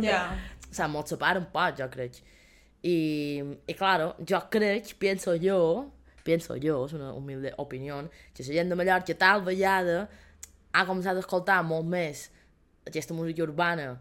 Ja. 0.01 0.29
S'ha 0.71 0.87
molt 0.87 1.07
separat 1.07 1.37
un 1.37 1.45
poc, 1.51 1.77
jo 1.77 1.89
crec. 1.91 2.13
I, 2.83 3.43
i 3.67 3.73
claro, 3.73 4.15
jo 4.27 4.39
crec, 4.49 4.93
penso 4.97 5.35
jo, 5.41 5.91
penso 6.25 6.55
jo, 6.61 6.79
és 6.87 6.93
una 6.97 7.11
humilde 7.13 7.53
opinió, 7.61 7.99
que 8.33 8.43
la 8.43 8.53
gent 8.59 8.71
de 8.73 8.75
Mallorca 8.79 9.13
tal 9.21 9.43
vegada 9.45 10.07
ha 10.73 10.83
començat 10.89 11.15
a 11.15 11.21
escoltar 11.23 11.61
molt 11.63 11.85
més 11.87 12.27
aquesta 12.89 13.13
música 13.13 13.43
urbana 13.45 13.93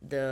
de... 0.00 0.22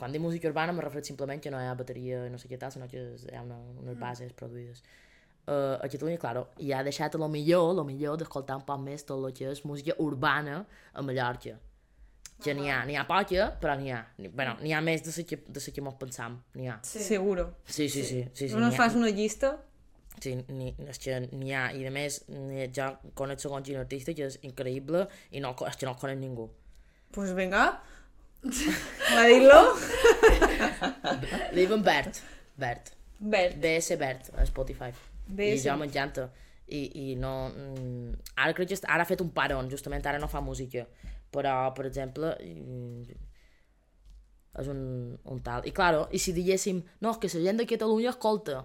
Quan 0.00 0.12
dic 0.14 0.22
música 0.22 0.48
urbana 0.48 0.72
me 0.72 0.80
refereixo 0.80 1.10
simplement 1.12 1.40
que 1.44 1.50
no 1.52 1.58
hi 1.60 1.66
ha 1.68 1.74
bateria 1.76 2.22
i 2.24 2.30
no 2.32 2.38
sé 2.40 2.48
què 2.48 2.56
tal, 2.60 2.72
sinó 2.72 2.86
que 2.88 3.00
hi 3.20 3.34
ha 3.36 3.42
una, 3.44 3.58
unes 3.82 3.98
bases 4.00 4.32
produïdes. 4.32 4.80
Uh, 5.50 5.76
a 5.82 5.88
Catalunya, 5.90 6.16
claro, 6.20 6.46
i 6.62 6.70
ha 6.72 6.80
deixat 6.86 7.16
lo 7.20 7.26
millor, 7.28 7.74
lo 7.76 7.84
millor 7.84 8.16
d'escoltar 8.20 8.56
un 8.60 8.64
poc 8.64 8.80
més 8.80 9.04
tot 9.04 9.20
el 9.26 9.34
que 9.36 9.50
és 9.50 9.60
música 9.68 9.96
urbana 10.00 10.62
a 10.94 11.02
Mallorca. 11.04 11.56
Que 12.40 12.54
n'hi 12.56 12.70
ha, 12.72 12.78
n'hi 12.88 12.96
ha 12.96 13.04
poca, 13.04 13.50
però 13.60 13.74
n'hi 13.76 13.90
ha. 13.92 13.98
Ni- 14.16 14.30
Bueno, 14.32 14.54
n'hi 14.62 14.72
ha 14.72 14.80
més 14.80 15.02
de 15.04 15.12
la 15.12 15.24
que, 15.28 15.36
de 15.48 15.60
la 15.66 15.74
que 15.76 15.82
mos 15.84 15.96
pensam, 16.00 16.38
n'hi 16.54 16.68
ha. 16.72 16.78
Sí. 16.82 17.02
Seguro. 17.04 17.50
Sí, 17.66 17.90
sí, 17.90 18.02
sí. 18.04 18.22
sí, 18.32 18.48
sí, 18.48 18.54
no 18.54 18.60
nos 18.60 18.72
ha. 18.74 18.76
fas 18.78 18.94
una 18.96 19.10
llista? 19.10 19.58
Sí, 20.20 20.34
ni, 20.52 20.74
és 20.84 20.98
que 21.00 21.16
n'hi 21.32 21.54
ha, 21.56 21.70
i 21.72 21.86
a 21.88 21.90
més, 21.94 22.18
ja 22.76 22.90
conec 23.16 23.40
segons 23.40 23.64
quin 23.64 23.78
artista 23.80 24.12
que 24.16 24.26
és 24.28 24.36
increïble 24.44 25.06
i 25.32 25.40
no, 25.40 25.54
és 25.68 25.78
que 25.80 25.88
no 25.88 25.94
el 25.94 26.00
conec 26.02 26.18
ningú. 26.20 26.50
Pues 27.14 27.32
venga, 27.34 27.80
a 29.16 29.24
dir-lo. 29.28 29.60
Diuen 31.56 31.82
Bert, 31.82 32.20
Bert, 32.56 32.92
Bert. 33.18 33.56
BS 33.60 33.96
Bert, 33.98 34.30
a 34.36 34.44
Spotify. 34.46 34.92
I 35.30 35.32
BS. 35.32 35.64
ja 35.64 35.76
m'encanta. 35.76 36.28
I, 36.70 36.84
I 36.94 37.16
no... 37.18 37.32
mm, 37.50 38.12
Ara 38.38 38.54
crec 38.54 38.70
que 38.70 38.78
ara 38.86 39.02
ha 39.02 39.08
fet 39.08 39.20
un 39.24 39.32
paron, 39.34 39.68
justament 39.72 40.06
ara 40.06 40.20
no 40.22 40.28
fa 40.30 40.40
música. 40.40 40.84
Però, 41.34 41.54
per 41.74 41.86
exemple, 41.88 42.34
mm, 42.44 43.18
és 44.60 44.68
un, 44.70 44.82
un 45.24 45.40
tal. 45.46 45.66
I 45.66 45.72
claro, 45.74 46.06
i 46.12 46.20
si 46.22 46.34
diguéssim, 46.36 46.82
no, 47.00 47.12
és 47.14 47.18
que 47.22 47.30
la 47.32 47.44
gent 47.48 47.60
de 47.60 47.66
Catalunya 47.70 48.12
escolta 48.14 48.64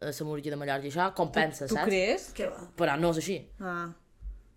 la 0.00 0.12
música 0.28 0.50
de 0.50 0.56
Mallorca, 0.56 0.86
i 0.86 0.90
això 0.90 1.10
compensa, 1.16 1.68
Tu 1.68 1.74
saps? 1.74 1.88
creus? 1.88 2.26
Que 2.36 2.48
va. 2.50 2.64
Però 2.76 2.96
no 3.00 3.10
és 3.14 3.20
així. 3.22 3.38
Ah. 3.60 3.92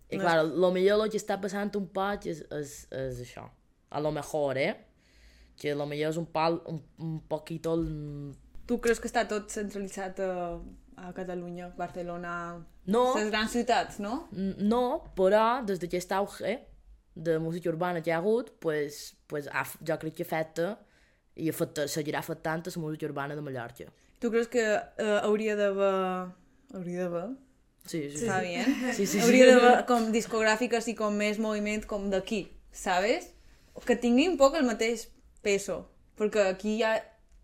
I 0.08 0.18
claro, 0.18 0.46
lo 0.48 0.70
millor 0.72 1.04
el 1.04 1.10
que 1.12 1.20
està 1.20 1.36
passant 1.40 1.74
un 1.76 1.88
poc 1.92 2.26
és, 2.26 2.42
és, 2.50 2.74
és 2.90 3.20
això. 3.26 3.44
A 3.90 4.00
lo 4.00 4.12
mejor, 4.12 4.56
eh? 4.56 4.72
Que 5.58 5.74
lo 5.74 5.86
millor 5.86 6.14
és 6.14 6.18
un 6.20 6.26
pal, 6.32 6.62
un, 6.66 6.80
un 7.04 7.20
poquito... 7.28 7.76
Tu 8.68 8.80
creus 8.84 9.00
que 9.00 9.08
està 9.08 9.26
tot 9.28 9.50
centralitzat 9.52 10.20
a, 10.20 10.32
a 10.96 11.12
Catalunya, 11.16 11.70
Barcelona, 11.76 12.34
No, 12.88 13.12
les 13.18 13.28
grans 13.28 13.52
ciutats, 13.52 13.98
no? 14.00 14.28
no, 14.32 14.82
però 15.16 15.60
des 15.68 15.80
d'aquest 15.82 16.12
auge 16.16 16.54
de 17.14 17.34
música 17.42 17.68
urbana 17.68 18.00
que 18.00 18.08
hi 18.08 18.14
ha 18.14 18.20
hagut, 18.22 18.54
pues, 18.62 19.16
pues 19.28 19.48
ha, 19.52 19.66
jo 19.84 19.98
crec 20.00 20.14
que 20.16 20.24
afecta 20.24 20.70
i 21.36 21.50
afecta, 21.52 21.84
seguirà 21.90 22.22
afectant 22.22 22.64
la 22.64 22.80
música 22.80 23.06
urbana 23.06 23.36
de 23.36 23.44
Mallorca. 23.44 23.90
Tu 24.18 24.30
creus 24.30 24.48
que 24.50 24.64
uh, 24.64 25.18
hauria 25.22 25.54
d'haver... 25.58 25.92
Hauria 26.74 27.04
d'haver? 27.04 27.28
Sí, 27.88 28.02
sí, 28.10 28.18
sí. 28.18 28.24
Està 28.26 28.40
bé. 28.44 28.64
Sí, 28.92 29.04
sí, 29.04 29.06
sí. 29.14 29.20
Hauria 29.24 29.46
d'haver 29.48 29.74
com 29.88 30.10
discogràfiques 30.12 30.90
i 30.92 30.96
com 30.98 31.14
més 31.16 31.38
moviment 31.40 31.86
com 31.88 32.10
d'aquí, 32.12 32.42
¿sabes? 32.74 33.30
Que 33.86 33.96
tingui 33.96 34.26
un 34.28 34.36
poc 34.40 34.58
el 34.58 34.66
mateix 34.66 35.06
peso, 35.44 35.84
perquè 36.18 36.50
aquí 36.50 36.76
hi 36.76 36.84
ha, 36.84 36.96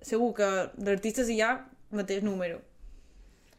segur 0.04 0.32
que 0.36 0.50
d'artistes 0.76 1.30
hi 1.30 1.40
ha 1.40 1.54
mateix 1.94 2.24
número. 2.26 2.60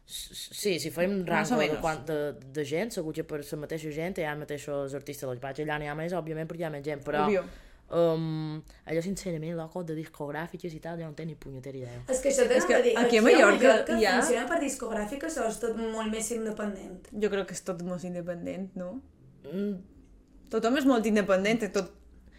Sí, 0.06 0.76
si 0.78 0.92
fem 0.94 1.24
rango 1.26 1.58
de, 1.58 1.80
quant, 1.82 2.04
de, 2.06 2.18
de 2.54 2.66
gent, 2.68 2.92
segur 2.94 3.16
que 3.16 3.24
per 3.26 3.40
la 3.42 3.58
mateixa 3.64 3.90
gent 3.96 4.20
hi 4.20 4.28
ha 4.28 4.36
els 4.36 4.44
mateixos 4.44 4.94
artistes. 4.94 5.26
El 5.26 5.40
que 5.40 5.46
passa 5.48 5.64
allà 5.66 5.80
n'hi 5.82 5.90
ha 5.90 5.96
més, 5.98 6.14
òbviament, 6.14 6.52
perquè 6.52 6.62
hi 6.62 6.68
ha 6.68 6.74
més 6.76 6.86
gent, 6.86 7.02
però... 7.06 7.26
Obvio. 7.26 7.48
Um, 7.94 8.64
allò, 8.90 9.02
sincerament, 9.06 9.54
loco, 9.56 9.84
de 9.86 9.94
discogràfiques 9.94 10.74
i 10.74 10.80
tal, 10.82 10.98
jo 10.98 11.06
no 11.06 11.14
tenc 11.14 11.30
ni 11.30 11.36
punyetera 11.38 11.78
idea. 11.78 12.00
És 12.10 12.18
que 12.24 12.32
això 12.32 12.48
t'anava 12.48 12.66
que 12.68 12.74
a 12.74 12.82
dir. 12.82 12.94
aquí 12.98 13.18
a 13.20 13.22
Mallorca 13.22 13.74
hi 14.00 14.06
ha- 14.10 14.16
Funciona 14.22 14.48
per 14.50 14.58
discogràfiques 14.64 15.38
o 15.38 15.44
és 15.52 15.60
tot 15.62 15.78
molt 15.78 16.10
més 16.12 16.32
independent? 16.34 17.12
Jo 17.14 17.30
crec 17.30 17.46
que 17.52 17.54
és 17.54 17.62
tot 17.68 17.84
molt 17.86 18.04
independent, 18.04 18.72
no? 18.76 19.02
Mm, 19.52 19.76
Tothom 20.50 20.78
és 20.78 20.86
molt 20.90 21.06
independent 21.06 21.60
de 21.62 21.70
tot, 21.70 21.92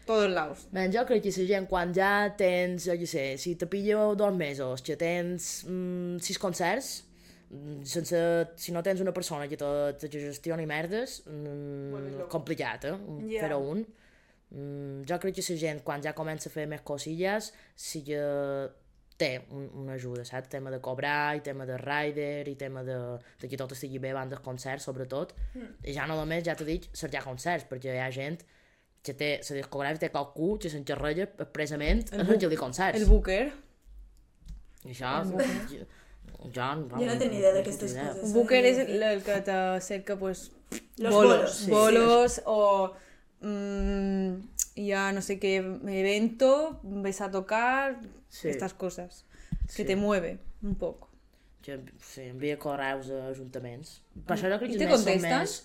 tots 0.07 0.25
els 0.25 0.35
laus. 0.35 0.65
Ben, 0.73 0.91
jo 0.95 1.05
crec 1.07 1.23
que 1.23 1.31
la 1.37 1.47
gent, 1.47 1.67
quan 1.71 1.93
ja 1.95 2.11
tens, 2.37 2.85
jo 2.87 2.93
què 2.99 3.07
sé, 3.07 3.25
si 3.39 3.55
te 3.55 3.67
pillo 3.71 4.15
dos 4.19 4.35
mesos, 4.35 4.83
que 4.83 4.97
tens 4.97 5.65
mm, 5.69 6.19
sis 6.27 6.39
concerts, 6.43 7.05
mm, 7.51 7.85
sense, 7.85 8.19
si 8.57 8.73
no 8.73 8.83
tens 8.83 9.01
una 9.01 9.13
persona 9.15 9.47
que 9.47 9.57
te, 9.57 9.71
te 9.99 10.09
gestioni 10.11 10.67
merdes, 10.67 11.23
mm, 11.27 12.27
complicat, 12.29 12.85
eh? 12.91 12.97
Ja. 13.31 13.47
Fer-ho 13.47 13.59
un. 13.63 13.87
Mm, 14.51 15.03
jo 15.09 15.19
crec 15.19 15.39
que 15.39 15.45
la 15.51 15.61
gent, 15.61 15.81
quan 15.85 16.03
ja 16.03 16.15
comença 16.15 16.49
a 16.49 16.53
fer 16.55 16.67
més 16.71 16.83
cosilles, 16.87 17.53
sí 17.75 18.03
que 18.07 18.21
té 19.17 19.31
un, 19.51 19.71
una 19.83 19.95
ajuda, 19.97 20.25
saps? 20.29 20.51
Tema 20.53 20.71
de 20.71 20.81
cobrar, 20.85 21.37
i 21.37 21.41
tema 21.45 21.65
de 21.67 21.79
rider, 21.81 22.47
i 22.49 22.55
tema 22.55 22.83
de, 22.85 22.99
de 23.41 23.49
que 23.49 23.57
tot 23.57 23.73
estigui 23.73 23.99
bé 23.99 24.13
abans 24.13 24.31
dels 24.31 24.45
concerts, 24.45 24.85
sobretot. 24.85 25.33
I 25.85 25.95
ja 25.97 26.07
no 26.07 26.19
només, 26.21 26.45
ja 26.45 26.55
t'he 26.55 26.69
dit, 26.69 26.89
cercar 26.93 27.25
concerts, 27.25 27.67
perquè 27.71 27.97
hi 27.97 28.03
ha 28.05 28.11
gent 28.13 28.43
que 29.07 29.15
té, 29.15 29.31
la 29.49 29.57
discogràfica 29.61 30.07
té 30.07 30.11
qualcú 30.13 30.57
que 30.61 30.71
s'enxerrella 30.71 31.29
expressament 31.31 32.03
en 32.13 32.27
el 32.27 32.41
que 32.43 32.51
li 32.51 32.59
concerts. 32.59 33.01
El 33.01 33.07
Booker. 33.09 33.45
I 34.87 34.93
això, 34.93 35.13
jo, 35.31 35.39
jo, 35.73 35.87
Jo 36.53 36.67
no 36.75 37.15
tenc 37.17 37.31
ni 37.31 37.39
idea 37.39 37.55
d'aquestes 37.55 37.95
coses. 37.97 38.33
Booker 38.35 38.63
és 38.67 38.79
el, 38.85 39.03
el 39.03 39.23
que 39.25 39.41
te 39.47 39.59
cerca, 39.81 40.19
pues, 40.19 40.51
Los 40.99 41.15
bolos. 41.15 41.33
bolos, 41.33 41.57
sí. 41.57 41.71
bolos 41.71 42.41
o 42.45 42.61
mm, 43.47 44.49
ya 44.77 45.13
no 45.13 45.23
sé 45.23 45.39
qué 45.39 45.57
evento, 45.57 46.81
ves 46.83 47.21
a 47.21 47.31
tocar, 47.31 48.01
Sí. 48.29 48.49
estas 48.49 48.75
cosas. 48.75 49.25
Sí. 49.69 49.77
Que 49.79 49.85
te 49.85 49.97
mueve 49.97 50.39
un 50.63 50.75
poco. 50.75 51.09
Que, 51.63 51.81
sí, 52.01 52.23
envia 52.23 52.59
correus 52.59 53.09
a 53.11 53.29
ajuntaments. 53.31 54.03
Per 54.27 54.37
això 54.37 54.51
jo 54.53 54.59
crec 54.61 54.71
I 54.75 54.79
que 54.79 54.87
nens 54.87 55.05
són 55.07 55.21
més... 55.23 55.57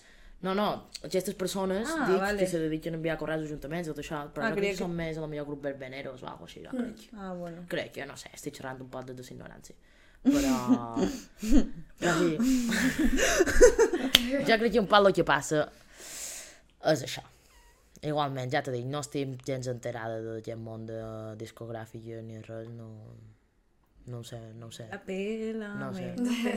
No, 0.42 0.54
no, 0.58 0.88
aquestes 1.06 1.34
persones 1.38 1.86
Ah, 1.86 2.08
dic, 2.08 2.18
vale. 2.18 2.38
que 2.40 2.46
se 2.50 2.58
dediquen 2.58 2.94
a 2.94 2.96
enviar 2.98 3.14
correus 3.18 3.42
a 3.44 3.46
ajuntaments 3.46 3.86
i 3.86 3.90
tot 3.92 4.00
això, 4.02 4.24
però 4.34 4.42
Ah, 4.46 4.50
jo 4.50 4.56
crec 4.56 4.64
que, 4.72 4.72
que- 4.72 4.78
són 4.82 4.90
més 4.98 5.18
a 5.18 5.20
la 5.22 5.28
millor 5.30 5.46
grup 5.46 5.62
verbeneros 5.62 6.22
o 6.22 6.26
alguna 6.26 6.38
cosa 6.40 6.50
així, 6.50 6.64
jo 6.66 6.70
crec. 6.76 6.96
Ah, 7.14 7.32
bueno. 7.38 7.62
Crec, 7.68 7.94
jo 8.00 8.06
no 8.10 8.16
sé, 8.16 8.28
estic 8.34 8.54
xerrant 8.58 8.80
un 8.82 8.88
poc 8.90 9.04
de 9.06 9.14
designorància. 9.14 9.74
Però... 10.24 10.96
però 12.00 12.12
sí. 12.18 12.36
jo 14.48 14.58
crec 14.58 14.72
que 14.72 14.80
un 14.82 14.86
poc 14.90 15.06
el 15.06 15.12
que 15.14 15.24
passa 15.26 15.64
és 16.92 17.02
això. 17.06 17.22
Igualment, 18.02 18.50
ja 18.50 18.62
t'he 18.66 18.72
dit, 18.74 18.86
no 18.90 18.98
estic 19.04 19.36
gens 19.46 19.68
enterada 19.70 20.16
d'aquest 20.24 20.58
món 20.58 20.88
de 20.88 20.98
discogràfica 21.38 22.22
ni 22.26 22.40
res, 22.42 22.70
no... 22.74 22.88
No 24.02 24.18
ho 24.18 24.24
sé, 24.26 24.40
no 24.58 24.66
ho 24.66 24.72
sé. 24.74 24.88
La 24.90 24.98
pela, 25.06 25.68
No 25.78 25.92
sé. 25.94 26.08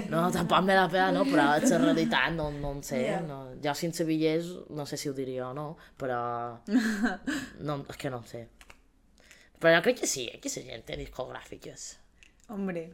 No, 0.10 0.24
tampoc 0.34 0.64
me 0.66 0.74
la 0.74 0.88
pena, 0.90 1.12
no, 1.14 1.28
però 1.30 1.52
és 1.60 1.70
la 1.70 1.78
realitat, 1.84 2.32
no, 2.34 2.48
no 2.50 2.72
en 2.74 2.82
sé. 2.88 3.04
Ja. 3.06 3.20
No. 3.22 3.38
Jo 3.62 3.76
si 3.78 3.86
en 3.86 3.94
sabillés, 3.94 4.50
no 4.74 4.88
sé 4.90 4.98
si 4.98 5.12
ho 5.12 5.14
diria 5.14 5.52
o 5.52 5.54
no, 5.54 5.68
però... 6.02 6.18
No, 7.68 7.78
és 7.86 8.02
que 8.02 8.10
no 8.10 8.24
en 8.24 8.30
sé. 8.32 8.48
Però 9.62 9.76
jo 9.78 9.84
crec 9.86 10.02
que 10.02 10.10
sí, 10.10 10.26
que 10.42 10.50
la 10.56 10.66
gent 10.72 10.88
té 10.90 10.98
discogràfiques. 10.98 11.86
Hombre, 12.50 12.88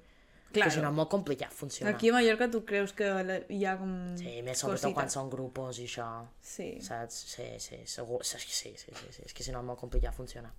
Claro. 0.52 0.70
Que 0.70 0.76
si 0.76 0.82
no 0.84 0.91
molt 0.91 1.10
complicat 1.10 1.54
funcionar. 1.56 1.93
Aquí 1.95 2.10
a 2.10 2.14
Mallorca 2.14 2.49
tu 2.52 2.64
creus 2.68 2.91
que 2.93 3.08
hi 3.49 3.62
ha 3.66 3.78
com... 3.80 3.93
Sí, 4.20 4.41
més 4.43 4.60
sobretot 4.60 4.93
quan 4.93 5.10
són 5.10 5.30
grupos 5.32 5.80
i 5.80 5.86
això, 5.88 6.08
Sí. 6.43 6.74
saps? 6.84 7.22
Sí, 7.36 7.47
sí, 7.64 7.80
segur, 7.88 8.20
que 8.20 8.26
sí, 8.28 8.52
sí, 8.52 8.74
sí, 8.76 8.91
sí, 9.16 9.24
és 9.26 9.34
que 9.34 9.43
si 9.47 9.52
no 9.56 9.64
molt 9.64 9.80
complicat 9.80 10.14
funcionar. 10.14 10.52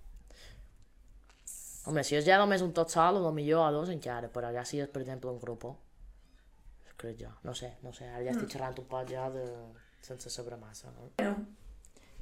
Home, 1.85 2.03
si 2.03 2.15
és 2.15 2.25
ja 2.25 2.37
només 2.39 2.61
un 2.63 2.71
tot 2.73 2.89
sol, 2.89 3.17
o 3.21 3.31
millor 3.35 3.67
a 3.67 3.71
dos 3.75 3.89
encara, 3.91 4.29
però 4.33 4.49
ja 4.55 4.63
si 4.65 4.79
és, 4.79 4.89
per 4.89 5.01
exemple, 5.03 5.29
un 5.29 5.39
grupo, 5.39 5.75
crec 6.97 7.17
jo, 7.19 7.29
no 7.43 7.53
sé, 7.53 7.73
no 7.83 7.91
sé, 7.93 8.07
ara 8.07 8.23
ja 8.23 8.31
estic 8.31 8.49
xerrant 8.55 8.77
un 8.79 8.85
poc 8.87 9.09
ja 9.11 9.29
de... 9.29 9.43
sense 10.03 10.29
saber 10.29 10.57
massa, 10.59 10.91
no? 10.91 11.09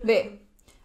Bé, 0.04 0.18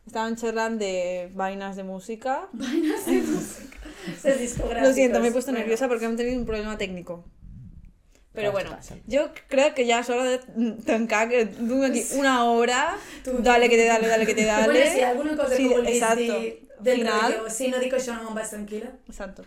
estàvem 0.07 0.37
xerrant 0.39 0.79
de 0.79 1.31
vainas 1.35 1.77
de 1.77 1.83
música. 1.85 2.49
les 2.53 4.39
discogràfiques. 4.45 4.83
Lo 4.89 4.93
siento, 4.93 5.21
me 5.21 5.29
he 5.29 5.33
puesto 5.33 5.51
Bueno, 5.51 5.61
nerviosa 5.65 5.89
porque 5.89 6.05
hemos 6.05 6.17
tenido 6.17 6.39
un 6.39 6.47
problema 6.47 6.79
técnico. 6.79 7.25
Pero 8.33 8.53
Cosas 8.53 8.65
bueno, 8.65 8.77
pasan. 8.77 9.01
yo 9.07 9.31
creo 9.49 9.75
que 9.75 9.87
ya 9.87 10.01
es 10.01 10.11
hora 10.11 10.25
de 10.25 10.39
tancar, 10.85 11.29
que 11.31 11.47
tengo 11.47 11.85
aquí 11.85 12.05
una 12.17 12.45
hora, 12.45 12.95
Tu- 13.25 13.33
dale 13.43 13.71
que 13.71 13.77
te 13.77 13.87
dale, 13.87 14.07
dale 14.09 14.27
que 14.27 14.35
te 14.35 14.45
dale. 14.45 14.67
Bueno, 14.73 14.91
si 14.91 14.99
hi 14.99 15.01
ha 15.01 15.11
alguna 15.11 15.37
cosa 15.37 15.57
Sí, 15.57 15.69
que 15.69 15.75
vulguis 15.75 15.95
exacto. 15.97 16.41
dir 16.41 16.69
del 16.81 16.99
Final. 16.99 17.33
rotllo, 17.33 17.51
si 17.51 17.69
no 17.69 17.79
dic 17.79 17.95
això 17.95 18.13
no 18.15 18.25
me'n 18.25 18.35
vaig 18.37 18.51
tranquil·la. 18.51 18.91
Exacto. 19.09 19.43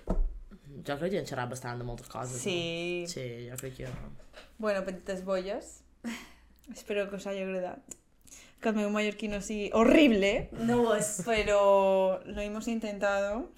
Jo 0.87 0.95
crec 0.97 1.11
que 1.11 1.19
hem 1.19 1.25
xerrat 1.29 1.49
bastant 1.51 1.77
de 1.77 1.85
moltes 1.85 2.07
coses. 2.09 2.41
Sí. 2.41 3.03
No? 3.05 3.07
Sí, 3.13 3.47
jo 3.51 3.55
crec 3.61 3.75
que... 3.77 3.87
Bueno, 4.57 4.83
petites 4.83 5.23
bolles. 5.23 5.83
Espero 6.73 7.07
que 7.11 7.17
os 7.17 7.27
haya 7.27 7.43
agradado. 7.45 7.77
Que 8.61 8.69
el 8.69 8.75
meu 8.75 8.89
mallorquí 8.89 9.27
no 9.29 9.39
sigui 9.41 9.69
horrible, 9.73 10.49
No 10.51 10.93
és. 10.95 11.21
pero 11.25 12.19
lo 12.25 12.41
hemos 12.41 12.67
intentado. 12.67 13.49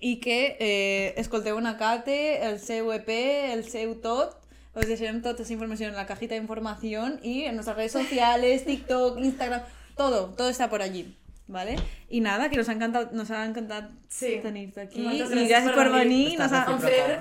I 0.00 0.20
que 0.20 0.56
eh, 0.60 1.14
escolteu 1.16 1.56
una 1.56 1.76
Kate, 1.76 2.46
el 2.46 2.60
seu 2.60 2.92
EP, 2.92 3.08
el 3.52 3.64
seu 3.64 3.96
tot. 4.00 4.36
Os 4.72 4.86
deixarem 4.86 5.20
tota 5.20 5.42
esa 5.42 5.52
información 5.52 5.90
en 5.90 5.96
la 5.96 6.06
cajita 6.06 6.36
de 6.36 6.40
información 6.40 7.18
y 7.24 7.42
en 7.42 7.56
nuestras 7.56 7.76
redes 7.76 7.90
sociales, 7.90 8.64
TikTok, 8.64 9.18
Instagram, 9.18 9.62
todo, 9.96 10.26
todo 10.36 10.48
está 10.48 10.70
por 10.70 10.80
allí. 10.80 11.16
¿Vale? 11.50 11.74
Y 12.08 12.20
nada, 12.20 12.48
que 12.48 12.56
nos 12.56 12.68
ha 12.68 12.72
encantado, 12.72 13.08
nos 13.12 13.28
ha 13.32 13.44
encantado 13.44 13.88
Sí. 14.08 14.38
tenir-te 14.40 14.82
aquí. 14.82 15.00
Y 15.04 15.48
gracias 15.48 15.72
por 15.72 15.90
venir. 15.90 16.38
venir. 16.38 16.38
Nos 16.38 16.52
ha, 16.52 16.62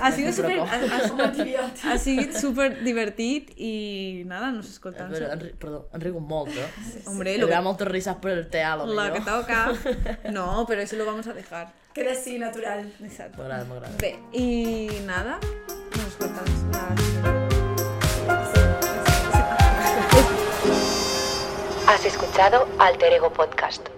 ha 0.01 0.11
sido 0.11 0.31
súper 0.31 0.59
ha, 1.83 1.97
sido 1.97 2.39
súper 2.39 2.83
divertit 2.83 3.49
i 3.57 4.23
nada, 4.27 4.51
nos 4.51 4.65
És 4.67 4.73
escoltamos. 4.73 5.19
vera, 5.19 5.33
Enri... 5.33 5.53
Perdó, 5.53 5.89
en 5.93 6.01
rigut 6.01 6.21
molt, 6.21 6.49
eh? 6.55 6.69
Hombre, 7.07 7.33
Hi 7.33 7.39
lo 7.39 7.47
haurà 7.47 7.57
que, 7.57 7.63
moltes 7.63 7.87
risas 7.87 8.17
per 8.21 8.31
el 8.37 8.47
te, 8.49 8.61
a 8.63 8.75
lo 8.77 8.85
la 8.85 9.11
que 9.13 9.19
millor. 9.19 9.41
toca. 9.41 9.73
No, 10.31 10.65
pero 10.67 10.81
eso 10.81 10.95
lo 10.95 11.05
vamos 11.05 11.25
a 11.27 11.33
dejar. 11.33 11.73
Queda 11.93 12.11
així, 12.11 12.37
natural. 12.37 12.85
Exacto. 13.01 13.37
M'agrada, 13.41 13.65
m'agrada. 13.65 13.95
Bé, 13.97 14.19
y 14.31 14.89
nada, 15.05 15.39
nos 15.97 16.05
escoltamos 16.07 16.63
la 16.71 16.95
Has 21.87 22.05
escuchado 22.05 22.67
Alter 22.77 23.13
Ego 23.13 23.33
Podcast. 23.33 23.89